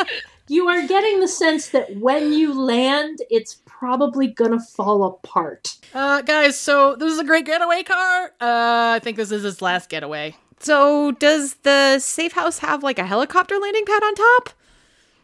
You 0.47 0.67
are 0.67 0.85
getting 0.85 1.21
the 1.21 1.27
sense 1.29 1.69
that 1.69 1.95
when 1.97 2.33
you 2.33 2.53
land, 2.53 3.19
it's 3.29 3.61
probably 3.65 4.27
gonna 4.27 4.59
fall 4.59 5.03
apart. 5.05 5.77
Uh, 5.93 6.21
guys, 6.21 6.59
so 6.59 6.95
this 6.95 7.13
is 7.13 7.19
a 7.19 7.23
great 7.23 7.45
getaway 7.45 7.83
car. 7.83 8.25
Uh, 8.41 8.95
I 8.95 8.99
think 9.01 9.15
this 9.17 9.31
is 9.31 9.43
his 9.43 9.61
last 9.61 9.87
getaway. 9.89 10.35
So, 10.59 11.11
does 11.11 11.55
the 11.63 11.99
safe 11.99 12.33
house 12.33 12.59
have 12.59 12.83
like 12.83 12.99
a 12.99 13.05
helicopter 13.05 13.57
landing 13.59 13.85
pad 13.85 14.03
on 14.03 14.13
top? 14.15 14.49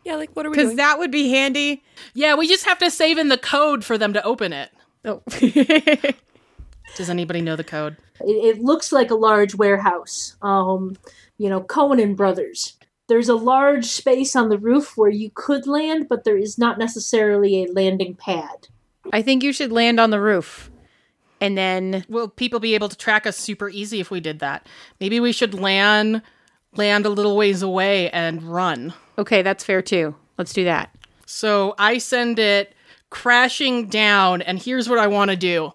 Yeah, 0.08 0.16
like 0.16 0.30
what 0.38 0.46
are 0.46 0.50
we 0.50 0.56
Because 0.56 0.76
that 0.76 1.00
would 1.00 1.12
be 1.12 1.32
handy. 1.32 1.84
Yeah, 2.14 2.36
we 2.36 2.48
just 2.48 2.64
have 2.64 2.80
to 2.80 2.90
save 2.90 3.18
in 3.18 3.28
the 3.28 3.38
code 3.38 3.84
for 3.84 3.98
them 3.98 4.14
to 4.14 4.24
open 4.24 4.54
it. 4.54 4.72
Oh. 5.04 5.22
Does 6.96 7.10
anybody 7.10 7.42
know 7.42 7.58
the 7.58 7.66
code? 7.66 7.98
It, 8.22 8.56
it 8.56 8.64
looks 8.64 8.94
like 8.94 9.12
a 9.12 9.16
large 9.16 9.54
warehouse. 9.54 10.38
Um, 10.42 10.96
you 11.38 11.50
know, 11.50 11.60
Cohen 11.60 12.00
and 12.00 12.16
Brothers. 12.16 12.78
There's 13.10 13.28
a 13.28 13.36
large 13.36 13.84
space 13.84 14.34
on 14.34 14.48
the 14.48 14.58
roof 14.58 14.96
where 14.96 15.10
you 15.10 15.30
could 15.36 15.68
land, 15.68 16.08
but 16.08 16.24
there 16.24 16.38
is 16.38 16.58
not 16.58 16.80
necessarily 16.80 17.66
a 17.66 17.72
landing 17.74 18.16
pad. 18.16 18.70
I 19.12 19.22
think 19.22 19.44
you 19.44 19.52
should 19.52 19.74
land 19.74 20.00
on 20.00 20.12
the 20.12 20.22
roof. 20.22 20.72
And 21.42 21.58
then 21.58 22.06
Will 22.08 22.30
people 22.30 22.62
be 22.62 22.76
able 22.76 22.88
to 22.88 22.98
track 22.98 23.28
us 23.28 23.36
super 23.36 23.70
easy 23.70 24.00
if 24.00 24.10
we 24.10 24.22
did 24.22 24.40
that? 24.40 24.68
Maybe 25.02 25.20
we 25.20 25.34
should 25.34 25.54
land 25.54 26.22
land 26.78 27.06
a 27.06 27.10
little 27.10 27.36
ways 27.36 27.62
away 27.62 28.10
and 28.12 28.44
run. 28.44 28.94
okay, 29.18 29.42
that's 29.42 29.64
fair 29.64 29.82
too. 29.82 30.16
Let's 30.38 30.54
do 30.54 30.64
that. 30.66 30.96
So 31.26 31.76
I 31.78 31.98
send 31.98 32.40
it 32.40 32.74
crashing 33.10 33.88
down, 33.88 34.42
and 34.42 34.62
here's 34.62 34.88
what 34.88 35.00
I 35.00 35.08
want 35.08 35.32
to 35.32 35.38
do. 35.38 35.74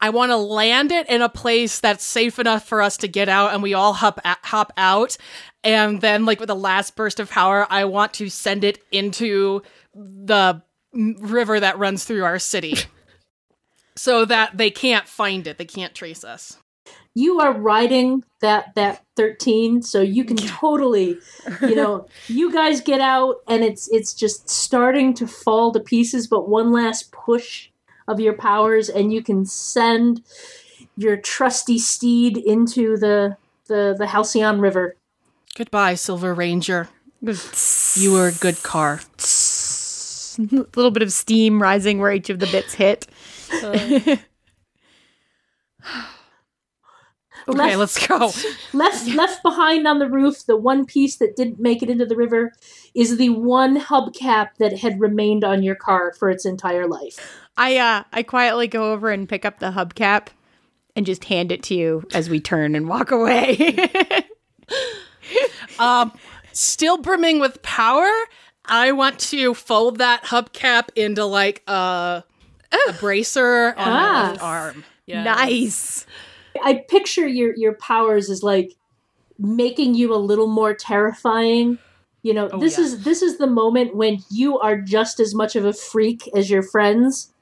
I 0.00 0.10
want 0.10 0.30
to 0.30 0.36
land 0.36 0.92
it 0.92 1.08
in 1.10 1.20
a 1.22 1.28
place 1.28 1.80
that's 1.80 2.04
safe 2.04 2.38
enough 2.38 2.66
for 2.66 2.80
us 2.80 2.96
to 2.98 3.08
get 3.08 3.28
out, 3.28 3.52
and 3.52 3.62
we 3.62 3.74
all 3.74 3.92
hop 3.92 4.20
hop 4.24 4.72
out. 4.76 5.16
And 5.62 6.00
then, 6.00 6.24
like 6.24 6.40
with 6.40 6.46
the 6.46 6.54
last 6.54 6.96
burst 6.96 7.20
of 7.20 7.30
power, 7.30 7.66
I 7.68 7.84
want 7.84 8.14
to 8.14 8.30
send 8.30 8.64
it 8.64 8.78
into 8.90 9.62
the 9.94 10.62
river 10.92 11.60
that 11.60 11.78
runs 11.78 12.04
through 12.04 12.24
our 12.24 12.38
city, 12.38 12.76
so 13.96 14.24
that 14.24 14.56
they 14.56 14.70
can't 14.70 15.06
find 15.06 15.46
it. 15.46 15.58
They 15.58 15.66
can't 15.66 15.94
trace 15.94 16.24
us. 16.24 16.56
You 17.14 17.40
are 17.40 17.52
riding 17.52 18.24
that 18.40 18.74
that 18.76 19.04
13, 19.16 19.82
so 19.82 20.00
you 20.00 20.24
can 20.24 20.36
totally, 20.36 21.18
you 21.60 21.74
know, 21.74 22.06
you 22.28 22.52
guys 22.52 22.80
get 22.80 23.00
out 23.00 23.36
and 23.48 23.64
it's 23.64 23.88
it's 23.88 24.14
just 24.14 24.48
starting 24.48 25.12
to 25.14 25.26
fall 25.26 25.72
to 25.72 25.80
pieces, 25.80 26.26
but 26.28 26.48
one 26.48 26.72
last 26.72 27.10
push 27.10 27.68
of 28.06 28.20
your 28.20 28.32
powers 28.32 28.88
and 28.88 29.12
you 29.12 29.22
can 29.22 29.44
send 29.44 30.22
your 30.96 31.16
trusty 31.16 31.78
steed 31.78 32.36
into 32.36 32.96
the 32.96 33.36
the 33.66 33.94
the 33.98 34.06
Halcyon 34.06 34.60
River. 34.60 34.96
Goodbye, 35.56 35.94
Silver 35.94 36.32
Ranger. 36.32 36.88
You 37.22 38.12
were 38.12 38.28
a 38.28 38.32
good 38.32 38.62
car. 38.62 39.00
a 40.38 40.42
little 40.76 40.90
bit 40.90 41.02
of 41.02 41.12
steam 41.12 41.60
rising 41.60 41.98
where 41.98 42.12
each 42.12 42.30
of 42.30 42.38
the 42.38 42.46
bits 42.46 42.74
hit. 42.74 43.06
Uh. 43.62 44.16
Okay, 47.50 47.76
Left- 47.76 47.78
let's 47.78 48.06
go. 48.06 48.32
Left 48.78 49.06
left 49.08 49.42
behind 49.42 49.86
on 49.86 49.98
the 49.98 50.08
roof, 50.08 50.44
the 50.46 50.56
one 50.56 50.84
piece 50.86 51.16
that 51.16 51.36
didn't 51.36 51.60
make 51.60 51.82
it 51.82 51.90
into 51.90 52.06
the 52.06 52.16
river 52.16 52.52
is 52.94 53.16
the 53.16 53.28
one 53.30 53.78
hubcap 53.80 54.50
that 54.58 54.78
had 54.78 55.00
remained 55.00 55.44
on 55.44 55.62
your 55.62 55.74
car 55.76 56.12
for 56.12 56.30
its 56.30 56.44
entire 56.44 56.86
life. 56.86 57.38
I 57.56 57.76
uh 57.76 58.04
I 58.12 58.22
quietly 58.22 58.68
go 58.68 58.92
over 58.92 59.10
and 59.10 59.28
pick 59.28 59.44
up 59.44 59.58
the 59.58 59.72
hubcap 59.72 60.28
and 60.96 61.04
just 61.06 61.24
hand 61.24 61.52
it 61.52 61.62
to 61.64 61.74
you 61.74 62.02
as 62.12 62.28
we 62.30 62.40
turn 62.40 62.74
and 62.74 62.88
walk 62.88 63.10
away. 63.10 63.76
Um, 65.78 66.12
still 66.52 66.98
brimming 66.98 67.40
with 67.40 67.62
power. 67.62 68.10
I 68.66 68.92
want 68.92 69.18
to 69.20 69.54
fold 69.54 69.98
that 69.98 70.24
hubcap 70.24 70.88
into 70.94 71.24
like 71.24 71.62
a, 71.66 72.22
a 72.88 72.92
bracer 72.98 73.68
on 73.76 73.88
my 73.88 74.02
Ah. 74.02 74.28
left 74.30 74.42
arm. 74.42 74.84
Nice. 75.08 76.06
I 76.62 76.84
picture 76.88 77.26
your 77.26 77.54
your 77.56 77.74
powers 77.74 78.30
as 78.30 78.42
like 78.42 78.74
making 79.38 79.94
you 79.94 80.14
a 80.14 80.16
little 80.16 80.46
more 80.46 80.74
terrifying. 80.74 81.78
You 82.22 82.34
know, 82.34 82.48
this 82.48 82.76
yeah. 82.76 82.84
is 82.84 83.04
this 83.04 83.22
is 83.22 83.38
the 83.38 83.46
moment 83.46 83.96
when 83.96 84.18
you 84.30 84.58
are 84.58 84.78
just 84.78 85.20
as 85.20 85.34
much 85.34 85.56
of 85.56 85.64
a 85.64 85.72
freak 85.72 86.28
as 86.34 86.50
your 86.50 86.62
friends. 86.62 87.32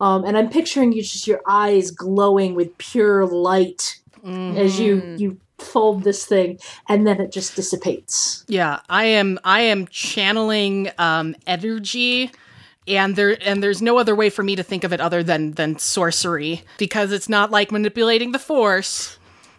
Um, 0.00 0.24
and 0.24 0.36
I'm 0.36 0.48
picturing 0.48 0.92
you 0.92 1.02
just 1.02 1.26
your 1.26 1.42
eyes 1.46 1.90
glowing 1.90 2.54
with 2.54 2.76
pure 2.78 3.26
light 3.26 4.00
as 4.24 4.78
you 4.78 5.14
you 5.18 5.40
fold 5.58 6.04
this 6.04 6.24
thing, 6.24 6.58
and 6.88 7.06
then 7.06 7.20
it 7.20 7.32
just 7.32 7.56
dissipates. 7.56 8.44
Yeah, 8.48 8.80
I 8.88 9.04
am. 9.04 9.38
I 9.44 9.60
am 9.60 9.86
channeling 9.88 10.90
um, 10.98 11.36
energy, 11.46 12.30
and 12.88 13.14
there 13.16 13.36
and 13.42 13.62
there's 13.62 13.82
no 13.82 13.98
other 13.98 14.14
way 14.14 14.30
for 14.30 14.42
me 14.42 14.56
to 14.56 14.62
think 14.62 14.84
of 14.84 14.92
it 14.92 15.00
other 15.00 15.22
than 15.22 15.52
than 15.52 15.78
sorcery 15.78 16.62
because 16.78 17.12
it's 17.12 17.28
not 17.28 17.50
like 17.50 17.70
manipulating 17.72 18.32
the 18.32 18.38
force. 18.38 19.18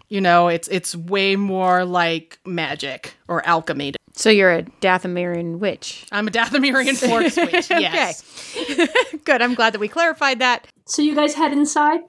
You 0.10 0.20
know, 0.22 0.50
it's 0.50 0.68
it's 0.68 0.96
way 0.96 1.36
more 1.36 1.86
like 1.86 2.40
magic 2.46 3.16
or 3.28 3.46
alchemy. 3.46 3.94
So 4.14 4.30
you're 4.30 4.52
a 4.52 4.64
Dathomirian 4.82 5.60
witch. 5.60 6.06
I'm 6.12 6.28
a 6.28 6.32
Dathomirian 6.32 6.98
force 7.10 7.38
witch. 7.38 7.70
Yes. 7.70 8.24
Okay. 8.60 8.88
Good. 9.24 9.42
I'm 9.42 9.54
glad 9.54 9.74
that 9.74 9.80
we 9.80 9.88
clarified 9.88 10.40
that. 10.40 10.68
So 10.86 11.02
you 11.02 11.16
guys 11.16 11.34
head 11.36 11.54
inside. 11.54 12.02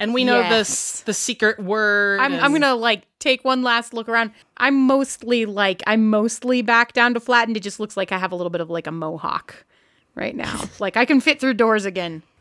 And 0.00 0.14
we 0.14 0.24
know 0.24 0.40
Yes. 0.40 0.50
this 0.50 1.00
the 1.02 1.12
secret 1.12 1.60
word. 1.60 2.20
I'm, 2.20 2.32
I'm 2.32 2.52
gonna 2.52 2.74
like 2.74 3.02
take 3.18 3.44
one 3.44 3.62
last 3.62 3.92
look 3.92 4.08
around. 4.08 4.30
I'm 4.56 4.80
mostly 4.80 5.44
like 5.44 5.82
I'm 5.86 6.08
mostly 6.08 6.62
back 6.62 6.94
down 6.94 7.12
to 7.14 7.20
flat, 7.20 7.48
and 7.48 7.56
it 7.56 7.60
just 7.62 7.78
looks 7.78 7.94
like 7.94 8.10
I 8.10 8.16
have 8.16 8.32
a 8.32 8.34
little 8.36 8.48
bit 8.50 8.62
of 8.62 8.70
like 8.70 8.86
a 8.86 8.90
mohawk 8.92 9.66
right 10.14 10.34
now. 10.34 10.62
like 10.78 10.96
I 10.96 11.04
can 11.04 11.20
fit 11.20 11.40
through 11.40 11.54
doors 11.54 11.84
again. 11.84 12.22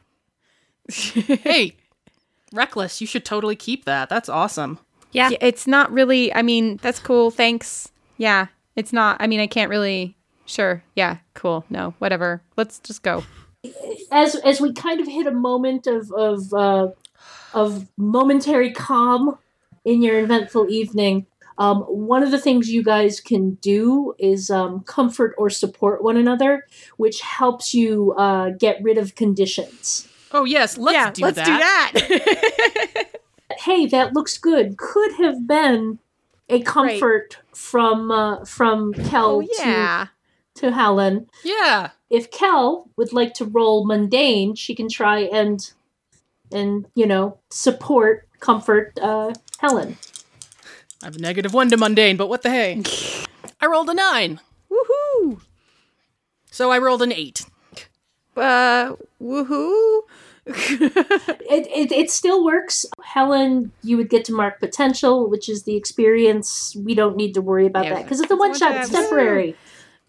Hey, 0.91 1.77
reckless, 2.51 2.99
you 2.99 3.07
should 3.07 3.23
totally 3.25 3.55
keep 3.55 3.85
that. 3.85 4.09
That's 4.09 4.29
awesome. 4.29 4.79
Yeah. 5.11 5.29
Yeah, 5.29 5.37
it's 5.41 5.67
not 5.67 5.91
really. 5.91 6.33
I 6.33 6.41
mean, 6.41 6.77
that's 6.81 6.99
cool. 6.99 7.31
Thanks. 7.31 7.91
Yeah, 8.17 8.47
it's 8.75 8.91
not. 8.91 9.17
I 9.19 9.27
mean, 9.27 9.39
I 9.39 9.47
can't 9.47 9.69
really. 9.69 10.17
Sure. 10.45 10.83
Yeah. 10.95 11.17
Cool. 11.35 11.63
No. 11.69 11.93
Whatever. 11.99 12.41
Let's 12.57 12.79
just 12.79 13.01
go. 13.03 13.23
as 14.11 14.35
as 14.35 14.59
we 14.59 14.73
kind 14.73 14.99
of 14.99 15.07
hit 15.07 15.25
a 15.27 15.31
moment 15.31 15.87
of 15.87 16.11
of 16.11 16.53
uh, 16.53 16.87
of 17.53 17.87
momentary 17.97 18.71
calm 18.73 19.37
in 19.85 20.01
your 20.01 20.19
eventful 20.19 20.69
evening, 20.69 21.27
um, 21.57 21.81
one 21.81 22.23
of 22.23 22.31
the 22.31 22.39
things 22.39 22.69
you 22.69 22.83
guys 22.83 23.19
can 23.19 23.55
do 23.55 24.15
is 24.17 24.49
um, 24.49 24.81
comfort 24.81 25.35
or 25.37 25.49
support 25.49 26.03
one 26.03 26.17
another, 26.17 26.67
which 26.97 27.21
helps 27.21 27.73
you 27.73 28.13
uh, 28.17 28.51
get 28.51 28.81
rid 28.81 28.97
of 28.97 29.15
conditions. 29.15 30.07
Oh 30.31 30.45
yes, 30.45 30.77
let's 30.77 30.95
yeah. 30.95 31.11
do 31.11 31.21
let's 31.21 31.37
that. 31.37 31.91
do 31.93 32.19
that. 32.19 33.05
Hey, 33.59 33.85
that 33.87 34.13
looks 34.13 34.37
good. 34.37 34.77
Could 34.77 35.13
have 35.13 35.47
been 35.47 35.99
a 36.49 36.61
comfort 36.61 37.37
from 37.53 38.11
uh, 38.11 38.45
from 38.45 38.93
Kel 38.93 39.25
oh 39.25 39.47
yeah. 39.59 40.07
to 40.55 40.61
to 40.61 40.71
Helen. 40.71 41.27
Yeah. 41.43 41.91
if 42.09 42.31
Kel 42.31 42.89
would 42.97 43.13
like 43.13 43.33
to 43.35 43.45
roll 43.45 43.85
mundane, 43.85 44.55
she 44.55 44.75
can 44.75 44.89
try 44.89 45.19
and 45.19 45.71
and 46.51 46.85
you 46.95 47.05
know 47.05 47.37
support, 47.49 48.27
comfort 48.39 48.97
uh, 49.01 49.33
Helen. 49.59 49.97
I 51.03 51.07
have 51.07 51.17
a 51.17 51.19
negative 51.19 51.53
one 51.53 51.69
to 51.69 51.75
mundane, 51.77 52.15
but 52.15 52.27
what 52.29 52.43
the 52.43 52.49
hey? 52.49 52.81
I 53.61 53.65
rolled 53.67 53.89
a 53.89 53.93
nine. 53.93 54.39
Woohoo. 54.71 55.41
So 56.49 56.71
I 56.71 56.77
rolled 56.79 57.01
an 57.01 57.11
eight. 57.11 57.45
Uh. 58.37 58.93
Woohoo. 59.21 60.01
It, 61.55 61.67
it 61.67 61.91
it 61.91 62.09
still 62.11 62.43
works. 62.43 62.85
Helen, 63.03 63.71
you 63.83 63.95
would 63.97 64.09
get 64.09 64.25
to 64.25 64.33
mark 64.33 64.59
potential, 64.59 65.29
which 65.29 65.47
is 65.47 65.63
the 65.63 65.75
experience. 65.75 66.75
We 66.75 66.95
don't 66.95 67.15
need 67.15 67.33
to 67.35 67.41
worry 67.41 67.67
about 67.67 67.85
Yeah, 67.85 67.93
that 67.95 68.03
because 68.03 68.21
it's 68.21 68.31
a 68.31 68.35
one 68.35 68.53
shot. 68.57 68.71
one-shot. 68.71 68.83
It's 68.85 68.91
temporary. 68.91 69.55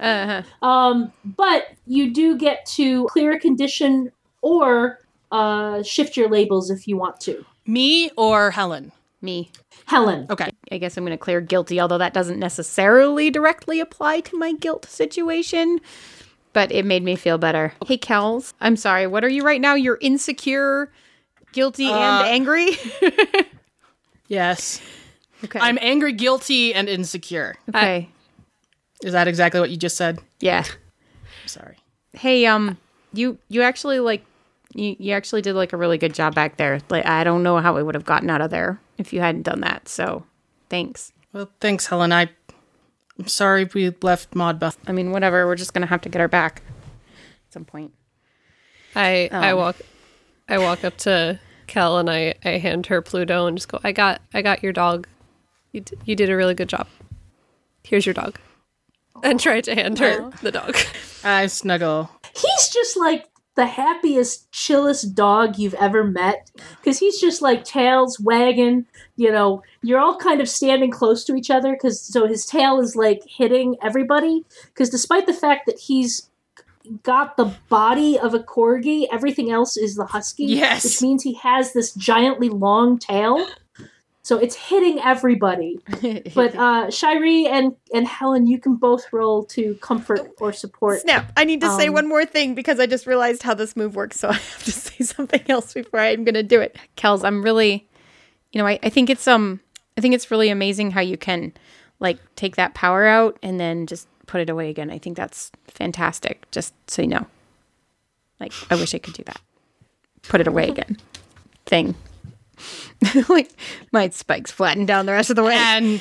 Uh 0.01 0.43
huh. 0.61 0.67
Um, 0.67 1.13
but 1.25 1.67
you 1.87 2.13
do 2.15 2.39
get 2.39 2.65
to 2.77 3.05
clear 3.07 3.33
a 3.33 3.39
condition 3.39 4.11
or 4.41 5.01
uh, 5.31 5.83
shift 5.83 6.17
your 6.17 6.31
labels 6.31 6.71
if 6.71 6.89
you 6.89 6.97
want 6.97 7.21
to. 7.23 7.45
Me 7.67 8.11
or 8.17 8.51
Helen? 8.53 8.91
Me. 9.21 9.51
Helen, 9.87 10.27
Okay. 10.31 10.51
I 10.73 10.79
guess 10.79 10.97
I'm 10.97 11.05
going 11.05 11.17
to 11.17 11.23
clear 11.23 11.41
guilty, 11.41 11.81
although 11.81 11.99
that 11.99 12.15
doesn't 12.15 12.39
necessarily 12.39 13.31
directly 13.31 13.81
apply 13.81 14.21
to 14.21 14.39
my 14.39 14.53
guilt 14.53 14.87
situation. 14.87 15.81
But 16.53 16.71
it 16.73 16.85
made 16.85 17.03
me 17.03 17.17
feel 17.17 17.37
better. 17.39 17.75
Hey, 17.87 17.99
Kels, 17.99 18.53
I'm 18.61 18.77
sorry. 18.77 19.07
What 19.07 19.25
are 19.25 19.29
you 19.29 19.43
right 19.45 19.61
now? 19.61 19.75
You're 19.75 19.99
insecure, 20.01 20.91
guilty, 21.53 21.89
Uh, 21.89 21.97
and 21.99 22.29
angry? 22.29 22.71
Yes. 24.29 24.81
okay. 25.45 25.59
I'm 25.61 25.79
angry, 25.81 26.13
guilty, 26.13 26.73
and 26.75 26.89
insecure. 26.89 27.57
okay. 27.69 28.09
Is 29.03 29.13
that 29.13 29.29
exactly 29.29 29.61
what 29.61 29.71
you 29.71 29.77
just 29.77 29.97
said? 29.97 30.19
yeah. 30.41 30.65
I'm 31.43 31.49
sorry. 31.49 31.77
Hey, 32.15 32.47
um, 32.47 32.79
you 33.13 33.37
you 33.49 33.61
actually 33.61 33.99
like 34.01 34.25
you 34.73 34.97
you 34.99 35.13
actually 35.13 35.43
did 35.43 35.55
like 35.55 35.75
a 35.75 35.77
really 35.77 35.99
good 35.99 36.15
job 36.15 36.35
back 36.35 36.57
there. 36.57 36.81
Like 36.89 37.05
I 37.05 37.23
don't 37.23 37.43
know 37.43 37.59
how 37.59 37.75
we 37.77 37.83
would 37.83 37.95
have 37.95 38.07
gotten 38.07 38.31
out 38.31 38.41
of 38.41 38.51
there 38.51 38.81
if 38.97 39.13
you 39.13 39.21
hadn't 39.21 39.43
done 39.43 39.61
that. 39.61 39.89
So, 39.89 40.25
thanks. 40.69 41.13
Well, 41.33 41.51
thanks, 41.61 41.87
Helen. 41.87 42.13
I, 42.13 42.29
I'm 43.19 43.27
sorry 43.29 43.69
we 43.75 43.91
left 44.03 44.33
Modbuff. 44.33 44.77
I 44.87 44.93
mean, 44.93 45.11
whatever. 45.13 45.47
We're 45.47 45.57
just 45.57 45.75
gonna 45.75 45.87
have 45.87 46.01
to 46.03 46.09
get 46.09 46.21
her 46.21 46.29
back 46.29 46.63
at 47.47 47.53
some 47.53 47.65
point. 47.65 47.93
I 48.95 49.29
I 49.33 49.51
Um. 49.51 49.59
walk 49.59 49.77
I 50.49 50.59
walk 50.59 50.85
up 50.85 50.97
to 50.99 51.39
Kel 51.67 51.99
and 51.99 52.11
I, 52.11 52.35
I 52.45 52.59
hand 52.59 52.87
her 52.87 53.01
Pluto 53.03 53.47
and 53.47 53.57
just 53.57 53.69
go, 53.69 53.81
I 53.83 53.93
got 53.93 54.21
I 54.33 54.43
got 54.43 54.63
your 54.63 54.73
dog. 54.73 55.09
You 55.73 55.81
d- 55.81 55.97
you 56.05 56.15
did 56.17 56.31
a 56.31 56.37
really 56.37 56.55
good 56.55 56.69
job. 56.69 56.87
Here's 57.83 58.07
your 58.07 58.15
dog. 58.15 58.39
And 59.23 59.41
try 59.41 59.61
to 59.63 59.75
hand 59.75 59.99
her 60.01 60.31
the 60.43 60.53
dog. 60.53 60.77
I 61.25 61.47
snuggle. 61.47 62.11
he's 62.35 62.69
just 62.69 62.97
like 62.97 63.27
the 63.57 63.67
happiest, 63.67 64.51
chillest 64.51 65.15
dog 65.15 65.59
you've 65.59 65.75
ever 65.75 66.05
met. 66.05 66.51
Because 66.81 66.99
he's 66.99 67.21
just 67.21 67.43
like 67.43 67.65
tails 67.65 68.19
wagging. 68.19 68.87
You 69.17 69.31
know, 69.31 69.63
you're 69.83 70.01
all 70.01 70.17
kind 70.17 70.41
of 70.41 70.49
standing 70.49 70.91
close 70.91 71.25
to 71.25 71.35
each 71.35 71.51
other. 71.51 71.73
Because 71.73 72.01
so 72.01 72.27
his 72.27 72.47
tail 72.47 72.81
is 72.81 72.97
like 72.97 73.23
hitting 73.27 73.77
everybody. 73.83 74.45
Because 74.67 74.91
despite 74.91 75.27
the 75.27 75.33
fact 75.33 75.67
that 75.67 75.79
he's 75.79 76.31
got 77.03 77.37
the 77.37 77.55
body 77.69 78.19
of 78.19 78.35
a 78.35 78.39
corgi, 78.39 79.07
everything 79.11 79.51
else 79.51 79.77
is 79.77 79.95
the 79.95 80.07
husky. 80.07 80.45
Yes. 80.45 80.85
Which 80.85 81.03
means 81.03 81.23
he 81.23 81.35
has 81.35 81.73
this 81.73 81.95
giantly 81.95 82.49
long 82.49 82.99
tail. 82.99 83.47
So 84.25 84.39
it's 84.39 84.57
hitting 84.57 84.99
everybody. 85.01 85.79
But 86.35 86.55
uh 86.57 86.87
Shyree 86.89 87.47
and 87.47 87.77
and 87.93 88.09
Helen, 88.09 88.47
you 88.47 88.59
can 88.59 88.75
both 88.77 89.13
roll 89.13 89.45
to 89.55 89.75
comfort 89.77 90.23
or 90.41 90.53
support. 90.53 91.03
Snap. 91.03 91.31
I 91.37 91.45
need 91.45 91.61
to 91.61 91.71
say 91.77 91.89
Um, 91.89 91.95
one 91.95 92.09
more 92.09 92.25
thing 92.25 92.55
because 92.55 92.81
I 92.81 92.87
just 92.87 93.07
realized 93.07 93.43
how 93.43 93.55
this 93.55 93.77
move 93.77 93.95
works, 93.95 94.19
so 94.19 94.29
I 94.31 94.33
have 94.33 94.65
to 94.65 94.73
say 94.73 95.05
something 95.05 95.43
else 95.49 95.75
before 95.75 96.01
I'm 96.01 96.25
gonna 96.25 96.43
do 96.43 96.61
it. 96.61 96.77
Kels, 96.97 97.23
I'm 97.23 97.43
really 97.43 97.87
you 98.53 98.61
know, 98.61 98.67
I, 98.67 98.79
I 98.83 98.89
think 98.89 99.11
it's 99.11 99.29
um 99.29 99.61
I 99.97 100.01
think 100.01 100.15
it's 100.15 100.31
really 100.31 100.49
amazing 100.49 100.91
how 100.93 101.03
you 101.03 101.19
can 101.19 101.53
like 102.01 102.19
take 102.35 102.57
that 102.57 102.73
power 102.75 103.05
out 103.07 103.39
and 103.43 103.61
then 103.61 103.87
just 103.87 104.09
put 104.27 104.41
it 104.41 104.49
away 104.49 104.71
again. 104.71 104.91
I 104.91 104.99
think 104.99 105.17
that's 105.19 105.53
fantastic, 105.69 106.51
just 106.51 106.73
so 106.91 107.03
you 107.03 107.09
know. 107.09 107.27
Like 108.41 108.53
I 108.71 108.75
wish 108.77 108.95
I 108.95 108.99
could 108.99 109.15
do 109.15 109.23
that. 109.25 109.41
Put 110.23 110.41
it 110.41 110.47
away 110.47 110.69
again. 110.71 110.97
Thing. 111.67 111.95
like 113.29 113.51
my 113.93 114.09
spikes 114.11 114.51
flatten 114.51 114.87
down 114.87 115.07
the 115.07 115.13
rest 115.13 115.31
of 115.31 115.37
the 115.37 115.43
way. 115.43 115.55
And 115.55 116.01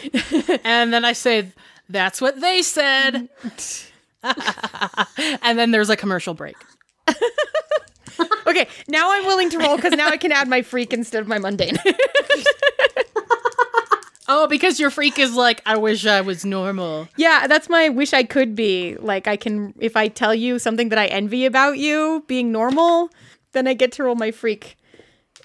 and 0.63 0.93
then 0.93 1.05
I 1.05 1.13
say, 1.13 1.51
that's 1.89 2.21
what 2.21 2.39
they 2.41 2.61
said. 2.61 3.29
and 4.23 5.59
then 5.59 5.71
there's 5.71 5.89
a 5.89 5.97
commercial 5.97 6.33
break. 6.33 6.55
Okay, 8.45 8.67
now 8.87 9.11
I'm 9.11 9.25
willing 9.25 9.49
to 9.51 9.57
roll 9.57 9.77
because 9.77 9.93
now 9.93 10.07
I 10.09 10.17
can 10.17 10.31
add 10.31 10.47
my 10.47 10.61
freak 10.61 10.93
instead 10.93 11.21
of 11.21 11.27
my 11.27 11.39
mundane. 11.39 11.77
Oh, 14.27 14.47
because 14.47 14.79
your 14.79 14.89
freak 14.89 15.19
is 15.19 15.35
like, 15.35 15.61
I 15.65 15.75
wish 15.75 16.05
I 16.05 16.21
was 16.21 16.45
normal. 16.45 17.07
yeah, 17.17 17.45
that's 17.47 17.67
my 17.67 17.89
wish 17.89 18.13
I 18.13 18.23
could 18.23 18.55
be. 18.55 18.95
Like 18.95 19.27
I 19.27 19.35
can 19.35 19.73
if 19.79 19.97
I 19.97 20.07
tell 20.07 20.33
you 20.33 20.59
something 20.59 20.89
that 20.89 20.99
I 20.99 21.07
envy 21.07 21.45
about 21.45 21.77
you 21.77 22.23
being 22.27 22.51
normal, 22.51 23.09
then 23.51 23.67
I 23.67 23.73
get 23.73 23.91
to 23.93 24.03
roll 24.03 24.15
my 24.15 24.31
freak 24.31 24.77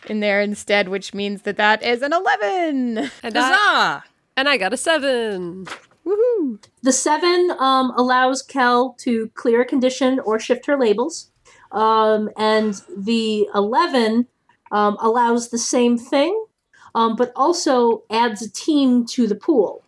in 0.07 0.20
there 0.20 0.40
instead, 0.40 0.88
which 0.88 1.14
means 1.14 1.42
that 1.42 1.57
that 1.57 1.82
is 1.82 2.03
an 2.03 2.12
11. 2.12 3.11
And 3.22 3.36
I, 3.36 4.03
and 4.36 4.49
I 4.49 4.57
got 4.57 4.72
a 4.72 4.76
seven. 4.76 5.66
Woohoo. 6.07 6.62
The 6.82 6.92
seven 6.92 7.51
um, 7.59 7.92
allows 7.96 8.42
Kel 8.42 8.94
to 9.01 9.28
clear 9.34 9.61
a 9.62 9.64
condition 9.66 10.20
or 10.20 10.38
shift 10.38 10.66
her 10.66 10.78
labels, 10.78 11.30
um, 11.72 12.30
and 12.36 12.80
the 12.96 13.46
eleven 13.55 14.26
um, 14.72 14.96
allows 15.01 15.51
the 15.51 15.59
same 15.59 15.99
thing, 15.99 16.46
um, 16.94 17.14
but 17.16 17.30
also 17.36 18.05
adds 18.11 18.40
a 18.40 18.51
team 18.51 19.05
to 19.07 19.26
the 19.26 19.34
pool. 19.34 19.82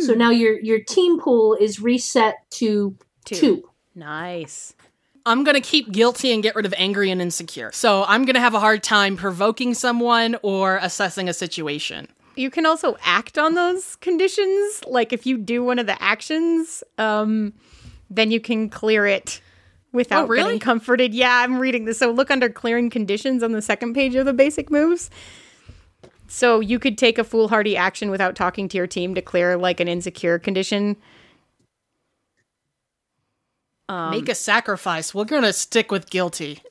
So 0.00 0.14
now 0.14 0.30
your 0.30 0.58
your 0.60 0.80
team 0.80 1.20
pool 1.20 1.54
is 1.60 1.80
reset 1.82 2.36
to 2.52 2.96
Two. 3.24 3.34
two. 3.34 3.70
Nice. 3.94 4.74
I'm 5.26 5.44
gonna 5.44 5.60
keep 5.60 5.92
guilty 5.92 6.32
and 6.32 6.42
get 6.42 6.54
rid 6.54 6.64
of 6.66 6.74
angry 6.76 7.10
and 7.10 7.20
insecure. 7.20 7.70
So 7.72 8.04
I'm 8.06 8.24
gonna 8.24 8.40
have 8.40 8.54
a 8.54 8.60
hard 8.60 8.82
time 8.82 9.16
provoking 9.16 9.74
someone 9.74 10.36
or 10.42 10.78
assessing 10.82 11.28
a 11.28 11.34
situation. 11.34 12.08
You 12.36 12.50
can 12.50 12.64
also 12.66 12.96
act 13.02 13.36
on 13.36 13.54
those 13.54 13.96
conditions. 13.96 14.82
Like 14.86 15.12
if 15.12 15.26
you 15.26 15.36
do 15.38 15.62
one 15.64 15.78
of 15.78 15.86
the 15.86 16.00
actions, 16.02 16.82
um, 16.96 17.52
then 18.08 18.30
you 18.30 18.40
can 18.40 18.68
clear 18.70 19.06
it 19.06 19.40
without 19.92 20.24
Oh, 20.24 20.28
really? 20.28 20.44
getting 20.44 20.60
comforted. 20.60 21.14
Yeah, 21.14 21.40
I'm 21.42 21.58
reading 21.58 21.84
this. 21.84 21.98
So 21.98 22.10
look 22.10 22.30
under 22.30 22.48
clearing 22.48 22.90
conditions 22.90 23.42
on 23.42 23.52
the 23.52 23.60
second 23.62 23.94
page 23.94 24.14
of 24.14 24.24
the 24.24 24.32
basic 24.32 24.70
moves. 24.70 25.10
So 26.28 26.60
you 26.60 26.78
could 26.78 26.96
take 26.98 27.18
a 27.18 27.24
foolhardy 27.24 27.76
action 27.76 28.10
without 28.10 28.36
talking 28.36 28.68
to 28.68 28.76
your 28.76 28.86
team 28.86 29.14
to 29.14 29.22
clear 29.22 29.56
like 29.56 29.80
an 29.80 29.88
insecure 29.88 30.38
condition. 30.38 30.96
Um, 33.88 34.10
Make 34.10 34.28
a 34.28 34.34
sacrifice. 34.34 35.14
We're 35.14 35.24
gonna 35.24 35.52
stick 35.52 35.90
with 35.90 36.10
guilty. 36.10 36.60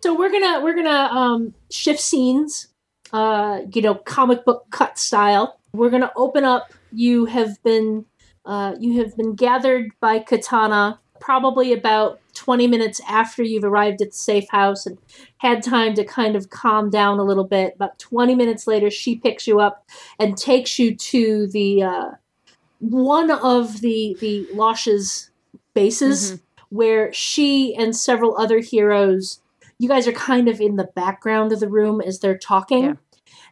So 0.00 0.14
we're 0.14 0.30
gonna 0.30 0.60
we're 0.62 0.76
gonna 0.76 1.10
um, 1.12 1.54
shift 1.70 2.00
scenes, 2.00 2.68
uh, 3.12 3.60
you 3.72 3.82
know, 3.82 3.94
comic 3.96 4.44
book 4.44 4.66
cut 4.70 4.98
style. 4.98 5.58
We're 5.72 5.90
gonna 5.90 6.12
open 6.16 6.44
up. 6.44 6.72
You 6.92 7.24
have 7.26 7.60
been 7.64 8.04
uh, 8.44 8.76
you 8.78 9.02
have 9.02 9.16
been 9.16 9.34
gathered 9.34 9.90
by 10.00 10.20
Katana, 10.20 11.00
probably 11.20 11.72
about 11.72 12.20
20 12.34 12.68
minutes 12.68 13.00
after 13.08 13.42
you've 13.42 13.64
arrived 13.64 14.00
at 14.00 14.10
the 14.12 14.16
safe 14.16 14.48
house 14.50 14.86
and 14.86 14.98
had 15.38 15.62
time 15.62 15.94
to 15.94 16.04
kind 16.04 16.36
of 16.36 16.50
calm 16.50 16.88
down 16.88 17.18
a 17.18 17.24
little 17.24 17.44
bit. 17.44 17.74
About 17.74 17.98
20 17.98 18.36
minutes 18.36 18.66
later, 18.68 18.90
she 18.90 19.16
picks 19.16 19.46
you 19.48 19.58
up 19.58 19.84
and 20.20 20.38
takes 20.38 20.78
you 20.78 20.94
to 20.94 21.48
the 21.48 21.82
uh, 21.82 22.10
one 22.78 23.30
of 23.30 23.80
the 23.80 24.16
the 24.20 24.46
Losh's 24.54 25.30
bases 25.74 26.32
mm-hmm. 26.32 26.76
where 26.76 27.12
she 27.12 27.74
and 27.74 27.94
several 27.94 28.36
other 28.38 28.60
heroes 28.60 29.40
you 29.78 29.88
guys 29.88 30.08
are 30.08 30.12
kind 30.12 30.48
of 30.48 30.60
in 30.60 30.76
the 30.76 30.90
background 30.94 31.52
of 31.52 31.60
the 31.60 31.68
room 31.68 32.00
as 32.00 32.18
they're 32.18 32.38
talking. 32.38 32.84
Yeah. 32.84 32.94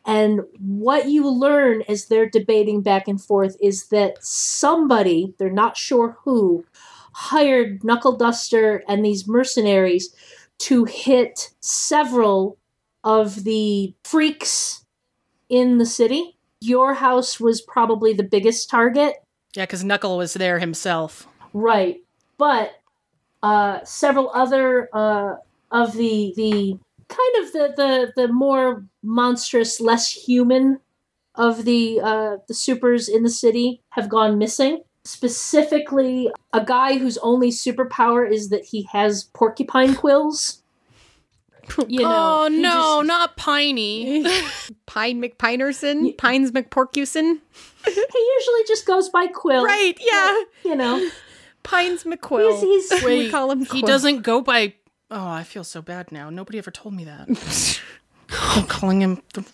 And 0.04 0.42
what 0.58 1.08
you 1.08 1.28
learn 1.28 1.82
as 1.88 2.06
they're 2.06 2.28
debating 2.28 2.82
back 2.82 3.08
and 3.08 3.20
forth 3.20 3.56
is 3.60 3.88
that 3.88 4.22
somebody, 4.24 5.34
they're 5.38 5.50
not 5.50 5.76
sure 5.76 6.16
who, 6.22 6.64
hired 7.12 7.82
Knuckle 7.82 8.16
Duster 8.16 8.82
and 8.88 9.04
these 9.04 9.26
mercenaries 9.26 10.14
to 10.58 10.84
hit 10.84 11.50
several 11.60 12.58
of 13.02 13.44
the 13.44 13.94
freaks 14.04 14.84
in 15.48 15.78
the 15.78 15.86
city. 15.86 16.35
Your 16.60 16.94
house 16.94 17.38
was 17.38 17.60
probably 17.60 18.12
the 18.12 18.22
biggest 18.22 18.70
target. 18.70 19.14
Yeah, 19.54 19.64
because 19.64 19.84
Knuckle 19.84 20.18
was 20.18 20.34
there 20.34 20.58
himself. 20.58 21.26
Right. 21.52 22.02
But 22.38 22.72
uh, 23.42 23.84
several 23.84 24.30
other 24.34 24.88
uh, 24.92 25.36
of 25.70 25.92
the 25.94 26.32
the 26.36 26.78
kind 27.08 27.44
of 27.44 27.52
the, 27.52 27.74
the 27.76 28.12
the 28.16 28.28
more 28.32 28.84
monstrous, 29.02 29.80
less 29.80 30.10
human 30.10 30.80
of 31.34 31.64
the 31.64 32.00
uh, 32.02 32.36
the 32.48 32.54
supers 32.54 33.08
in 33.08 33.22
the 33.22 33.30
city 33.30 33.80
have 33.90 34.08
gone 34.08 34.38
missing. 34.38 34.82
Specifically, 35.04 36.30
a 36.52 36.64
guy 36.64 36.98
whose 36.98 37.16
only 37.18 37.50
superpower 37.50 38.28
is 38.28 38.48
that 38.48 38.64
he 38.64 38.88
has 38.92 39.24
porcupine 39.34 39.94
quills. 39.94 40.62
You 41.88 42.00
know, 42.02 42.44
oh 42.44 42.48
no, 42.48 42.70
just- 43.00 43.06
not 43.06 43.36
Piney. 43.36 44.22
Pine 44.86 45.20
McPinerson, 45.22 46.16
Pines 46.16 46.50
McPorcuson. 46.52 47.40
he 47.84 47.90
usually 47.92 48.64
just 48.66 48.86
goes 48.86 49.08
by 49.08 49.26
Quill. 49.26 49.64
Right, 49.64 49.94
yeah. 50.00 50.42
You 50.64 50.76
know, 50.76 51.08
Pines 51.62 52.04
McQuill. 52.04 52.60
He's- 52.60 52.90
he's- 52.90 53.04
we 53.04 53.30
call 53.30 53.50
him 53.50 53.64
he 53.64 53.82
doesn't 53.82 54.22
go 54.22 54.40
by. 54.40 54.74
Oh, 55.10 55.28
I 55.28 55.42
feel 55.44 55.64
so 55.64 55.82
bad 55.82 56.10
now. 56.10 56.30
Nobody 56.30 56.58
ever 56.58 56.70
told 56.70 56.94
me 56.94 57.04
that. 57.04 57.28
I'm 58.30 58.66
calling 58.66 59.00
him. 59.02 59.22
The, 59.34 59.44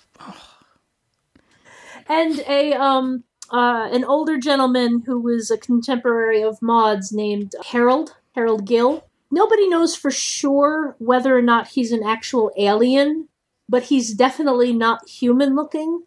and 2.09 2.41
a 2.49 2.73
um 2.75 3.25
uh, 3.51 3.89
an 3.93 4.03
older 4.05 4.39
gentleman 4.39 5.03
who 5.05 5.21
was 5.21 5.51
a 5.51 5.59
contemporary 5.59 6.43
of 6.43 6.63
Maude's 6.63 7.13
named 7.13 7.55
Harold 7.71 8.15
Harold 8.35 8.67
Gill. 8.67 9.05
Nobody 9.33 9.67
knows 9.67 9.97
for 9.97 10.11
sure 10.11 10.95
whether 10.99 11.37
or 11.37 11.43
not 11.43 11.69
he's 11.69 11.91
an 11.91 12.05
actual 12.05 12.53
alien, 12.57 13.29
but 13.67 13.85
he's 13.85 14.13
definitely 14.13 14.75
not 14.75 15.09
human 15.09 15.57
looking. 15.57 16.03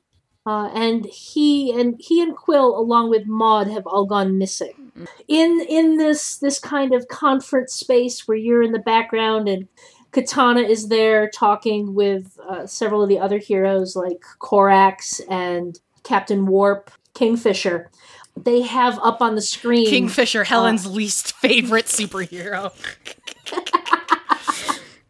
Uh, 0.45 0.67
and 0.75 1.07
he 1.07 1.71
and 1.71 1.95
he 1.99 2.21
and 2.21 2.35
Quill, 2.35 2.77
along 2.77 3.09
with 3.09 3.25
Maude, 3.25 3.67
have 3.67 3.87
all 3.87 4.05
gone 4.05 4.37
missing. 4.37 4.91
In 5.27 5.65
in 5.67 5.97
this 5.97 6.37
this 6.37 6.59
kind 6.59 6.93
of 6.93 7.07
conference 7.07 7.73
space 7.73 8.27
where 8.27 8.37
you're 8.37 8.61
in 8.61 8.71
the 8.71 8.79
background 8.79 9.49
and 9.49 9.67
Katana 10.11 10.61
is 10.61 10.87
there 10.87 11.27
talking 11.29 11.95
with 11.95 12.39
uh, 12.47 12.67
several 12.67 13.01
of 13.01 13.09
the 13.09 13.19
other 13.19 13.39
heroes 13.39 13.95
like 13.95 14.21
Korax 14.39 15.19
and 15.29 15.79
Captain 16.03 16.45
Warp, 16.45 16.91
Kingfisher. 17.15 17.89
They 18.37 18.61
have 18.61 18.99
up 18.99 19.21
on 19.21 19.35
the 19.35 19.41
screen 19.41 19.87
Kingfisher, 19.87 20.41
uh, 20.41 20.45
Helen's 20.45 20.85
least 20.85 21.33
favorite 21.33 21.85
superhero. 21.85 22.73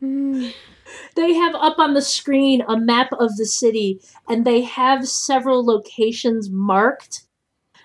they 1.16 1.34
have 1.34 1.56
up 1.56 1.80
on 1.80 1.94
the 1.94 2.02
screen 2.02 2.62
a 2.68 2.78
map 2.78 3.12
of 3.14 3.36
the 3.38 3.46
city 3.46 4.00
and 4.28 4.46
they 4.46 4.62
have 4.62 5.08
several 5.08 5.66
locations 5.66 6.50
marked 6.50 7.24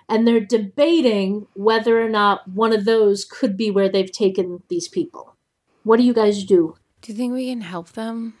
and 0.07 0.27
they're 0.27 0.39
debating 0.39 1.47
whether 1.53 2.05
or 2.05 2.09
not 2.09 2.47
one 2.47 2.73
of 2.73 2.85
those 2.85 3.25
could 3.25 3.55
be 3.57 3.71
where 3.71 3.89
they've 3.89 4.11
taken 4.11 4.61
these 4.69 4.87
people. 4.87 5.35
What 5.83 5.97
do 5.97 6.03
you 6.03 6.13
guys 6.13 6.43
do? 6.43 6.75
Do 7.01 7.11
you 7.11 7.17
think 7.17 7.33
we 7.33 7.49
can 7.49 7.61
help 7.61 7.93
them? 7.93 8.35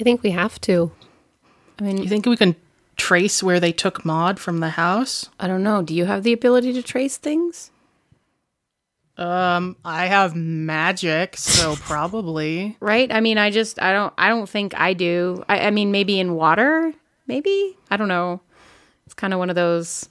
I 0.00 0.04
think 0.04 0.22
we 0.22 0.30
have 0.30 0.60
to. 0.62 0.92
I 1.78 1.82
mean, 1.82 1.98
You 1.98 2.08
think 2.08 2.26
we 2.26 2.36
can 2.36 2.56
trace 2.98 3.42
where 3.42 3.58
they 3.60 3.72
took 3.72 4.04
Maude 4.04 4.38
from 4.38 4.58
the 4.60 4.70
house? 4.70 5.30
I 5.40 5.46
don't 5.46 5.62
know. 5.62 5.80
Do 5.80 5.94
you 5.94 6.04
have 6.04 6.22
the 6.24 6.32
ability 6.34 6.74
to 6.74 6.82
trace 6.82 7.16
things? 7.16 7.70
Um, 9.16 9.76
I 9.84 10.06
have 10.06 10.36
magic, 10.36 11.36
so 11.36 11.74
probably. 11.80 12.76
Right? 12.80 13.10
I 13.12 13.20
mean, 13.20 13.38
I 13.38 13.50
just 13.50 13.80
I 13.80 13.92
don't 13.92 14.12
I 14.18 14.28
don't 14.28 14.48
think 14.48 14.78
I 14.78 14.92
do. 14.92 15.42
I, 15.48 15.60
I 15.60 15.70
mean, 15.70 15.90
maybe 15.90 16.20
in 16.20 16.34
water, 16.34 16.92
maybe. 17.26 17.76
I 17.90 17.96
don't 17.96 18.08
know. 18.08 18.40
It's 19.06 19.14
kind 19.14 19.32
of 19.32 19.38
one 19.38 19.48
of 19.50 19.56
those. 19.56 20.08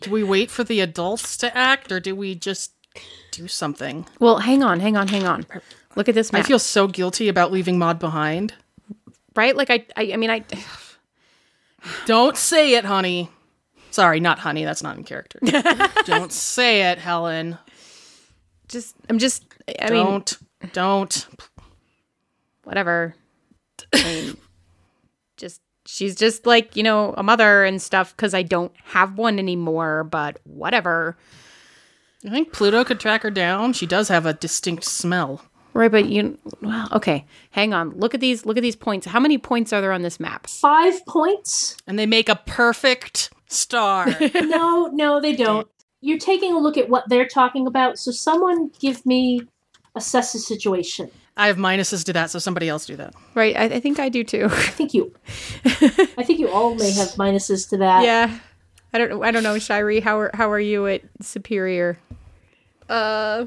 Do 0.00 0.10
we 0.12 0.22
wait 0.22 0.50
for 0.50 0.62
the 0.62 0.80
adults 0.80 1.36
to 1.38 1.54
act, 1.56 1.90
or 1.90 1.98
do 1.98 2.14
we 2.14 2.34
just 2.36 2.72
do 3.32 3.48
something? 3.48 4.06
Well, 4.20 4.38
hang 4.38 4.62
on, 4.62 4.78
hang 4.80 4.96
on, 4.96 5.08
hang 5.08 5.26
on. 5.26 5.44
Look 5.96 6.08
at 6.08 6.14
this 6.14 6.32
map. 6.32 6.44
I 6.44 6.46
feel 6.46 6.60
so 6.60 6.86
guilty 6.86 7.28
about 7.28 7.50
leaving 7.50 7.78
Maude 7.78 7.98
behind. 7.98 8.54
right? 9.34 9.56
Like 9.56 9.70
I, 9.70 9.84
I, 9.96 10.12
I 10.12 10.16
mean, 10.16 10.30
I. 10.30 10.44
Don't 12.06 12.36
say 12.36 12.74
it, 12.74 12.84
honey. 12.84 13.30
Sorry, 13.90 14.20
not 14.20 14.38
honey. 14.38 14.64
That's 14.64 14.82
not 14.82 14.96
in 14.96 15.04
character. 15.04 15.38
Don't 16.04 16.32
say 16.32 16.90
it, 16.90 16.98
Helen. 16.98 17.58
Just, 18.68 18.94
I'm 19.08 19.18
just. 19.18 19.44
I 19.80 19.90
mean, 19.90 20.04
don't. 20.04 20.38
Don't. 20.72 21.26
whatever. 22.64 23.14
I 23.94 24.02
mean, 24.04 24.36
just 25.36 25.62
she's 25.86 26.14
just 26.14 26.44
like 26.44 26.76
you 26.76 26.82
know 26.82 27.14
a 27.16 27.22
mother 27.22 27.64
and 27.64 27.80
stuff 27.80 28.14
because 28.14 28.34
I 28.34 28.42
don't 28.42 28.72
have 28.84 29.16
one 29.16 29.38
anymore. 29.38 30.04
But 30.04 30.38
whatever. 30.44 31.16
I 32.26 32.30
think 32.30 32.52
Pluto 32.52 32.84
could 32.84 33.00
track 33.00 33.22
her 33.22 33.30
down. 33.30 33.72
She 33.72 33.86
does 33.86 34.08
have 34.08 34.26
a 34.26 34.34
distinct 34.34 34.84
smell. 34.84 35.42
Right, 35.78 35.92
but 35.92 36.06
you. 36.06 36.36
Well, 36.60 36.88
okay. 36.90 37.24
Hang 37.52 37.72
on. 37.72 37.90
Look 37.90 38.12
at 38.12 38.18
these. 38.18 38.44
Look 38.44 38.56
at 38.56 38.64
these 38.64 38.74
points. 38.74 39.06
How 39.06 39.20
many 39.20 39.38
points 39.38 39.72
are 39.72 39.80
there 39.80 39.92
on 39.92 40.02
this 40.02 40.18
map? 40.18 40.48
Five 40.48 41.06
points? 41.06 41.76
And 41.86 41.96
they 41.96 42.04
make 42.04 42.28
a 42.28 42.34
perfect 42.34 43.30
star. 43.46 44.08
no, 44.34 44.88
no, 44.92 45.20
they 45.20 45.36
don't. 45.36 45.68
You're 46.00 46.18
taking 46.18 46.52
a 46.52 46.58
look 46.58 46.76
at 46.76 46.88
what 46.88 47.08
they're 47.08 47.28
talking 47.28 47.68
about, 47.68 47.96
so 47.96 48.10
someone 48.10 48.72
give 48.80 49.06
me 49.06 49.42
assess 49.94 50.32
the 50.32 50.40
situation. 50.40 51.12
I 51.36 51.46
have 51.46 51.58
minuses 51.58 52.04
to 52.06 52.12
that, 52.12 52.32
so 52.32 52.40
somebody 52.40 52.68
else 52.68 52.84
do 52.84 52.96
that. 52.96 53.14
Right. 53.36 53.56
I, 53.56 53.76
I 53.76 53.80
think 53.80 54.00
I 54.00 54.08
do 54.08 54.24
too. 54.24 54.46
I 54.50 54.70
think 54.70 54.94
you 54.94 55.14
I 55.64 56.24
think 56.24 56.40
you 56.40 56.48
all 56.48 56.74
may 56.74 56.90
have 56.90 57.10
minuses 57.10 57.70
to 57.70 57.76
that. 57.76 58.02
yeah. 58.02 58.36
I 58.92 58.98
don't. 58.98 59.22
I 59.22 59.30
don't 59.30 59.44
know, 59.44 59.54
Shyree. 59.54 60.02
How 60.02 60.18
are 60.18 60.30
How 60.34 60.50
are 60.50 60.58
you 60.58 60.88
at 60.88 61.02
Superior? 61.20 62.00
Uh, 62.88 63.46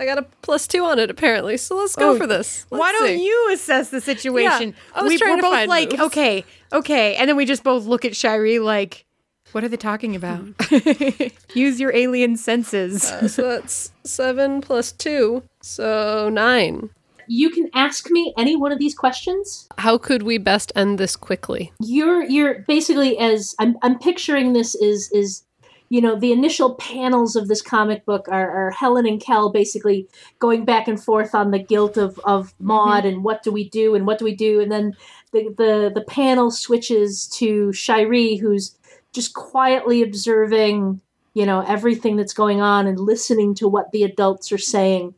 I 0.00 0.04
got 0.04 0.18
a 0.18 0.22
plus 0.42 0.66
two 0.66 0.84
on 0.84 0.98
it 0.98 1.10
apparently, 1.10 1.56
so 1.56 1.76
let's 1.76 1.96
go 1.96 2.10
Oh, 2.12 2.16
for 2.16 2.26
this. 2.26 2.66
Let's 2.70 2.80
Why 2.80 2.92
don't 2.92 3.08
see. 3.08 3.24
you 3.24 3.50
assess 3.52 3.90
the 3.90 4.00
situation? 4.00 4.74
I 4.94 5.02
was 5.02 5.10
we, 5.10 5.18
trying 5.18 5.30
we're 5.32 5.36
to 5.36 5.42
both 5.42 5.52
find 5.52 5.68
like, 5.68 5.90
moves. 5.90 6.02
okay, 6.02 6.44
okay, 6.72 7.16
and 7.16 7.28
then 7.28 7.36
we 7.36 7.44
just 7.44 7.64
both 7.64 7.84
look 7.86 8.04
at 8.04 8.12
Shyree 8.12 8.62
like, 8.62 9.04
what 9.52 9.64
are 9.64 9.68
they 9.68 9.76
talking 9.76 10.14
about? 10.14 10.42
Use 11.54 11.80
your 11.80 11.94
alien 11.94 12.36
senses. 12.36 13.10
Uh, 13.10 13.26
so 13.28 13.48
that's 13.48 13.92
seven 14.04 14.60
plus 14.60 14.92
two, 14.92 15.42
so 15.62 16.28
nine. 16.28 16.90
You 17.30 17.50
can 17.50 17.68
ask 17.74 18.10
me 18.10 18.32
any 18.38 18.56
one 18.56 18.72
of 18.72 18.78
these 18.78 18.94
questions. 18.94 19.68
How 19.78 19.98
could 19.98 20.22
we 20.22 20.38
best 20.38 20.72
end 20.76 20.98
this 20.98 21.14
quickly? 21.16 21.72
You're 21.80 22.22
you're 22.24 22.60
basically 22.68 23.18
as 23.18 23.54
I'm 23.58 23.76
I'm 23.82 23.98
picturing 23.98 24.52
this 24.54 24.74
is 24.74 25.10
is 25.12 25.42
you 25.88 26.00
know 26.00 26.18
the 26.18 26.32
initial 26.32 26.74
panels 26.74 27.36
of 27.36 27.48
this 27.48 27.62
comic 27.62 28.04
book 28.04 28.28
are, 28.28 28.50
are 28.50 28.70
Helen 28.70 29.06
and 29.06 29.20
Kel 29.20 29.50
basically 29.50 30.08
going 30.38 30.64
back 30.64 30.88
and 30.88 31.02
forth 31.02 31.34
on 31.34 31.50
the 31.50 31.58
guilt 31.58 31.96
of 31.96 32.18
of 32.24 32.54
Maude 32.58 33.04
mm-hmm. 33.04 33.08
and 33.08 33.24
what 33.24 33.42
do 33.42 33.52
we 33.52 33.68
do 33.68 33.94
and 33.94 34.06
what 34.06 34.18
do 34.18 34.24
we 34.24 34.34
do 34.34 34.60
and 34.60 34.70
then 34.70 34.94
the 35.32 35.54
the 35.56 35.92
the 35.94 36.04
panel 36.04 36.50
switches 36.50 37.26
to 37.28 37.68
Shyree 37.68 38.40
who's 38.40 38.76
just 39.12 39.34
quietly 39.34 40.02
observing 40.02 41.00
you 41.34 41.46
know 41.46 41.64
everything 41.66 42.16
that's 42.16 42.34
going 42.34 42.60
on 42.60 42.86
and 42.86 42.98
listening 42.98 43.54
to 43.54 43.68
what 43.68 43.92
the 43.92 44.02
adults 44.02 44.50
are 44.52 44.58
saying. 44.58 45.14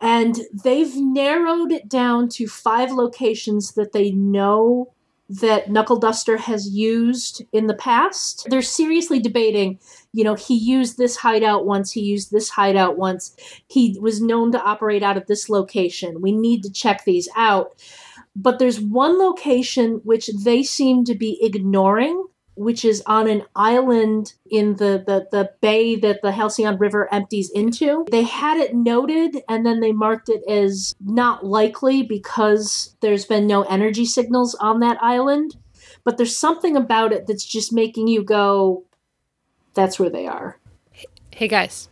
And 0.00 0.40
they've 0.64 0.96
narrowed 0.96 1.70
it 1.70 1.88
down 1.88 2.28
to 2.30 2.48
five 2.48 2.90
locations 2.90 3.74
that 3.74 3.92
they 3.92 4.10
know 4.10 4.92
that 5.40 5.70
Knuckle 5.70 5.98
Duster 5.98 6.36
has 6.36 6.68
used 6.68 7.42
in 7.52 7.66
the 7.66 7.74
past. 7.74 8.46
They're 8.50 8.60
seriously 8.60 9.18
debating, 9.18 9.78
you 10.12 10.24
know, 10.24 10.34
he 10.34 10.54
used 10.54 10.98
this 10.98 11.16
hideout 11.16 11.64
once, 11.64 11.92
he 11.92 12.00
used 12.00 12.30
this 12.30 12.50
hideout 12.50 12.98
once. 12.98 13.34
He 13.66 13.96
was 13.98 14.20
known 14.20 14.52
to 14.52 14.62
operate 14.62 15.02
out 15.02 15.16
of 15.16 15.26
this 15.26 15.48
location. 15.48 16.20
We 16.20 16.32
need 16.32 16.62
to 16.64 16.70
check 16.70 17.04
these 17.04 17.28
out. 17.34 17.82
But 18.36 18.58
there's 18.58 18.80
one 18.80 19.18
location 19.18 20.00
which 20.04 20.28
they 20.44 20.62
seem 20.62 21.04
to 21.04 21.14
be 21.14 21.38
ignoring 21.42 22.26
which 22.54 22.84
is 22.84 23.02
on 23.06 23.28
an 23.28 23.42
island 23.56 24.34
in 24.50 24.76
the, 24.76 25.02
the, 25.06 25.26
the 25.30 25.50
bay 25.60 25.96
that 25.96 26.20
the 26.22 26.32
Halcyon 26.32 26.76
River 26.78 27.08
empties 27.12 27.50
into. 27.50 28.04
They 28.10 28.22
had 28.22 28.58
it 28.58 28.74
noted 28.74 29.42
and 29.48 29.64
then 29.64 29.80
they 29.80 29.92
marked 29.92 30.28
it 30.28 30.42
as 30.48 30.94
not 31.00 31.46
likely 31.46 32.02
because 32.02 32.94
there's 33.00 33.24
been 33.24 33.46
no 33.46 33.62
energy 33.62 34.04
signals 34.04 34.54
on 34.56 34.80
that 34.80 35.02
island. 35.02 35.56
But 36.04 36.16
there's 36.16 36.36
something 36.36 36.76
about 36.76 37.12
it 37.12 37.26
that's 37.26 37.44
just 37.44 37.72
making 37.72 38.08
you 38.08 38.22
go, 38.22 38.84
that's 39.74 39.98
where 39.98 40.10
they 40.10 40.26
are. 40.26 40.58
Hey 41.30 41.48
guys, 41.48 41.88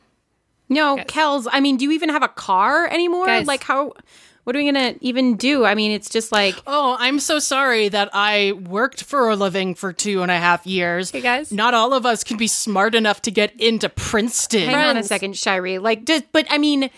No, 0.68 0.96
Guys. 0.96 1.06
Kels, 1.06 1.46
I 1.50 1.60
mean, 1.60 1.76
do 1.76 1.84
you 1.84 1.92
even 1.92 2.10
have 2.10 2.22
a 2.22 2.28
car 2.28 2.86
anymore? 2.86 3.26
Guys. 3.26 3.46
Like, 3.46 3.62
how, 3.62 3.94
what 4.50 4.56
are 4.56 4.58
we 4.64 4.72
going 4.72 4.94
to 4.94 5.04
even 5.04 5.36
do? 5.36 5.64
I 5.64 5.76
mean, 5.76 5.92
it's 5.92 6.10
just 6.10 6.32
like, 6.32 6.56
Oh, 6.66 6.96
I'm 6.98 7.20
so 7.20 7.38
sorry 7.38 7.88
that 7.88 8.10
I 8.12 8.50
worked 8.50 9.04
for 9.04 9.28
a 9.30 9.36
living 9.36 9.76
for 9.76 9.92
two 9.92 10.22
and 10.22 10.30
a 10.32 10.38
half 10.38 10.66
years. 10.66 11.12
Hey, 11.12 11.20
guys. 11.20 11.52
Not 11.52 11.72
all 11.72 11.94
of 11.94 12.04
us 12.04 12.24
can 12.24 12.36
be 12.36 12.48
smart 12.48 12.96
enough 12.96 13.22
to 13.22 13.30
get 13.30 13.54
into 13.60 13.88
Princeton. 13.88 14.68
hang 14.68 14.74
on 14.88 14.96
a 14.96 15.04
second, 15.04 15.34
Shyree. 15.34 15.80
Like, 15.80 16.04
just, 16.04 16.24
but 16.32 16.48
I 16.50 16.58
mean, 16.58 16.90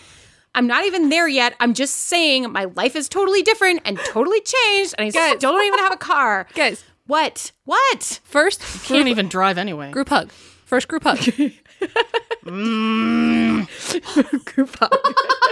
I'm 0.55 0.65
not 0.65 0.85
even 0.85 1.09
there 1.09 1.27
yet. 1.27 1.53
I'm 1.59 1.75
just 1.75 1.95
saying 1.95 2.51
my 2.51 2.63
life 2.65 2.95
is 2.95 3.07
totally 3.07 3.43
different 3.43 3.81
and 3.85 3.99
totally 4.07 4.41
changed, 4.41 4.95
and 4.97 5.05
I 5.05 5.11
Guys. 5.11 5.37
still 5.37 5.51
don't 5.51 5.63
even 5.67 5.77
have 5.79 5.93
a 5.93 5.97
car. 5.97 6.47
guys, 6.55 6.83
What? 7.05 7.51
What? 7.65 8.19
first 8.23 8.61
Can't 8.85 9.09
even 9.09 9.27
drive 9.27 9.59
anyway. 9.59 9.91
group 9.91 10.09
hug. 10.09 10.31
First 10.65 10.87
group 10.87 11.03
hug. 11.03 11.19
Group 14.45 14.75
hug. 14.79 14.97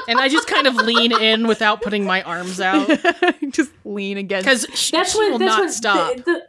And 0.08 0.20
I 0.20 0.28
just 0.30 0.48
kind 0.48 0.68
of 0.68 0.76
lean 0.76 1.12
in 1.12 1.48
without 1.48 1.82
putting 1.82 2.06
my 2.06 2.22
arms 2.24 2.60
out 2.60 2.90
just 3.50 3.72
lean 3.86 4.18
against. 4.18 4.46
because 4.46 4.68
she, 4.78 4.92
That's 4.92 5.14
she 5.14 5.20
when 5.20 5.32
will 5.32 5.40
that's 5.40 5.50
not 5.50 5.60
when 5.60 5.70
stop. 5.72 6.16
The, 6.18 6.24
the, 6.24 6.48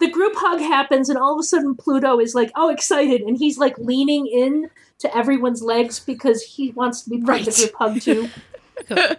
the 0.00 0.10
group 0.10 0.34
hug 0.36 0.60
happens, 0.60 1.08
and 1.08 1.18
all 1.18 1.34
of 1.34 1.40
a 1.40 1.42
sudden 1.42 1.74
Pluto 1.74 2.20
is 2.20 2.34
like, 2.34 2.50
"Oh, 2.54 2.70
excited!" 2.70 3.22
and 3.22 3.36
he's 3.36 3.58
like 3.58 3.78
leaning 3.78 4.26
in 4.26 4.70
to 4.98 5.16
everyone's 5.16 5.62
legs 5.62 6.00
because 6.00 6.42
he 6.42 6.70
wants 6.72 7.02
to 7.02 7.10
be 7.10 7.20
part 7.20 7.40
of 7.40 7.46
the 7.46 7.52
group 7.52 7.74
hug 7.74 8.00
too. 8.00 8.28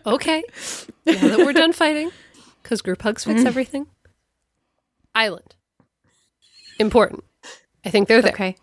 Okay. 0.06 0.42
Now 1.06 1.28
that 1.28 1.40
we're 1.40 1.52
done 1.52 1.74
fighting, 1.74 2.12
because 2.64 2.82
group 2.82 3.02
hugs 3.02 3.26
fix 3.26 3.42
mm. 3.42 3.46
everything. 3.46 3.88
Island. 5.14 5.54
Important. 6.80 7.26
I 7.84 7.90
think 7.90 8.08
they're 8.08 8.22
there. 8.22 8.32
Okay. 8.32 8.56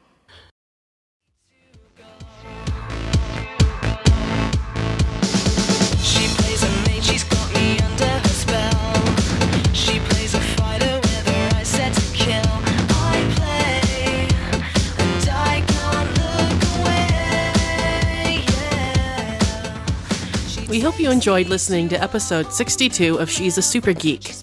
We 20.77 20.83
hope 20.83 21.01
you 21.01 21.11
enjoyed 21.11 21.49
listening 21.49 21.89
to 21.89 22.03
episode 22.03 22.53
62 22.53 23.17
of 23.17 23.31
She's 23.31 23.57
a 23.57 23.63
Super 23.63 23.95
Geek. 23.95 24.35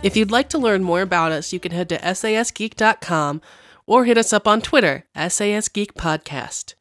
If 0.00 0.16
you'd 0.16 0.30
like 0.30 0.48
to 0.50 0.58
learn 0.58 0.84
more 0.84 1.00
about 1.02 1.32
us, 1.32 1.52
you 1.52 1.58
can 1.58 1.72
head 1.72 1.88
to 1.88 1.98
sasgeek.com 1.98 3.42
or 3.84 4.04
hit 4.04 4.16
us 4.16 4.32
up 4.32 4.46
on 4.46 4.60
Twitter, 4.60 5.06
SAS 5.16 5.68
Geek 5.68 5.94
Podcast. 5.94 6.74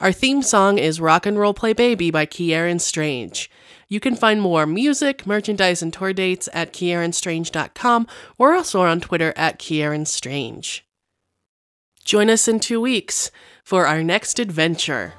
Our 0.00 0.12
theme 0.12 0.40
song 0.40 0.78
is 0.78 0.98
Rock 0.98 1.26
and 1.26 1.38
Roll 1.38 1.52
Play 1.52 1.74
Baby 1.74 2.10
by 2.10 2.24
Kieran 2.24 2.78
Strange. 2.78 3.50
You 3.86 4.00
can 4.00 4.16
find 4.16 4.40
more 4.40 4.64
music, 4.64 5.26
merchandise, 5.26 5.82
and 5.82 5.92
tour 5.92 6.14
dates 6.14 6.48
at 6.54 6.72
kieranstrange.com 6.72 8.06
or 8.38 8.54
also 8.54 8.80
on 8.80 9.02
Twitter 9.02 9.34
at 9.36 9.58
Kieran 9.58 10.06
Strange. 10.06 10.86
Join 12.02 12.30
us 12.30 12.48
in 12.48 12.60
two 12.60 12.80
weeks 12.80 13.30
for 13.62 13.86
our 13.86 14.02
next 14.02 14.38
adventure. 14.38 15.12